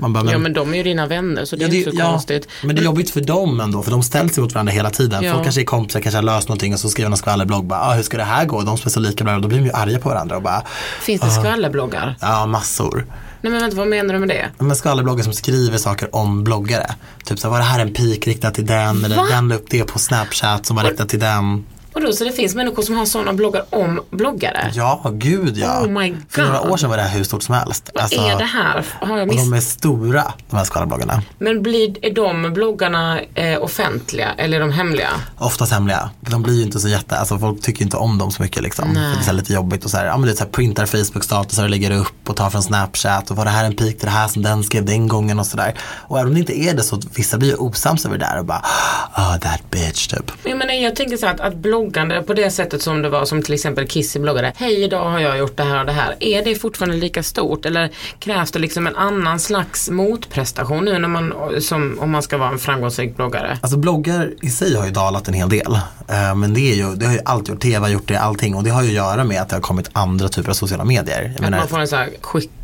Man 0.00 0.12
bara, 0.12 0.22
men, 0.24 0.32
Ja 0.32 0.38
men 0.38 0.52
de 0.52 0.72
är 0.72 0.76
ju 0.76 0.82
dina 0.82 1.06
vänner 1.06 1.44
så 1.44 1.56
det 1.56 1.62
Ja, 1.62 1.68
är 1.68 1.74
inte 1.74 1.90
så 1.90 1.96
konstigt. 2.02 2.48
Men 2.64 2.76
det 2.76 2.82
är 2.82 2.84
jobbigt 2.84 3.10
för 3.10 3.20
dem 3.20 3.60
ändå, 3.60 3.82
för 3.82 3.90
de 3.90 4.02
ställs 4.02 4.38
ju 4.38 4.42
mot 4.42 4.54
varandra 4.54 4.71
hela 4.72 4.90
tiden. 4.90 5.22
Ja. 5.24 5.32
Folk 5.32 5.42
kanske 5.44 5.60
är 5.60 5.64
kompisar, 5.64 6.00
kanske 6.00 6.16
har 6.18 6.22
löst 6.22 6.48
någonting 6.48 6.72
och 6.74 6.80
så 6.80 6.88
skriver 6.90 7.10
en 7.10 7.16
skvallerblogg, 7.16 7.64
bara, 7.64 7.80
ah, 7.80 7.94
hur 7.94 8.02
ska 8.02 8.16
det 8.16 8.24
här 8.24 8.44
gå? 8.44 8.62
De 8.62 8.78
som 8.78 8.88
är 8.88 8.90
så 8.90 9.00
lika 9.00 9.24
bra, 9.24 9.38
då 9.38 9.48
blir 9.48 9.58
de 9.58 9.64
ju 9.64 9.72
arga 9.72 9.98
på 9.98 10.08
varandra 10.08 10.36
och 10.36 10.42
bara, 10.42 10.62
Finns 11.00 11.20
det 11.20 11.30
skvallerbloggar? 11.30 12.16
ja 12.20 12.46
massor. 12.46 13.06
Nej 13.40 13.52
men 13.52 13.60
vänta, 13.60 13.76
vad 13.76 13.86
menar 13.88 14.14
du 14.14 14.20
med 14.20 14.28
det? 14.28 14.50
Men 14.58 14.76
skvallerbloggar 14.76 15.24
som 15.24 15.32
skriver 15.32 15.78
saker 15.78 16.14
om 16.16 16.44
bloggare. 16.44 16.94
Typ 17.24 17.38
så 17.38 17.48
var 17.50 17.58
det 17.58 17.64
här 17.64 17.80
en 17.80 17.94
pik 17.94 18.26
riktad 18.26 18.50
till 18.50 18.66
den? 18.66 19.04
Eller 19.04 19.16
den 19.30 19.48
la 19.48 19.54
upp 19.54 19.66
det 19.70 19.84
på 19.84 19.98
Snapchat 19.98 20.66
som 20.66 20.76
var 20.76 20.84
riktat 20.84 21.08
till 21.08 21.20
den. 21.20 21.64
Och 21.94 22.00
då 22.00 22.12
så 22.12 22.24
det 22.24 22.32
finns 22.32 22.54
människor 22.54 22.82
som 22.82 22.94
har 22.96 23.06
sådana 23.06 23.32
bloggar 23.32 23.64
om 23.70 24.00
bloggare? 24.10 24.70
Ja, 24.74 25.10
gud 25.12 25.56
ja. 25.58 25.80
Oh 25.82 25.88
my 25.88 26.14
För 26.28 26.42
några 26.42 26.58
God. 26.58 26.70
år 26.70 26.76
sedan 26.76 26.90
var 26.90 26.96
det 26.96 27.02
här 27.02 27.16
hur 27.18 27.24
stort 27.24 27.42
som 27.42 27.54
helst. 27.54 27.90
Vad 27.94 28.02
Alltså, 28.02 28.20
är 28.20 28.38
det 28.38 28.44
här? 28.44 28.84
Har 29.00 29.18
jag 29.18 29.28
Och 29.28 29.34
miss... 29.34 29.44
de 29.44 29.52
är 29.56 29.60
stora, 29.60 30.32
de 30.50 30.56
här 30.56 30.64
skvallerbloggarna. 30.64 31.22
Men 31.38 31.62
blir, 31.62 32.04
är 32.04 32.10
de 32.14 32.52
bloggarna 32.54 33.20
eh, 33.34 33.62
offentliga 33.62 34.28
eller 34.38 34.56
är 34.56 34.60
de 34.60 34.72
hemliga? 34.72 35.08
Oftast 35.38 35.72
hemliga. 35.72 36.10
De 36.20 36.42
blir 36.42 36.54
ju 36.54 36.62
inte 36.62 36.80
så 36.80 36.88
jätte, 36.88 37.16
alltså 37.18 37.38
folk 37.38 37.62
tycker 37.62 37.82
inte 37.82 37.96
om 37.96 38.18
dem 38.18 38.30
så 38.30 38.42
mycket 38.42 38.62
liksom. 38.62 38.94
För 38.94 39.24
det 39.24 39.28
är 39.28 39.32
lite 39.32 39.52
jobbigt 39.52 39.84
och 39.84 39.90
så 39.90 39.96
här, 39.96 40.04
ja 40.06 40.16
men 40.16 40.26
det 40.26 40.32
är 40.32 40.36
så 40.36 40.44
här 40.44 40.50
printar 40.50 40.86
Facebook-statusar 40.86 41.62
och 41.64 41.70
lägger 41.70 41.90
upp 41.90 42.28
och 42.30 42.36
tar 42.36 42.50
från 42.50 42.62
Snapchat 42.62 43.30
och 43.30 43.36
var 43.36 43.44
det 43.44 43.50
här 43.50 43.64
en 43.64 43.76
pik 43.76 43.96
till 43.98 44.06
det 44.06 44.12
här 44.12 44.28
som 44.28 44.42
den 44.42 44.64
skrev 44.64 44.84
den 44.84 45.08
gången 45.08 45.38
och 45.38 45.46
sådär. 45.46 45.74
Och 45.82 46.18
även 46.18 46.28
om 46.28 46.34
det 46.34 46.40
inte 46.40 46.58
är 46.58 46.74
det 46.74 46.82
så 46.82 47.00
vissa 47.14 47.38
blir 47.38 47.48
ju 47.48 47.56
osams 47.56 48.06
över 48.06 48.18
det 48.18 48.24
där 48.26 48.38
och 48.38 48.44
bara, 48.44 48.64
ah 49.12 49.38
that 49.38 49.70
bitch 49.70 50.06
typ. 50.06 50.32
Jag, 50.42 50.58
menar, 50.58 50.72
jag 50.74 50.96
tänker 50.96 51.16
så 51.16 51.26
här 51.26 51.34
att, 51.34 51.40
att 51.40 51.54
bloggande 51.82 52.22
på 52.22 52.34
det 52.34 52.50
sättet 52.50 52.82
som 52.82 53.02
det 53.02 53.08
var 53.08 53.24
som 53.24 53.42
till 53.42 53.54
exempel 53.54 53.86
Kissy 53.86 54.18
bloggade. 54.18 54.52
Hej 54.56 54.84
idag 54.84 55.10
har 55.10 55.18
jag 55.20 55.38
gjort 55.38 55.56
det 55.56 55.62
här 55.62 55.80
och 55.80 55.86
det 55.86 55.92
här. 55.92 56.16
Är 56.20 56.44
det 56.44 56.54
fortfarande 56.54 56.96
lika 56.96 57.22
stort 57.22 57.66
eller 57.66 57.90
krävs 58.18 58.50
det 58.50 58.58
liksom 58.58 58.86
en 58.86 58.96
annan 58.96 59.40
slags 59.40 59.90
motprestation 59.90 60.84
nu 60.84 60.98
när 60.98 61.08
man, 61.08 61.34
som, 61.60 61.98
om 62.00 62.10
man 62.10 62.22
ska 62.22 62.38
vara 62.38 62.50
en 62.50 62.58
framgångsrik 62.58 63.16
bloggare? 63.16 63.58
Alltså 63.60 63.78
bloggar 63.78 64.30
i 64.42 64.50
sig 64.50 64.76
har 64.76 64.84
ju 64.84 64.90
dalat 64.90 65.28
en 65.28 65.34
hel 65.34 65.48
del. 65.48 65.74
Eh, 66.08 66.34
men 66.34 66.54
det, 66.54 66.72
är 66.72 66.74
ju, 66.74 66.94
det 66.94 67.06
har 67.06 67.12
ju 67.12 67.20
allt 67.24 67.48
gjort, 67.48 67.60
tv 67.60 67.78
har 67.78 67.88
gjort 67.88 68.08
det, 68.08 68.16
allting. 68.16 68.54
Och 68.54 68.64
det 68.64 68.70
har 68.70 68.82
ju 68.82 68.88
att 68.88 68.94
göra 68.94 69.24
med 69.24 69.42
att 69.42 69.48
det 69.48 69.56
har 69.56 69.60
kommit 69.60 69.90
andra 69.92 70.28
typer 70.28 70.50
av 70.50 70.54
sociala 70.54 70.84
medier. 70.84 71.22
Jag 71.22 71.34
Att 71.34 71.40
menar, 71.40 71.58
man 71.58 71.68
får 71.68 71.80
en 71.80 71.88
sån 71.88 71.98
här 71.98 72.10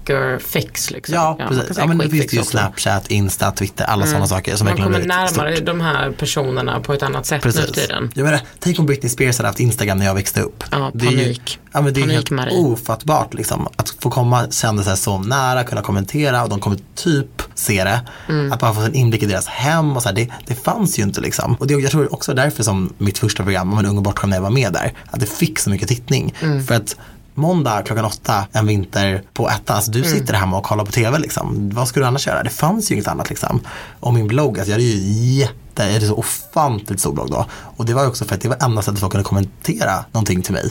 quicker 0.09 0.39
fix 0.39 0.91
liksom. 0.91 1.15
ja, 1.15 1.39
precis. 1.49 1.79
Ja, 1.79 1.87
men 1.87 1.99
det 1.99 2.09
finns 2.09 2.33
ju. 2.35 2.43
Snapchat, 2.43 3.07
Insta, 3.11 3.51
Twitter, 3.53 3.85
alla 3.85 4.07
sådana 4.07 4.27
saker 4.27 4.57
som 4.57 4.65
Man 4.67 4.77
kommer 4.77 4.99
närmare 4.99 5.55
stort. 5.57 5.67
de 5.67 5.81
här 5.81 6.11
personerna 6.11 6.81
på 6.81 6.93
ett 6.93 7.03
annat 7.03 7.27
sätt 7.27 7.45
nu 7.45 7.53
Precis. 7.53 7.73
tiden. 7.73 8.11
Jag 8.15 8.25
menar, 8.25 8.41
tänk 8.59 8.79
om 8.79 8.87
Britney 8.87 9.11
Spears 9.11 9.39
hade 9.39 9.49
haft 9.49 9.61
Instagram 9.61 9.99
när 9.99 10.07
jag 10.07 10.15
växte 10.15 10.41
upp. 10.41 10.65
Ja, 10.71 10.91
Det 10.95 11.07
är 11.07 11.11
ju- 11.11 11.17
panik. 11.19 11.59
Ja, 11.73 11.81
men 11.81 11.95
det 11.95 12.01
är 12.01 12.03
Panik, 12.03 12.15
helt 12.17 12.31
Marie. 12.31 12.59
ofattbart 12.59 13.35
liksom. 13.35 13.69
Att 13.77 13.89
få 14.01 14.11
komma 14.11 14.47
kändisar 14.51 14.97
så 14.97 15.19
nära, 15.19 15.65
kunna 15.65 15.83
kommentera 15.83 16.43
och 16.43 16.49
de 16.49 16.61
kommer 16.61 16.79
typ 16.95 17.43
se 17.55 17.85
det. 17.85 18.01
Mm. 18.29 18.53
Att 18.53 18.61
bara 18.61 18.75
få 18.75 18.81
en 18.81 18.95
inblick 18.95 19.23
i 19.23 19.27
deras 19.27 19.47
hem 19.47 19.97
och 19.97 20.03
så 20.03 20.09
här, 20.09 20.17
det, 20.17 20.29
det 20.47 20.55
fanns 20.55 20.99
ju 20.99 21.03
inte 21.03 21.21
liksom. 21.21 21.55
Och 21.61 21.67
det, 21.67 21.75
jag 21.75 21.91
tror 21.91 22.13
också 22.15 22.35
därför 22.35 22.63
som 22.63 22.93
mitt 22.99 23.19
första 23.19 23.43
program 23.43 23.73
om 23.73 23.79
en 23.79 23.87
ung 23.87 23.97
och 23.97 24.03
bortskämd 24.03 24.31
när 24.31 24.37
jag 24.37 24.43
var 24.43 24.51
med 24.51 24.73
där, 24.73 24.93
att 25.11 25.21
det 25.21 25.27
fick 25.27 25.59
så 25.59 25.71
mycket 25.71 25.89
tittning. 25.89 26.35
Mm. 26.41 26.65
För 26.67 26.75
att 26.75 26.97
Måndag 27.39 27.83
klockan 27.83 28.05
åtta 28.05 28.47
en 28.53 28.67
vinter 28.67 29.23
på 29.33 29.49
ettan. 29.51 29.77
Alltså 29.77 29.91
du 29.91 29.99
Mm. 29.99 30.11
sitter 30.11 30.35
hemma 30.35 30.59
och 30.59 30.65
kollar 30.65 30.85
på 30.85 30.93
tv 30.93 31.19
liksom. 31.19 31.71
Vad 31.75 31.89
ska 31.89 32.01
du 32.01 32.07
annars 32.07 32.27
göra? 32.27 32.43
Det 32.43 32.51
fanns 32.51 32.91
ju 32.91 32.95
inget 32.95 33.09
annat 33.09 33.29
liksom. 33.31 33.61
Och 34.01 34.15
min 34.15 34.29
blogg, 34.29 34.59
alltså 34.59 34.71
jag 34.71 34.75
hade 34.75 34.85
ju 34.85 34.97
jätte, 35.39 35.55
jag 35.85 35.93
hade 35.93 36.07
så 36.07 36.15
ofantligt 36.15 37.01
stor 37.01 37.13
blogg 37.13 37.31
då. 37.31 37.47
Och 37.77 37.85
det 37.87 37.95
var 37.95 38.03
ju 38.03 38.09
också 38.09 38.25
för 38.25 38.35
att 38.35 38.41
det 38.41 38.49
var 38.49 38.57
enda 38.63 38.83
sättet 38.83 39.01
folk 39.01 39.13
kunde 39.13 39.25
kommentera 39.25 40.05
någonting 40.13 40.43
till 40.43 40.53
mig. 40.53 40.71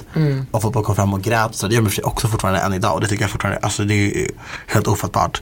Och 0.52 0.62
folk 0.62 0.86
kom 0.86 0.96
fram 0.96 1.14
och 1.14 1.22
grät. 1.22 1.56
Så 1.56 1.68
det 1.68 1.76
gör 1.76 1.90
sig 1.90 2.04
också 2.04 2.28
fortfarande 2.28 2.60
än 2.60 2.74
idag. 2.74 2.94
Och 2.94 3.02
det 3.02 3.08
tycker 3.08 3.24
jag 3.24 3.32
fortfarande, 3.32 3.60
alltså 3.62 3.84
det 3.84 3.94
är 3.94 3.98
ju 3.98 4.28
helt 4.68 4.88
ofattbart. 4.88 5.42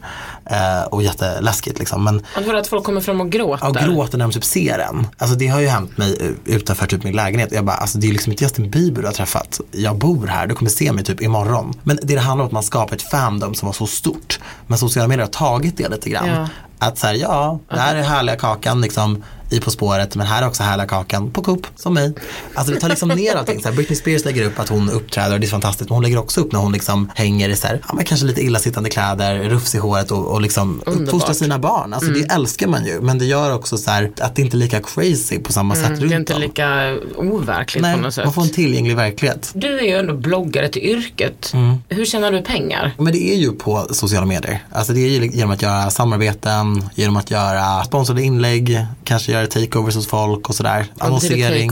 Eh, 0.49 0.83
och 0.83 1.03
jätteläskigt 1.03 1.79
liksom. 1.79 2.03
Men 2.03 2.21
Att 2.35 2.45
höra 2.45 2.59
att 2.59 2.67
folk 2.67 2.83
kommer 2.83 3.01
fram 3.01 3.21
och 3.21 3.29
gråter. 3.29 3.65
Ja, 3.65 3.69
och 3.69 3.75
gråter 3.75 4.17
när 4.17 4.25
de 4.25 4.31
typ 4.31 4.43
ser 4.43 4.79
en. 4.79 5.07
Alltså 5.17 5.35
det 5.35 5.47
har 5.47 5.59
ju 5.59 5.67
hänt 5.67 5.97
mig 5.97 6.17
eh, 6.21 6.55
utanför 6.55 6.87
typ 6.87 7.03
min 7.03 7.15
lägenhet. 7.15 7.51
Jag 7.51 7.65
bara, 7.65 7.75
alltså 7.75 7.97
det 7.97 8.07
är 8.07 8.11
liksom 8.11 8.31
inte 8.31 8.43
Justin 8.43 8.69
Bieber 8.69 9.01
du 9.01 9.07
har 9.07 9.13
träffat. 9.13 9.59
Jag 9.71 9.97
bor 9.97 10.27
här, 10.27 10.47
du 10.47 10.55
kommer 10.55 10.71
se 10.71 10.91
mig 10.91 11.03
typ 11.03 11.21
imorgon. 11.21 11.73
Men 11.83 11.95
det, 12.01 12.15
det 12.15 12.21
handlar 12.21 12.43
om 12.43 12.47
att 12.47 12.53
man 12.53 12.63
skapar 12.63 12.95
ett 12.95 13.09
fandom 13.11 13.55
som 13.55 13.65
var 13.65 13.73
så 13.73 13.87
stort. 13.87 14.39
Men 14.67 14.77
sociala 14.77 15.07
medier 15.07 15.25
har 15.25 15.31
tagit 15.31 15.77
det 15.77 15.89
lite 15.89 16.09
grann. 16.09 16.27
Ja. 16.27 16.47
Att 16.79 16.97
säga 16.97 17.27
ja, 17.27 17.59
det 17.69 17.79
här 17.79 17.95
är 17.95 18.03
härliga 18.03 18.35
kakan 18.35 18.81
liksom 18.81 19.23
i 19.49 19.59
På 19.59 19.71
spåret 19.71 20.15
men 20.15 20.27
här 20.27 20.41
är 20.41 20.47
också 20.47 20.63
härliga 20.63 20.87
kakan 20.87 21.31
på 21.31 21.41
Coop 21.41 21.67
som 21.75 21.93
mig. 21.93 22.13
Alltså 22.53 22.73
det 22.73 22.79
tar 22.79 22.89
liksom 22.89 23.09
ner 23.09 23.35
allting. 23.35 23.61
Så 23.61 23.67
här, 23.69 23.75
Britney 23.75 23.95
Spears 23.95 24.25
lägger 24.25 24.45
upp 24.45 24.59
att 24.59 24.69
hon 24.69 24.89
uppträder 24.89 25.33
och 25.33 25.39
det 25.39 25.45
är 25.45 25.49
fantastiskt 25.49 25.89
men 25.89 25.95
hon 25.95 26.03
lägger 26.03 26.17
också 26.17 26.41
upp 26.41 26.51
när 26.51 26.59
hon 26.59 26.71
liksom 26.71 27.11
hänger 27.15 27.49
i 27.49 27.55
så 27.55 27.67
här, 27.67 27.81
ja, 27.87 27.93
men 27.93 28.05
kanske 28.05 28.25
lite 28.25 28.41
illasittande 28.41 28.89
kläder, 28.89 29.49
rufs 29.49 29.75
i 29.75 29.77
håret 29.77 30.11
och, 30.11 30.34
och 30.35 30.41
liksom 30.41 30.81
uppfostrar 30.85 31.33
sina 31.33 31.59
barn. 31.59 31.93
Alltså 31.93 32.11
det 32.11 32.31
älskar 32.33 32.67
man 32.67 32.85
ju 32.85 33.01
men 33.01 33.17
det 33.19 33.25
gör 33.25 33.53
också 33.53 33.77
så 33.77 33.91
här 33.91 34.11
att 34.21 34.35
det 34.35 34.41
inte 34.41 34.57
är 34.57 34.59
lika 34.59 34.79
crazy 34.81 35.39
på 35.39 35.53
samma 35.53 35.75
sätt 35.75 35.89
runt 35.89 35.97
Mm, 35.97 36.09
Det 36.09 36.15
är 36.15 36.19
inte 36.19 36.33
om. 36.33 36.41
lika 36.41 36.95
overkligt 37.17 37.81
Nej, 37.81 37.95
på 37.95 38.01
något 38.01 38.13
sätt. 38.13 38.25
man 38.25 38.33
får 38.33 38.41
en 38.41 38.49
tillgänglig 38.49 38.95
verklighet. 38.95 39.51
Du 39.55 39.79
är 39.79 39.83
ju 39.83 39.95
ändå 39.99 40.13
bloggare 40.13 40.69
till 40.69 40.81
yrket. 40.81 41.51
Mm. 41.53 41.75
Hur 41.89 42.05
tjänar 42.05 42.31
du 42.31 42.41
pengar? 42.41 42.91
Men 42.97 43.13
det 43.13 43.31
är 43.33 43.35
ju 43.35 43.51
på 43.51 43.87
sociala 43.91 44.25
medier. 44.25 44.63
Alltså 44.71 44.93
det 44.93 44.99
är 44.99 45.09
ju 45.09 45.27
genom 45.31 45.51
att 45.51 45.61
göra 45.61 45.89
samarbeten, 45.91 46.89
genom 46.95 47.17
att 47.17 47.31
göra 47.31 47.83
sponsrade 47.83 48.21
inlägg, 48.23 48.85
kanske 49.05 49.31
göra 49.31 49.47
takeovers 49.47 49.95
hos 49.95 50.07
folk 50.07 50.49
och 50.49 50.55
sådär. 50.55 50.85
Annonsering. 50.97 51.69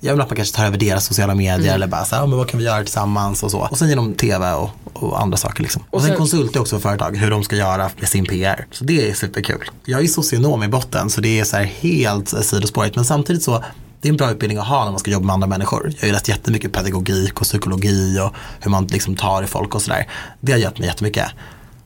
Jag 0.00 0.12
vill 0.12 0.20
att 0.20 0.28
man 0.30 0.36
kanske 0.36 0.56
tar 0.56 0.66
över 0.66 0.78
deras 0.78 1.04
sociala 1.06 1.34
medier 1.34 1.58
Mm. 1.58 1.74
eller 1.74 1.86
bara 1.86 2.04
så 2.04 2.14
här, 2.16 2.26
men 2.26 2.38
vad 2.38 2.48
kan 2.48 2.58
vi 2.58 2.64
göra 2.66 2.82
tillsammans 2.84 3.42
och 3.42 3.50
så. 3.50 3.58
Och 3.70 3.78
sen 3.78 3.88
genom 3.88 4.14
tv 4.14 4.52
och, 4.52 4.70
och 4.92 5.20
andra 5.22 5.36
saker 5.36 5.62
liksom. 5.62 5.82
Och, 5.90 5.94
Och 5.94 6.00
sen, 6.00 6.08
sen- 6.08 6.16
konsulter 6.18 6.56
jag 6.56 6.62
också 6.62 6.76
för 6.80 6.88
företag, 6.88 7.16
hur 7.16 7.30
de 7.30 7.44
ska 7.44 7.56
göra 7.56 7.90
med 7.98 8.08
sin 8.08 8.24
PR. 8.26 8.66
Så 8.70 8.84
det 8.84 9.10
är 9.10 9.14
superkul. 9.14 9.70
Jag 9.84 10.02
är 10.02 10.06
socionom 10.06 10.62
i 10.62 10.68
botten 10.68 11.10
så 11.10 11.20
det 11.20 11.40
är 11.40 11.44
så 11.44 11.56
här 11.56 11.64
helt 11.64 12.28
sidospårigt 12.44 12.96
men 12.96 13.04
samtidigt 13.04 13.42
så 13.42 13.64
det 14.02 14.08
är 14.08 14.10
en 14.10 14.16
bra 14.16 14.30
utbildning 14.30 14.58
att 14.58 14.66
ha 14.66 14.84
när 14.84 14.90
man 14.90 15.00
ska 15.00 15.10
jobba 15.10 15.26
med 15.26 15.34
andra 15.34 15.46
människor. 15.46 15.92
Jag 15.94 16.00
har 16.00 16.06
ju 16.06 16.12
läst 16.12 16.28
jättemycket 16.28 16.72
pedagogik 16.72 17.40
och 17.40 17.46
psykologi 17.46 18.18
och 18.20 18.34
hur 18.60 18.70
man 18.70 18.86
liksom 18.86 19.16
tar 19.16 19.42
i 19.42 19.46
folk 19.46 19.74
och 19.74 19.82
sådär. 19.82 20.06
Det 20.40 20.52
har 20.52 20.58
gett 20.58 20.78
mig 20.78 20.88
jättemycket. 20.88 21.26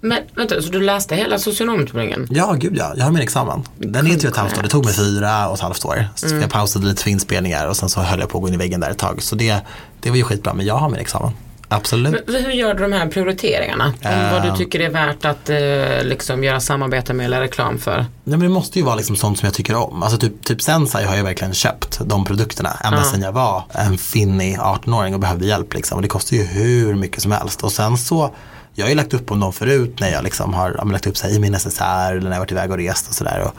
Men 0.04 0.18
vänta, 0.34 0.62
så 0.62 0.68
du 0.70 0.80
läste 0.80 1.16
hela 1.16 1.38
socionomutbildningen? 1.38 2.26
Ja, 2.30 2.52
gud 2.52 2.76
ja. 2.76 2.92
Jag 2.96 3.04
har 3.04 3.10
min 3.12 3.22
examen. 3.22 3.62
Den 3.78 4.06
är 4.06 4.10
tre 4.10 4.16
och 4.16 4.24
ett 4.24 4.36
halvt 4.36 4.58
år. 4.58 4.62
Det 4.62 4.68
tog 4.68 4.84
mig 4.84 4.94
fyra 4.94 5.48
och 5.48 5.54
ett 5.54 5.60
halvt 5.60 5.84
år. 5.84 6.08
Så 6.14 6.26
Mm. 6.26 6.40
jag 6.40 6.50
pausade 6.50 6.86
lite 6.86 7.02
för 7.02 7.10
inspelningar 7.10 7.66
och 7.66 7.76
sen 7.76 7.88
så 7.88 8.00
höll 8.00 8.20
jag 8.20 8.28
på 8.28 8.38
att 8.38 8.42
gå 8.42 8.48
in 8.48 8.54
i 8.54 8.56
väggen 8.56 8.80
där 8.80 8.90
ett 8.90 8.98
tag. 8.98 9.22
Så 9.22 9.36
det, 9.36 9.56
det 10.00 10.10
var 10.10 10.16
ju 10.16 10.22
skitbra. 10.22 10.54
Men 10.54 10.66
jag 10.66 10.74
har 10.76 10.88
min 10.88 11.00
examen. 11.00 11.32
Absolut. 11.68 12.24
Men 12.26 12.44
hur 12.44 12.52
gör 12.52 12.74
du 12.74 12.82
de 12.82 12.92
här 12.92 13.06
prioriteringarna? 13.06 13.84
Om 14.04 14.30
vad 14.32 14.42
du 14.42 14.56
tycker 14.56 14.80
är 14.80 14.90
värt 14.90 15.24
att 15.24 15.50
eh, 15.50 16.04
liksom 16.08 16.44
göra 16.44 16.60
samarbete 16.60 17.12
med 17.14 17.26
eller 17.26 17.40
reklam 17.40 17.78
för? 17.78 17.96
Nej, 17.96 18.06
men 18.24 18.40
det 18.40 18.48
måste 18.48 18.78
ju 18.78 18.84
vara 18.84 18.94
liksom 18.94 19.16
sånt 19.16 19.38
som 19.38 19.46
jag 19.46 19.54
tycker 19.54 19.74
om. 19.74 20.02
Alltså 20.02 20.18
typ, 20.18 20.44
typ 20.44 20.62
Sensai 20.62 21.04
har 21.04 21.16
jag 21.16 21.24
verkligen 21.24 21.54
köpt 21.54 22.00
de 22.04 22.24
produkterna 22.24 22.70
ända 22.84 23.02
sedan 23.04 23.22
jag 23.22 23.32
var 23.32 23.62
en 23.72 23.98
finnig 23.98 24.58
18-åring 24.58 25.14
och 25.14 25.20
behövde 25.20 25.46
hjälp. 25.46 25.74
Liksom. 25.74 25.96
Och 25.96 26.02
det 26.02 26.08
kostar 26.08 26.36
ju 26.36 26.42
hur 26.42 26.94
mycket 26.94 27.22
som 27.22 27.32
helst. 27.32 27.62
Och 27.64 27.72
sen 27.72 27.98
så, 27.98 28.34
jag 28.74 28.84
har 28.84 28.88
ju 28.88 28.94
lagt 28.94 29.14
upp 29.14 29.30
om 29.30 29.40
dem 29.40 29.52
förut 29.52 30.00
när 30.00 30.10
jag 30.10 30.24
liksom 30.24 30.54
har 30.54 30.74
ja, 30.78 30.84
lagt 30.84 31.06
upp 31.06 31.16
så 31.16 31.26
här, 31.26 31.34
i 31.34 31.38
min 31.38 31.52
necessär 31.52 32.16
eller 32.16 32.28
när 32.28 32.36
jag 32.36 32.40
varit 32.40 32.52
iväg 32.52 32.70
och 32.70 32.76
rest 32.76 33.08
och 33.08 33.14
sådär. 33.14 33.50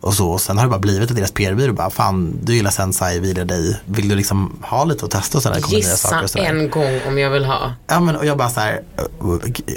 Och, 0.00 0.14
så. 0.14 0.30
Och 0.30 0.40
sen 0.40 0.58
har 0.58 0.64
det 0.64 0.70
bara 0.70 0.80
blivit 0.80 1.10
att 1.10 1.16
deras 1.16 1.32
PR-byrå 1.32 1.72
bara, 1.72 1.90
fan 1.90 2.38
du 2.42 2.54
gillar 2.54 2.70
Sensai, 2.70 3.20
vi 3.20 3.28
gillar 3.28 3.44
dig. 3.44 3.80
Vill 3.84 4.08
du 4.08 4.14
liksom 4.14 4.58
ha 4.62 4.84
lite 4.84 5.04
och 5.04 5.10
testa 5.10 5.38
och 5.38 5.42
sådär? 5.42 5.60
Kommer 5.60 5.76
Gissa 5.76 5.96
saker 5.96 6.22
och 6.22 6.30
sådär. 6.30 6.44
en 6.44 6.70
gång 6.70 7.00
om 7.08 7.18
jag 7.18 7.30
vill 7.30 7.44
ha. 7.44 7.72
Ja 7.86 8.00
men 8.00 8.16
och 8.16 8.26
jag 8.26 8.38
bara 8.38 8.48
så 8.50 8.60
här, 8.60 8.80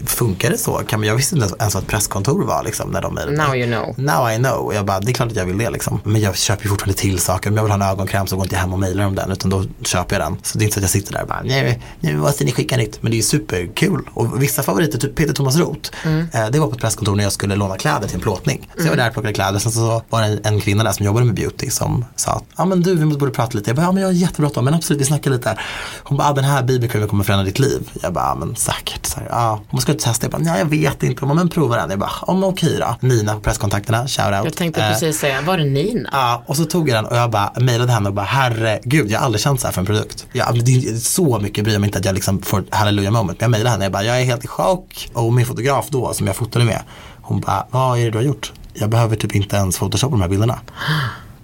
funkar 0.05 0.49
det 0.49 0.57
så? 0.57 0.73
Kan 0.73 0.99
man, 0.99 1.07
jag 1.07 1.15
visste 1.15 1.36
inte 1.36 1.55
ens 1.59 1.73
vad 1.73 1.83
ett 1.83 1.89
presskontor 1.89 2.43
var 2.45 2.63
liksom 2.63 2.89
när 2.89 3.01
de 3.01 3.13
mejlade 3.13 3.38
Now 3.38 3.55
you 3.55 3.67
know. 3.67 3.95
Now 3.97 4.31
I 4.31 4.36
know. 4.38 4.53
Och 4.65 4.73
jag 4.73 4.86
bara, 4.86 4.99
det 4.99 5.12
är 5.12 5.13
klart 5.13 5.29
att 5.29 5.36
jag 5.38 5.45
vill 5.45 5.57
det 5.57 5.69
liksom. 5.69 5.99
Men 6.03 6.21
jag 6.21 6.38
köper 6.38 6.63
ju 6.63 6.69
fortfarande 6.69 6.99
till 6.99 7.19
saker. 7.19 7.49
Om 7.49 7.55
jag 7.55 7.63
vill 7.63 7.71
ha 7.71 7.75
en 7.75 7.91
ögonkräm 7.91 8.27
så 8.27 8.36
går 8.36 8.45
inte 8.45 8.55
jag 8.55 8.62
hem 8.62 8.73
och 8.73 8.79
mejlar 8.79 9.05
om 9.05 9.15
den 9.15 9.31
utan 9.31 9.49
då 9.49 9.63
köper 9.81 10.19
jag 10.19 10.31
den. 10.31 10.38
Så 10.43 10.57
det 10.57 10.63
är 10.63 10.65
inte 10.65 10.73
så 10.73 10.79
att 10.79 10.83
jag 10.83 10.89
sitter 10.91 11.13
där 11.13 11.21
och 11.21 11.27
bara, 11.27 11.41
nej 11.43 11.81
nu 11.99 12.17
måste 12.17 12.43
ni 12.43 12.51
skicka 12.51 12.77
nytt. 12.77 12.97
Men 13.01 13.12
det 13.12 13.15
är 13.15 13.17
ju 13.17 13.23
superkul. 13.23 14.09
Och 14.13 14.43
vissa 14.43 14.63
favoriter, 14.63 14.99
typ 14.99 15.15
Peter 15.15 15.33
Thomas 15.33 15.55
Roth. 15.57 15.89
Eh, 16.33 16.49
det 16.51 16.59
var 16.59 16.67
på 16.67 16.73
ett 16.73 16.81
presskontor 16.81 17.15
när 17.15 17.23
jag 17.23 17.33
skulle 17.33 17.55
låna 17.55 17.77
kläder 17.77 18.07
till 18.07 18.15
en 18.15 18.21
plåtning. 18.21 18.69
Så 18.77 18.83
jag 18.83 18.89
var 18.89 18.97
där 18.97 19.07
och 19.07 19.13
plockade 19.13 19.33
kläder. 19.33 19.59
Sen 19.59 19.71
så 19.71 20.01
var 20.13 20.21
det 20.21 20.28
en, 20.28 20.39
en 20.43 20.62
kvinna 20.62 20.84
där 20.84 20.91
som 20.91 21.06
jobbade 21.06 21.26
med 21.26 21.36
beauty 21.36 21.69
som 21.69 22.06
sa 22.15 22.32
att, 22.32 22.43
ja 22.58 22.65
men 22.65 22.82
du 22.82 22.95
vi 22.95 23.06
borde 23.06 23.32
prata 23.32 23.58
lite. 23.58 23.69
Jag 23.69 23.76
bara, 23.76 23.86
ja 23.86 23.91
men 23.91 24.02
jag 24.02 24.08
har 24.08 24.13
jättebråttom 24.13 24.65
men 24.65 24.73
absolut 24.73 25.02
vi 25.02 25.06
snackar 25.06 25.32
lite. 25.32 25.58
Hon 26.04 26.17
bara, 26.17 26.30
ah, 26.30 26.34
den 26.34 26.43
här 26.43 26.63
BB-creamen 26.63 27.08
kommer 27.08 27.23
förändra 27.23 27.45
ditt 27.45 27.60
liv. 27.60 27.89
Jag 28.02 28.13
bara, 28.13 28.26
ja 28.26 28.36
men 28.36 28.56
säkert. 28.56 29.06
Så 29.06 29.19
här, 29.19 29.28
ja, 29.30 29.62
hon 29.69 29.82
ska 29.82 29.91
inte 29.91 30.04
testa. 30.04 30.26
Jag 30.26 30.32
bara, 30.32 30.41
nej 30.41 30.60
jag 30.60 30.65
vet 30.65 31.04
inte. 31.04 31.21
Hon 31.21 31.30
bara, 31.30 31.34
men 31.36 31.49
prova 31.49 31.78
den. 31.78 31.89
Jag 31.89 31.99
bara, 31.99 32.12
ja 32.28 32.34
men 32.34 32.43
okej 32.43 32.78
då. 32.80 33.08
Nina 33.08 33.34
på 33.34 33.39
presskontakterna, 33.39 34.08
shout 34.08 34.34
out. 34.34 34.45
Jag 34.45 34.54
tänkte 34.54 34.84
Eh, 34.84 34.89
precis 34.89 35.19
säga, 35.19 35.41
var 35.41 35.58
det 35.58 35.65
Nina? 35.65 36.10
Ja, 36.12 36.43
och 36.47 36.58
så 36.58 36.65
tog 36.65 36.89
jag 36.89 36.97
den 36.97 37.06
och 37.06 37.17
jag 37.17 37.32
bara 37.32 37.52
mejlade 37.60 37.91
henne 37.91 38.10
och 38.10 38.15
bara 38.15 38.26
herregud, 38.26 39.12
jag 39.12 39.19
har 39.19 39.26
aldrig 39.26 39.41
känt 39.41 39.62
så 39.62 39.67
här 39.67 39.71
för 39.71 39.82
en 39.82 39.86
produkt. 39.86 40.26
Jag, 40.34 40.65
det 40.65 40.71
är 40.71 40.95
så 40.95 41.39
mycket 41.39 41.63
bryr 41.63 41.80
mig 41.80 41.88
inte 41.88 41.99
att 41.99 42.06
jag 42.06 42.15
liksom 42.15 42.41
får 42.41 42.60
ett 42.60 42.76
hallelujah 42.76 43.12
moment. 43.13 43.39
Men 43.39 43.45
jag 43.45 43.52
mejlade 43.52 43.69
henne, 43.69 43.86
jag 43.86 43.91
bara 43.91 44.04
jag 44.04 44.21
är 44.21 44.26
helt 44.26 44.43
i 44.43 44.47
chock. 44.47 45.10
Och 45.13 45.34
min 45.34 45.45
fotograf 45.45 45.86
då 45.89 46.13
som 46.13 46.28
jag 46.28 46.36
fotade 46.36 46.65
med, 46.65 46.80
hon 47.21 47.39
bara 47.41 47.65
vad 47.71 47.99
är 47.99 48.04
det 48.06 48.12
du 48.12 48.17
har 48.17 48.26
gjort? 48.26 48.52
Jag 48.73 48.89
behöver 48.89 49.15
typ 49.15 49.36
inte 49.36 49.55
ens 49.55 49.77
photoshoppa 49.77 50.12
de 50.12 50.21
här 50.21 50.29
bilderna. 50.29 50.59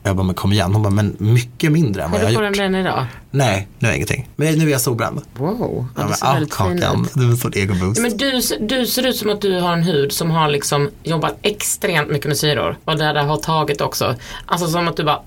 Jag 0.04 0.16
bara 0.16 0.24
men 0.24 0.36
kom 0.36 0.52
igen, 0.54 0.74
hon 0.74 0.84
bara 0.84 0.94
men 0.94 1.16
mycket 1.18 1.72
mindre 1.72 2.04
än 2.04 2.12
vad 2.12 2.20
Har 2.22 2.28
jag 2.28 2.34
du 2.34 2.38
har 2.38 2.52
på 2.52 2.56
gjort. 2.58 2.58
den 2.58 2.76
idag? 2.76 3.06
Nej, 3.32 3.68
nu 3.80 3.88
är 3.88 3.94
ingenting. 3.94 4.30
Men 4.36 4.54
nu 4.60 4.68
är 4.68 4.72
jag 4.72 4.82
solbränd. 4.82 5.22
Wow, 5.38 5.88
ja, 5.98 6.04
det 6.04 6.14
ser 6.14 6.26
ah, 6.28 6.34
väldigt 6.34 6.54
kakan, 6.54 7.06
ut. 7.06 7.14
det 7.14 7.24
är 7.24 7.26
en 7.26 7.38
sån 7.38 7.52
egoboost. 7.56 7.98
Ja, 7.98 8.02
men 8.02 8.18
du, 8.18 8.42
du 8.60 8.86
ser 8.86 9.08
ut 9.08 9.16
som 9.16 9.30
att 9.30 9.42
du 9.42 9.60
har 9.60 9.74
en 9.74 9.84
hud 9.84 10.12
som 10.12 10.32
har 10.32 10.50
liksom 10.50 10.90
jobbat 11.04 11.38
extremt 11.42 12.10
mycket 12.10 12.28
med 12.28 12.38
syror. 12.38 12.78
Och 12.86 12.98
det 12.98 13.14
där 13.14 13.24
har 13.24 13.38
tagit 13.38 13.82
också. 13.82 14.16
Alltså 14.46 14.68
som 14.68 14.88
att 14.88 14.98
du 14.98 15.04
bara 15.04 15.22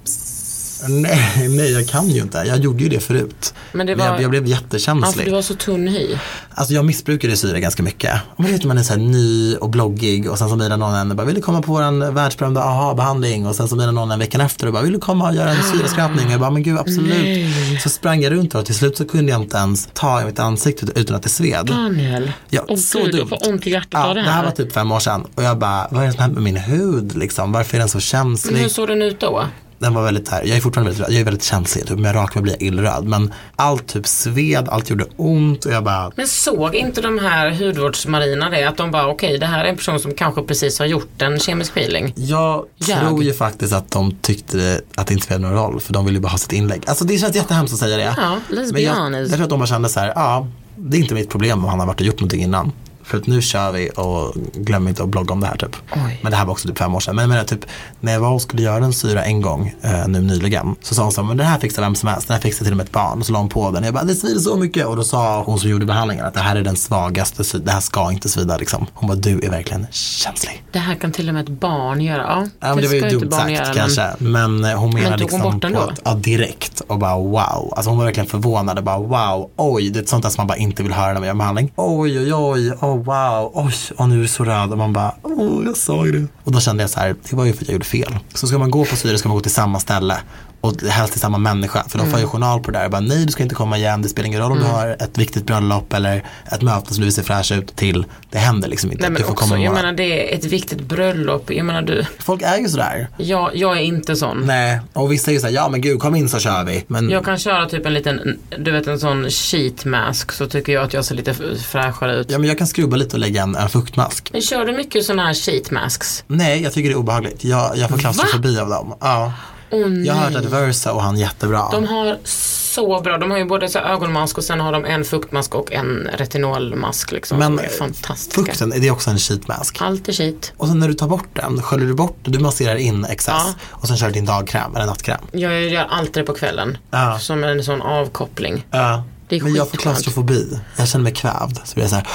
Nej, 0.89 1.49
nej 1.49 1.73
jag 1.73 1.89
kan 1.89 2.09
ju 2.09 2.21
inte. 2.21 2.39
Jag 2.39 2.59
gjorde 2.59 2.83
ju 2.83 2.89
det 2.89 3.01
förut. 3.01 3.55
Men 3.73 3.87
det 3.87 3.93
jag, 3.93 3.99
var- 3.99 4.21
jag 4.21 4.31
blev 4.31 4.43
Ja, 4.49 4.57
för 4.57 4.63
jättekänslig. 4.65 5.27
du 5.27 5.33
har 5.35 5.43
så 5.43 5.55
tunn 5.55 5.89
hy. 5.89 6.17
Alltså 6.55 6.75
jag 6.75 6.85
missbrukade 6.85 7.37
syra 7.37 7.59
ganska 7.59 7.83
mycket. 7.83 8.13
Men 8.37 8.53
vet 8.53 8.65
man 8.65 8.79
är 8.79 8.83
så 8.83 8.93
här 8.93 9.01
ny 9.01 9.57
och 9.57 9.71
bloggig 9.71 10.31
och 10.31 10.39
sen 10.39 10.49
så 10.49 10.57
mejlar 10.57 10.77
någon 10.77 10.95
en 10.95 11.11
och 11.11 11.17
bara 11.17 11.27
vill 11.27 11.35
du 11.35 11.41
komma 11.41 11.63
på 11.63 11.73
våran 11.73 12.15
världsberömda 12.15 12.61
aha-behandling 12.63 13.47
och 13.47 13.55
sen 13.55 13.69
så 13.69 13.77
mejlar 13.77 13.93
någon 13.93 14.11
en 14.11 14.19
veckan 14.19 14.41
efter 14.41 14.67
och 14.67 14.73
bara 14.73 14.83
vill 14.83 14.93
du 14.93 14.99
komma 14.99 15.29
och 15.29 15.35
göra 15.35 15.51
en 15.51 15.63
syraskrapning? 15.63 16.27
Och 16.27 16.33
jag 16.33 16.41
bara 16.41 16.51
men 16.51 16.63
gud 16.63 16.79
absolut. 16.79 17.49
Så 17.83 17.89
sprang 17.89 18.21
jag 18.23 18.33
runt 18.33 18.55
och 18.55 18.67
till 18.67 18.75
slut 18.75 18.97
så 18.97 19.05
kunde 19.05 19.33
jag 19.33 19.41
inte 19.43 19.57
ens 19.57 19.89
ta 19.93 20.23
i 20.23 20.25
mitt 20.25 20.39
ansikte 20.39 20.87
utan 20.95 21.17
att 21.17 21.23
det 21.23 21.29
sved. 21.29 21.67
Daniel. 21.67 22.33
Ja, 22.51 22.65
Åh 22.69 22.77
så 22.77 22.99
gud, 23.03 23.11
dumt. 23.15 23.19
jag 23.31 23.41
får 23.41 23.49
ont 23.51 23.67
i 23.67 23.71
hjärtat 23.71 23.89
Ja, 23.93 24.09
av 24.09 24.15
det 24.15 24.21
det 24.21 24.27
här 24.27 24.33
här. 24.37 24.45
var 24.45 24.51
typ 24.51 24.73
fem 24.73 24.93
år 24.93 25.01
sedan 25.01 25.27
och 25.35 25.43
jag 25.43 25.59
bara 25.59 25.89
vad 25.91 26.03
är 26.03 26.07
det 26.07 26.13
som 26.13 26.21
händer 26.23 26.41
med 26.41 26.53
min 26.53 26.63
hud 26.63 27.17
liksom? 27.17 27.53
Varför 27.53 27.77
är 27.77 27.79
den 27.79 27.89
så 27.89 27.97
Men 27.97 28.01
känslig? 28.03 28.57
hur 28.61 28.69
såg 28.69 28.89
den 28.89 29.03
ut 29.03 29.21
då? 29.21 29.45
Den 29.83 29.95
var 29.95 30.03
väldigt 30.03 30.29
här, 30.29 30.43
jag 30.45 30.57
är 30.57 30.61
fortfarande 30.61 30.91
väldigt 30.91 31.07
röd, 31.07 31.13
jag 31.15 31.21
är 31.21 31.25
väldigt 31.25 31.43
känslig, 31.43 31.87
typ, 31.87 31.97
om 31.97 32.05
jag 32.05 32.15
rakar 32.17 32.35
mig 32.35 32.43
blir 32.43 32.53
jag 32.53 32.63
illröd. 32.63 33.05
Men 33.05 33.33
allt 33.57 33.87
typ 33.87 34.07
sved, 34.07 34.69
allt 34.69 34.91
gjorde 34.91 35.05
ont 35.17 35.65
och 35.65 35.73
jag 35.73 35.85
bara 35.85 36.13
Men 36.17 36.27
såg 36.29 36.75
inte 36.75 37.01
de 37.01 37.19
här 37.19 37.51
hudvårdsmarina 37.51 38.51
det? 38.51 38.65
Att 38.65 38.77
de 38.77 38.91
bara 38.91 39.07
okej 39.09 39.39
det 39.39 39.47
här 39.47 39.65
är 39.65 39.69
en 39.69 39.77
person 39.77 40.01
som 40.01 40.15
kanske 40.15 40.43
precis 40.43 40.79
har 40.79 40.87
gjort 40.87 41.23
en 41.23 41.39
kemisk 41.39 41.75
peeling. 41.75 42.13
Jag 42.17 42.65
Jag. 42.77 43.01
tror 43.01 43.25
ju 43.25 43.33
faktiskt 43.35 43.73
att 43.73 43.91
de 43.91 44.17
tyckte 44.21 44.81
att 44.95 45.07
det 45.07 45.15
inte 45.15 45.25
spelade 45.27 45.47
någon 45.49 45.57
roll 45.57 45.81
för 45.81 45.93
de 45.93 46.05
ville 46.05 46.17
ju 46.17 46.23
bara 46.23 46.29
ha 46.29 46.39
sitt 46.39 46.53
inlägg. 46.53 46.83
Alltså 46.87 47.05
det 47.05 47.19
känns 47.19 47.37
jättehemskt 47.37 47.75
att 47.75 47.81
säga 47.81 47.97
det. 47.97 48.15
Ja, 48.17 48.37
let's 48.51 48.57
Men 48.65 48.73
be 48.73 48.81
jag, 48.81 48.95
honest. 48.95 49.31
jag 49.31 49.37
tror 49.39 49.45
att 49.45 49.51
de 49.51 49.59
bara 49.59 49.67
kände 49.67 49.89
så 49.89 50.01
här, 50.01 50.13
ja 50.15 50.47
det 50.77 50.97
är 50.97 51.01
inte 51.01 51.15
mitt 51.15 51.31
problem 51.31 51.59
om 51.65 51.71
han 51.71 51.81
har 51.81 51.87
varit 51.87 52.01
och 52.01 52.07
gjort 52.07 52.21
någonting 52.21 52.43
innan. 52.43 52.73
För 53.13 53.19
att 53.19 53.27
nu 53.27 53.43
kör 53.43 53.73
vi 53.73 53.91
och 53.97 54.35
glöm 54.55 54.89
inte 54.89 55.03
att 55.03 55.09
blogga 55.09 55.33
om 55.33 55.41
det 55.41 55.47
här 55.47 55.57
typ. 55.57 55.77
Oj. 56.07 56.19
Men 56.23 56.31
det 56.33 56.37
här 56.39 56.45
var 56.45 56.53
också 56.53 56.69
typ 56.69 56.79
fem 56.79 56.95
år 56.95 57.01
sedan. 57.01 57.15
Men 57.17 57.23
jag 57.23 57.29
menar 57.29 57.45
typ 57.45 57.65
när 58.01 58.13
jag 58.13 58.21
var 58.21 58.31
och 58.31 58.43
skulle 58.43 58.63
göra 58.63 58.85
en 58.85 58.93
syra 58.93 59.25
en 59.25 59.41
gång 59.43 59.75
eh, 59.83 60.09
nu 60.09 60.21
nyligen. 60.21 60.77
Så 60.83 60.95
sa 60.95 61.03
hon 61.03 61.13
så 61.13 61.21
här, 61.21 61.29
men 61.29 61.37
den 61.37 61.47
här 61.47 61.59
fixar 61.59 61.83
vem 61.83 61.95
som 61.95 62.09
helst. 62.09 62.29
Den 62.29 62.35
här 62.35 62.41
fixar 62.43 62.65
till 62.65 62.73
och 62.73 62.77
med 62.77 62.85
ett 62.85 62.93
barn. 62.93 63.19
Och 63.19 63.27
så 63.27 63.33
la 63.33 63.39
hon 63.39 63.49
på 63.49 63.71
den. 63.71 63.85
Jag 63.85 63.95
bara, 63.95 64.05
det 64.05 64.15
svider 64.15 64.41
så 64.41 64.57
mycket. 64.57 64.87
Och 64.87 64.97
då 64.97 65.05
sa 65.05 65.43
hon 65.43 65.59
som 65.59 65.71
gjorde 65.71 65.87
behandlingen 65.87 66.25
att 66.27 66.35
det 66.35 66.41
här 66.41 66.57
är 66.57 66.63
den 66.63 66.77
svagaste. 66.77 67.59
Det 67.59 67.71
här 67.71 67.81
ska 67.81 68.13
inte 68.13 68.29
svida 68.29 68.57
liksom. 68.57 68.87
Hon 68.95 69.09
bara, 69.09 69.19
du 69.19 69.41
är 69.43 69.51
verkligen 69.51 69.87
känslig. 69.91 70.65
Det 70.73 70.79
här 70.79 70.95
kan 70.95 71.13
till 71.13 71.29
och 71.29 71.35
med 71.35 71.43
ett 71.43 71.61
barn 71.61 72.01
göra. 72.01 72.23
Ja, 72.23 72.47
Ja, 72.61 72.75
men 72.75 72.77
det 72.85 72.89
var 72.89 72.95
ju 72.95 73.19
dumt 73.19 73.31
sagt 73.33 73.51
göra, 73.51 73.65
men- 73.67 73.75
kanske. 73.75 74.07
Men, 74.19 74.65
eh, 74.65 74.75
hon 74.79 74.95
menar 74.95 75.19
tog 75.19 75.31
hon 75.31 75.41
liksom 75.41 75.41
bort 75.43 75.63
den 75.63 75.73
på 75.73 75.81
då? 75.81 75.93
Ja, 76.05 76.15
direkt. 76.15 76.81
Och 76.87 76.99
bara 76.99 77.17
wow. 77.17 77.73
Alltså 77.77 77.91
hon 77.91 77.99
var 77.99 78.05
verkligen 78.05 78.27
förvånad. 78.29 78.79
Och 78.79 78.85
bara 78.85 78.99
wow. 78.99 79.51
Oj, 79.57 79.91
det 79.91 79.99
är 79.99 80.03
ett 80.03 80.09
sånt 80.09 80.23
där 80.23 80.31
som 80.31 80.41
man 80.43 80.47
bara 80.47 80.57
inte 80.59 80.83
vill 80.83 80.93
höra 80.93 81.13
när 81.13 81.21
man 81.21 81.27
gör 81.27 81.35
behandling. 81.35 81.73
Oj, 81.77 82.19
oj, 82.19 82.35
oj. 82.35 82.71
Oh, 82.73 83.02
wow. 83.05 83.51
Oj, 83.55 83.75
och 83.97 84.09
nu 84.09 84.19
är 84.19 84.23
du 84.23 84.29
så 84.29 84.45
röd. 84.45 84.73
Och 84.73 84.79
man 84.79 84.93
bara, 84.93 85.15
åh, 85.23 85.63
jag 85.65 85.77
sa 85.77 86.07
ju 86.07 86.13
det. 86.13 86.27
Och 86.45 86.53
då 86.53 86.61
kände 86.61 86.83
jag 86.83 86.91
så 86.91 87.01
här, 87.01 87.17
det 87.31 87.37
var 87.37 87.45
ju 87.45 87.53
för 87.53 87.65
att 87.65 87.69
jag 87.69 87.73
gjorde 87.73 87.85
fel. 87.85 88.19
Så 88.35 88.47
ska 88.47 88.59
man 88.59 88.71
gå 88.71 88.85
på 88.85 88.97
syre 88.97 89.19
ska 89.19 89.29
man 89.29 89.37
gå 89.37 89.43
till 89.43 89.55
samma 89.55 89.81
ställe. 89.81 90.17
Och 90.63 90.83
helst 90.83 91.13
till 91.13 91.21
samma 91.21 91.39
människa. 91.39 91.85
För 91.89 91.99
de 91.99 92.03
Mm. 92.03 92.13
för 92.13 92.21
ju 92.21 92.27
journal 92.27 92.61
på 92.61 92.71
det 92.71 92.79
där. 92.79 92.89
Bara, 92.89 93.01
Nej 93.01 93.27
du 93.27 93.33
ska 93.33 93.43
inte 93.43 93.55
komma 93.55 93.79
igen. 93.79 94.03
Det 94.03 94.09
spelar 94.09 94.27
ingen 94.27 94.41
roll 94.41 94.53
om 94.53 94.59
du 94.59 94.65
har 94.65 94.97
ett 95.01 95.19
viktigt 95.19 95.47
bröllop 95.47 95.93
eller 95.93 96.25
ett 96.53 96.63
möte 96.63 96.87
som 96.95 97.01
du 97.01 97.05
vill 97.05 97.15
se 97.15 97.23
fräsch 97.23 97.53
ut 97.53 97.77
till. 97.77 98.05
Det 98.31 98.39
händer 98.39 98.69
liksom 98.69 98.93
inte. 98.93 99.03
Nej 99.03 99.11
men 99.11 99.21
du 99.21 99.27
får 99.27 99.33
också, 99.33 99.45
komma 99.45 99.59
och 99.59 99.65
jag 99.65 99.75
menar 99.75 99.93
det 99.93 100.33
är 100.33 100.39
ett 100.39 100.45
viktigt 100.45 100.81
bröllop. 100.81 101.51
Jag 101.51 101.67
menar 101.67 101.83
du, 101.83 102.07
Folk 102.19 102.43
är 102.43 102.57
ju 102.59 102.69
sådär. 102.69 103.09
jag, 103.17 103.57
jag 103.57 103.77
är 103.77 103.81
inte 103.81 104.17
sån. 104.17 104.43
Nej, 104.47 104.81
och 104.93 105.13
vissa 105.13 105.31
är 105.31 105.35
ju 105.35 105.41
såhär, 105.41 105.55
ja 105.55 105.69
men 105.69 105.81
gud 105.81 106.01
kom 106.01 106.17
in 106.17 106.29
så 106.29 106.39
kör 106.39 106.65
vi. 106.65 106.85
Men 106.87 107.11
Jag 107.11 107.25
kan 107.25 107.39
köra 107.39 107.67
typ 107.69 107.87
en 107.87 107.95
liten, 107.95 108.39
du 108.59 108.71
vet 108.71 108.87
en 108.87 109.01
sån 109.01 109.31
sheet 109.31 109.85
mask 109.85 110.33
så 110.33 110.47
tycker 110.47 110.73
jag 110.73 110.85
att 110.85 110.93
jag 110.95 111.05
ser 111.05 111.15
lite 111.15 111.35
fräschare 111.65 112.15
ut. 112.17 112.31
Ja 112.31 112.39
men 112.39 112.49
jag 112.49 112.59
kan 112.59 112.67
skrubba 112.67 112.97
lite 112.97 113.17
och 113.17 113.21
lägga 113.21 113.43
en, 113.43 113.57
en 113.57 113.69
fuktmask. 113.69 114.29
Men 114.33 114.43
kör 114.43 114.65
du 114.65 114.73
mycket 114.73 115.05
såna 115.05 115.23
här 115.27 115.35
sheet 115.35 115.71
masks? 115.71 116.25
Nej, 116.27 116.63
jag 116.63 116.73
tycker 116.73 116.89
det 116.89 116.95
är 116.95 116.99
obehagligt. 116.99 117.45
Jag, 117.45 117.77
jag 117.77 117.91
får 117.91 117.99
klaustrofobi 117.99 118.59
av 118.59 118.69
dem. 118.69 118.95
Ja. 119.01 119.33
Åh 119.73 119.93
Jag 120.05 120.15
har 120.15 120.23
hört 120.31 120.37
att 120.37 120.45
Versa 120.45 120.93
och 120.93 121.03
han 121.03 121.17
jättebra. 121.17 121.69
De 121.73 121.87
har 121.87 122.19
så 122.25 123.01
bra, 123.01 123.19
de 123.19 123.31
har 123.31 123.39
ju 123.39 123.45
både 123.45 123.69
så 123.69 123.79
ögonmask 123.79 124.39
och 124.39 124.45
sen 124.45 124.61
har 124.61 124.73
de 124.73 124.85
en 124.85 125.05
fuktmask 125.05 125.55
och 125.55 125.73
en 125.73 126.09
retinolmask 126.19 127.13
liksom. 127.13 127.39
Men 127.39 127.57
som 127.57 127.65
är 127.65 127.69
fantastiska. 127.69 128.43
fukten, 128.43 128.71
det 128.71 128.87
är 128.89 128.91
också 128.91 129.11
en 129.11 129.19
sheetmask. 129.19 129.77
Allt 129.81 130.09
är 130.09 130.13
shit. 130.13 130.53
Och 130.57 130.69
sen 130.69 130.79
när 130.79 130.89
du 130.89 130.95
tar 130.95 131.09
bort 131.09 131.29
den, 131.33 131.63
sköljer 131.63 131.87
du 131.89 131.95
bort 131.95 132.17
du 132.23 132.39
masserar 132.39 132.77
in 132.77 133.05
excess 133.05 133.35
Ja. 133.37 133.55
och 133.71 133.89
sen 133.89 133.97
kör 133.97 134.07
du 134.07 134.13
din 134.13 134.25
dagkräm 134.27 134.77
eller 134.77 134.87
nattkräm. 134.87 135.21
Jag 135.33 135.63
gör 135.63 135.87
alltid 135.91 136.13
det 136.23 136.27
på 136.27 136.35
kvällen. 136.35 136.79
Ja. 136.91 137.19
Som 137.19 137.45
en 137.45 137.65
sån 137.65 137.83
avkoppling. 137.83 138.67
Ja. 138.71 139.05
Det 139.29 139.37
är 139.37 139.43
Men 139.43 139.55
jag 139.55 139.71
får 139.71 139.77
klaustrofobi. 139.79 140.59
Jag 140.77 140.89
känner 140.89 141.03
mig 141.03 141.13
kvävd. 141.15 141.59
Så 141.65 141.75
blir 141.75 141.85
jag 141.85 141.91
så 141.91 141.97
här. 141.97 142.07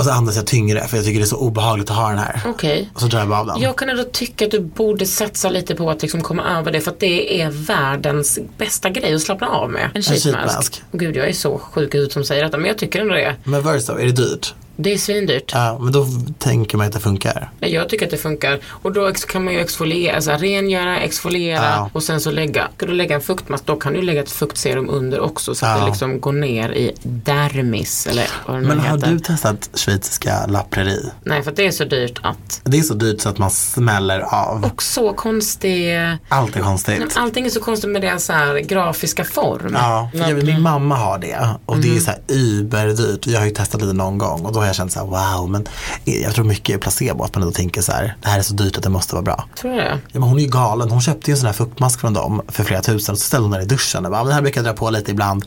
Och 0.00 0.06
så 0.06 0.12
andas 0.12 0.36
jag 0.36 0.46
tyngre 0.46 0.88
för 0.88 0.96
jag 0.96 1.06
tycker 1.06 1.18
det 1.18 1.24
är 1.24 1.26
så 1.26 1.36
obehagligt 1.36 1.90
att 1.90 1.96
ha 1.96 2.08
den 2.08 2.18
här. 2.18 2.40
Okej. 2.46 2.90
Och 2.94 3.00
så 3.00 3.06
drar 3.06 3.18
jag 3.18 3.28
bara 3.28 3.40
av 3.40 3.46
den. 3.46 3.60
Jag 3.60 3.76
kan 3.76 3.88
ändå 3.88 4.04
tycka 4.04 4.44
att 4.44 4.50
du 4.50 4.60
borde 4.60 5.06
satsa 5.06 5.50
lite 5.50 5.74
på 5.74 5.90
att 5.90 6.02
liksom 6.02 6.20
komma 6.20 6.58
över 6.58 6.72
det 6.72 6.80
för 6.80 6.90
att 6.90 7.00
det 7.00 7.40
är 7.40 7.50
världens 7.50 8.38
bästa 8.58 8.90
grej 8.90 9.14
att 9.14 9.22
slappna 9.22 9.48
av 9.48 9.70
med. 9.70 9.90
En 9.94 10.02
sheet 10.02 10.22
sheetmask. 10.22 10.56
mask. 10.56 10.82
Gud 10.92 11.16
jag 11.16 11.28
är 11.28 11.32
så 11.32 11.58
sjuk 11.58 11.94
ut 11.94 12.12
som 12.12 12.24
säger 12.24 12.44
detta 12.44 12.58
men 12.58 12.66
jag 12.66 12.78
tycker 12.78 13.00
ändå 13.00 13.14
det. 13.14 13.36
Men 13.44 13.62
Versa, 13.62 14.00
är 14.00 14.06
det 14.06 14.12
dyrt? 14.12 14.54
Det 14.82 14.92
är 14.92 14.98
svindyrt. 14.98 15.50
Ja, 15.54 15.78
men 15.80 15.92
då 15.92 16.06
tänker 16.38 16.78
man 16.78 16.86
att 16.86 16.92
det 16.92 17.00
funkar. 17.00 17.50
Nej, 17.58 17.72
Jag 17.74 17.88
tycker 17.88 18.04
att 18.04 18.10
det 18.10 18.16
funkar. 18.16 18.58
Och 18.66 18.92
då 18.92 19.12
kan 19.12 19.44
man 19.44 19.54
ju 19.54 19.60
exfoliera, 19.60 20.14
alltså 20.16 20.30
rengöra, 20.32 21.00
exfoliera 21.00 21.64
Ja. 21.64 21.90
och 21.92 22.02
sen 22.02 22.20
så 22.20 22.30
lägga. 22.30 22.68
Ska 22.76 22.86
du 22.86 22.92
lägga 22.92 23.14
en 23.14 23.20
fuktmask 23.20 23.66
då 23.66 23.76
kan 23.76 23.92
du 23.92 24.02
lägga 24.02 24.20
ett 24.22 24.30
fuktserum 24.30 24.90
under 24.90 25.20
också 25.20 25.54
så 25.54 25.66
att 25.66 25.72
Ja. 25.78 25.80
det 25.84 25.86
liksom 25.90 26.20
går 26.20 26.32
ner 26.32 26.72
i 26.72 26.92
dermis 27.04 28.06
eller 28.06 28.26
vad 28.46 28.56
det 28.56 28.60
nu 28.60 28.68
Men 28.68 28.80
har 28.80 28.96
heter. 28.96 29.10
du 29.10 29.18
testat 29.18 29.70
schweiziska 29.74 30.46
La 30.46 30.62
Prairie? 30.70 31.10
Nej 31.24 31.42
för 31.42 31.50
att 31.50 31.56
det 31.56 31.66
är 31.66 31.70
så 31.70 31.84
dyrt 31.84 32.18
att. 32.22 32.60
Det 32.64 32.78
är 32.78 32.82
så 32.82 32.94
dyrt 32.94 33.20
så 33.20 33.28
att 33.28 33.38
man 33.38 33.50
smäller 33.50 34.20
av. 34.20 34.64
Och 34.64 34.82
så 34.82 35.12
konstig. 35.12 35.94
Allt 36.28 36.56
är 36.56 36.60
konstigt. 36.60 37.16
Allting 37.16 37.46
är 37.46 37.50
så 37.50 37.60
konstigt 37.60 37.90
med 37.90 38.02
deras 38.02 38.24
så 38.24 38.32
här 38.32 38.58
grafiska 38.60 39.24
form. 39.24 39.72
Ja, 39.78 40.10
för 40.12 40.18
jag, 40.18 40.44
min 40.44 40.62
mamma 40.62 40.96
har 40.96 41.18
det 41.18 41.48
och 41.66 41.76
det 41.78 41.84
Mm. 41.88 41.96
är 41.96 42.00
så 42.00 42.10
här 42.10 42.20
überdyrt. 42.28 43.26
Jag 43.26 43.38
har 43.38 43.46
ju 43.46 43.52
testat 43.52 43.80
lite 43.80 43.92
någon 43.92 44.18
gång 44.18 44.46
och 44.46 44.52
då 44.52 44.60
har 44.60 44.66
jag 44.70 44.76
känt 44.76 44.92
så 44.92 44.98
här 44.98 45.06
wow, 45.38 45.50
men 45.50 45.68
jag 46.04 46.34
tror 46.34 46.44
mycket 46.44 46.74
är 46.74 46.78
placebo 46.78 47.24
att 47.24 47.34
man 47.34 47.42
ändå 47.42 47.52
tänker 47.54 47.82
så 47.82 47.92
här, 47.92 48.16
det 48.22 48.28
här 48.28 48.38
är 48.38 48.42
så 48.42 48.54
dyrt 48.54 48.76
att 48.76 48.82
det 48.82 48.88
måste 48.88 49.14
vara 49.14 49.22
bra. 49.22 49.44
Tror 49.60 49.74
jag 49.74 49.84
det? 49.84 49.98
Ja, 50.12 50.20
men 50.20 50.22
hon 50.28 50.38
är 50.38 50.42
ju 50.42 50.48
galen, 50.48 50.90
hon 50.90 51.00
köpte 51.00 51.30
ju 51.30 51.32
en 51.32 51.38
sån 51.38 51.46
här 51.46 51.52
fuktmask 51.52 52.00
från 52.00 52.14
dem 52.14 52.42
för 52.48 52.64
flera 52.64 52.80
tusen 52.82 53.12
och 53.12 53.18
så 53.18 53.24
ställde 53.24 53.44
hon 53.44 53.50
den 53.52 53.62
i 53.62 53.66
duschen 53.66 54.04
och 54.04 54.10
bara, 54.10 54.20
"Men 54.20 54.26
den 54.26 54.34
här 54.34 54.42
brukar 54.42 54.60
jag 54.64 54.74
dra 54.74 54.78
på 54.78 54.90
lite 54.90 55.10
ibland. 55.10 55.44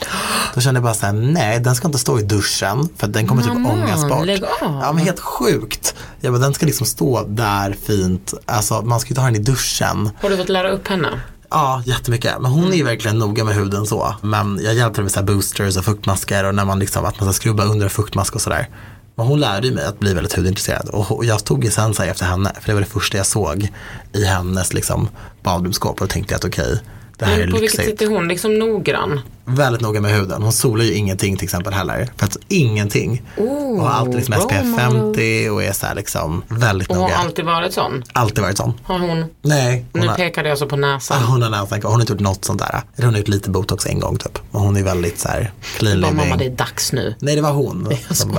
Då 0.56 0.62
kände 0.62 0.78
jag 0.78 0.84
bara 0.84 0.94
så 0.94 1.06
här, 1.06 1.14
nej 1.14 1.60
den 1.60 1.76
ska 1.76 1.88
inte 1.88 2.00
stå 2.00 2.20
i 2.20 2.24
duschen 2.24 2.90
för 2.98 3.08
den 3.08 3.28
kommer 3.28 3.44
typ 3.44 3.54
Mamma, 3.54 3.70
ångas 3.74 4.10
bort. 4.10 4.26
lägg 4.26 4.44
av. 4.44 4.50
Ja 4.62 4.92
men 4.94 5.04
helt 5.06 5.20
sjukt. 5.20 5.96
Ja 6.20 6.32
men 6.32 6.42
den 6.42 6.54
ska 6.54 6.66
liksom 6.66 6.86
stå 6.88 7.24
där 7.28 7.76
fint, 7.86 8.34
alltså 8.46 8.82
man 8.82 9.00
ska 9.00 9.08
ju 9.08 9.12
inte 9.12 9.22
ha 9.22 9.28
den 9.28 9.36
i 9.36 9.40
duschen. 9.44 10.10
Har 10.22 10.30
du 10.30 10.38
fått 10.38 10.50
lära 10.50 10.70
upp 10.72 10.88
henne? 10.88 11.08
Ja, 11.50 11.84
jättemycket. 11.86 12.34
Men 12.40 12.52
hon 12.52 12.72
är 12.74 12.76
ju 12.78 12.84
verkligen 12.84 13.20
noga 13.20 13.44
med 13.44 13.56
huden 13.56 13.86
så. 13.86 14.16
Men 14.22 14.60
jag 14.64 14.74
hjälper 14.74 15.02
med 15.02 15.12
så 15.12 15.24
boosters 15.24 15.78
och 15.78 15.86
fuktmasker 15.86 16.44
och 16.44 16.56
när 16.56 16.66
man 16.66 16.80
liksom, 16.80 17.06
att 17.06 17.20
man 17.20 17.34
ska 17.34 17.42
skrubba 17.42 17.64
under 17.64 17.84
en 17.86 17.90
fuktmask 17.90 18.36
och 18.36 18.42
sådär. 18.42 18.70
Men 19.16 19.26
hon 19.28 19.40
lärde 19.40 19.72
mig 19.72 19.86
att 19.86 20.00
bli 20.00 20.14
väldigt 20.14 20.34
hudintresserad 20.34 20.90
och 20.90 21.26
jag 21.26 21.44
tog 21.46 21.64
ju 21.66 21.72
Sensai 21.72 22.10
efter 22.10 22.26
henne 22.26 22.52
för 22.62 22.68
det 22.68 22.74
var 22.74 22.82
det 22.82 22.88
första 22.88 23.18
jag 23.18 23.26
såg 23.26 23.68
i 24.14 24.26
hennes 24.26 24.74
liksom 24.74 25.10
badrumsskåp 25.44 26.02
och 26.02 26.10
tänkte 26.10 26.36
att 26.36 26.46
okej, 26.46 26.80
det 27.18 27.26
här 27.26 27.34
är 27.34 27.40
Men 27.40 27.52
på 27.52 27.60
vilket 27.60 27.78
lyxigt. 27.78 28.00
sätt 28.00 28.08
är 28.10 28.14
hon 28.14 28.28
liksom 28.28 28.60
noggrann? 28.60 29.22
Väldigt 29.46 29.82
noga 29.82 30.02
med 30.02 30.12
huden. 30.12 30.42
Hon 30.44 30.52
solar 30.54 30.86
ju 30.86 30.94
ingenting 30.94 31.38
till 31.38 31.44
exempel 31.46 31.74
heller. 31.74 32.10
För 32.18 32.26
att 32.26 32.38
ingenting. 32.48 33.22
Oh, 33.38 33.80
och 33.80 33.84
har 33.84 33.90
alltid 33.90 34.16
liksom 34.16 34.34
SPF 34.42 34.64
model. 34.66 34.76
50 34.76 35.50
och 35.50 35.64
är 35.64 35.72
så 35.72 35.86
här 35.86 35.96
liksom 35.96 36.44
väldigt 36.48 36.90
Och 36.90 36.96
har 36.96 37.04
noga. 37.04 37.16
alltid 37.16 37.46
varit 37.46 37.74
sån? 37.74 38.04
Alltid 38.14 38.44
varit 38.44 38.58
sån. 38.58 38.74
Har 38.84 39.00
hon? 39.00 39.26
Nej. 39.42 39.86
Hon 39.92 40.02
Nu 40.02 40.08
har, 40.08 40.16
pekade 40.16 40.50
jag 40.50 40.58
så 40.58 40.66
på 40.66 40.76
näsan. 40.76 41.18
Ah, 41.18 41.26
hon 41.26 41.42
har 41.42 41.50
nästan 41.50 41.82
hon 41.84 41.92
har 41.94 42.00
inte 42.02 42.14
gjort 42.14 42.22
något 42.22 42.46
sånt 42.46 42.60
där. 42.60 42.82
Hon 42.96 43.06
har 43.06 43.18
gjort 43.18 43.28
lite 43.28 43.50
botox 43.50 43.86
en 43.86 44.00
gång 44.00 44.18
typ. 44.18 44.40
Men 44.52 44.62
hon 44.62 44.78
är 44.78 44.84
väldigt 44.84 45.20
så 45.20 45.28
här 45.28 45.52
clean 45.78 46.00
living. 46.02 46.16
mamma 46.16 46.36
det 46.38 46.46
är 46.46 46.50
dags 46.50 46.94
nu. 46.94 47.16
Nej 47.20 47.36
det 47.36 47.42
var 47.42 47.52
hon 47.52 47.90
som 48.08 48.16
skojar. 48.16 48.36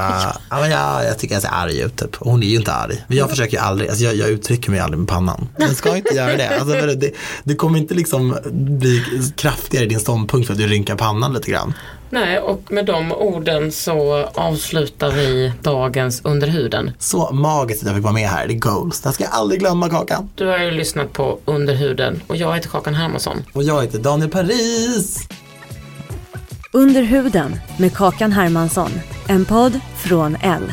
bara, 0.50 0.68
ja, 0.68 0.68
jag, 0.68 1.04
jag 1.10 1.18
tycker 1.18 1.34
jag 1.34 1.42
ser 1.42 1.50
arg 1.52 1.80
ut 1.80 1.96
typ. 1.96 2.16
Och 2.22 2.30
hon 2.30 2.42
är 2.42 2.46
ju 2.46 2.56
inte 2.56 2.72
arg. 2.72 3.04
Men 3.08 3.16
jag 3.16 3.30
försöker 3.30 3.56
ju 3.56 3.62
aldrig, 3.62 3.88
alltså 3.90 4.04
jag, 4.04 4.14
jag 4.14 4.28
uttrycker 4.28 4.70
mig 4.70 4.80
aldrig 4.80 4.98
med 4.98 5.08
pannan. 5.08 5.48
Jag 5.58 5.76
ska 5.76 5.96
inte 5.96 6.14
göra 6.14 6.36
det. 6.36 6.58
Alltså, 6.60 6.86
det. 6.86 7.10
Det 7.44 7.54
kommer 7.54 7.78
inte 7.78 7.94
liksom 7.94 8.36
bli 8.52 9.02
kraftigare 9.36 9.84
i 9.84 9.88
din 9.88 10.00
ståndpunkt 10.00 10.46
för 10.46 10.54
att 10.54 10.58
du 10.58 10.66
rynkar 10.66 10.93
pannan 10.96 11.32
lite 11.32 11.50
grann. 11.50 11.74
Nej, 12.10 12.38
och 12.38 12.72
med 12.72 12.86
de 12.86 13.12
orden 13.12 13.72
så 13.72 14.24
avslutar 14.34 15.10
vi 15.10 15.52
dagens 15.62 16.20
Under 16.24 16.46
huden. 16.46 16.90
Så 16.98 17.32
magiskt 17.32 17.82
att 17.82 17.86
jag 17.86 17.96
fick 17.96 18.04
vara 18.04 18.14
med 18.14 18.28
här, 18.28 18.46
det 18.46 18.54
är 18.54 18.58
goals. 18.58 19.00
Det 19.00 19.12
ska 19.12 19.24
jag 19.24 19.32
aldrig 19.32 19.60
glömma 19.60 19.88
Kakan. 19.88 20.28
Du 20.34 20.46
har 20.46 20.58
ju 20.58 20.70
lyssnat 20.70 21.12
på 21.12 21.38
Under 21.44 21.74
huden 21.74 22.22
och 22.26 22.36
jag 22.36 22.54
heter 22.54 22.68
Kakan 22.68 22.94
Hermansson. 22.94 23.44
Och 23.52 23.62
jag 23.62 23.82
heter 23.82 23.98
Daniel 23.98 24.30
Paris. 24.30 25.28
Under 26.72 27.02
huden 27.02 27.60
med 27.78 27.94
Kakan 27.94 28.32
Hermansson. 28.32 28.90
En 29.26 29.44
podd 29.44 29.80
från 29.96 30.36
L. 30.42 30.72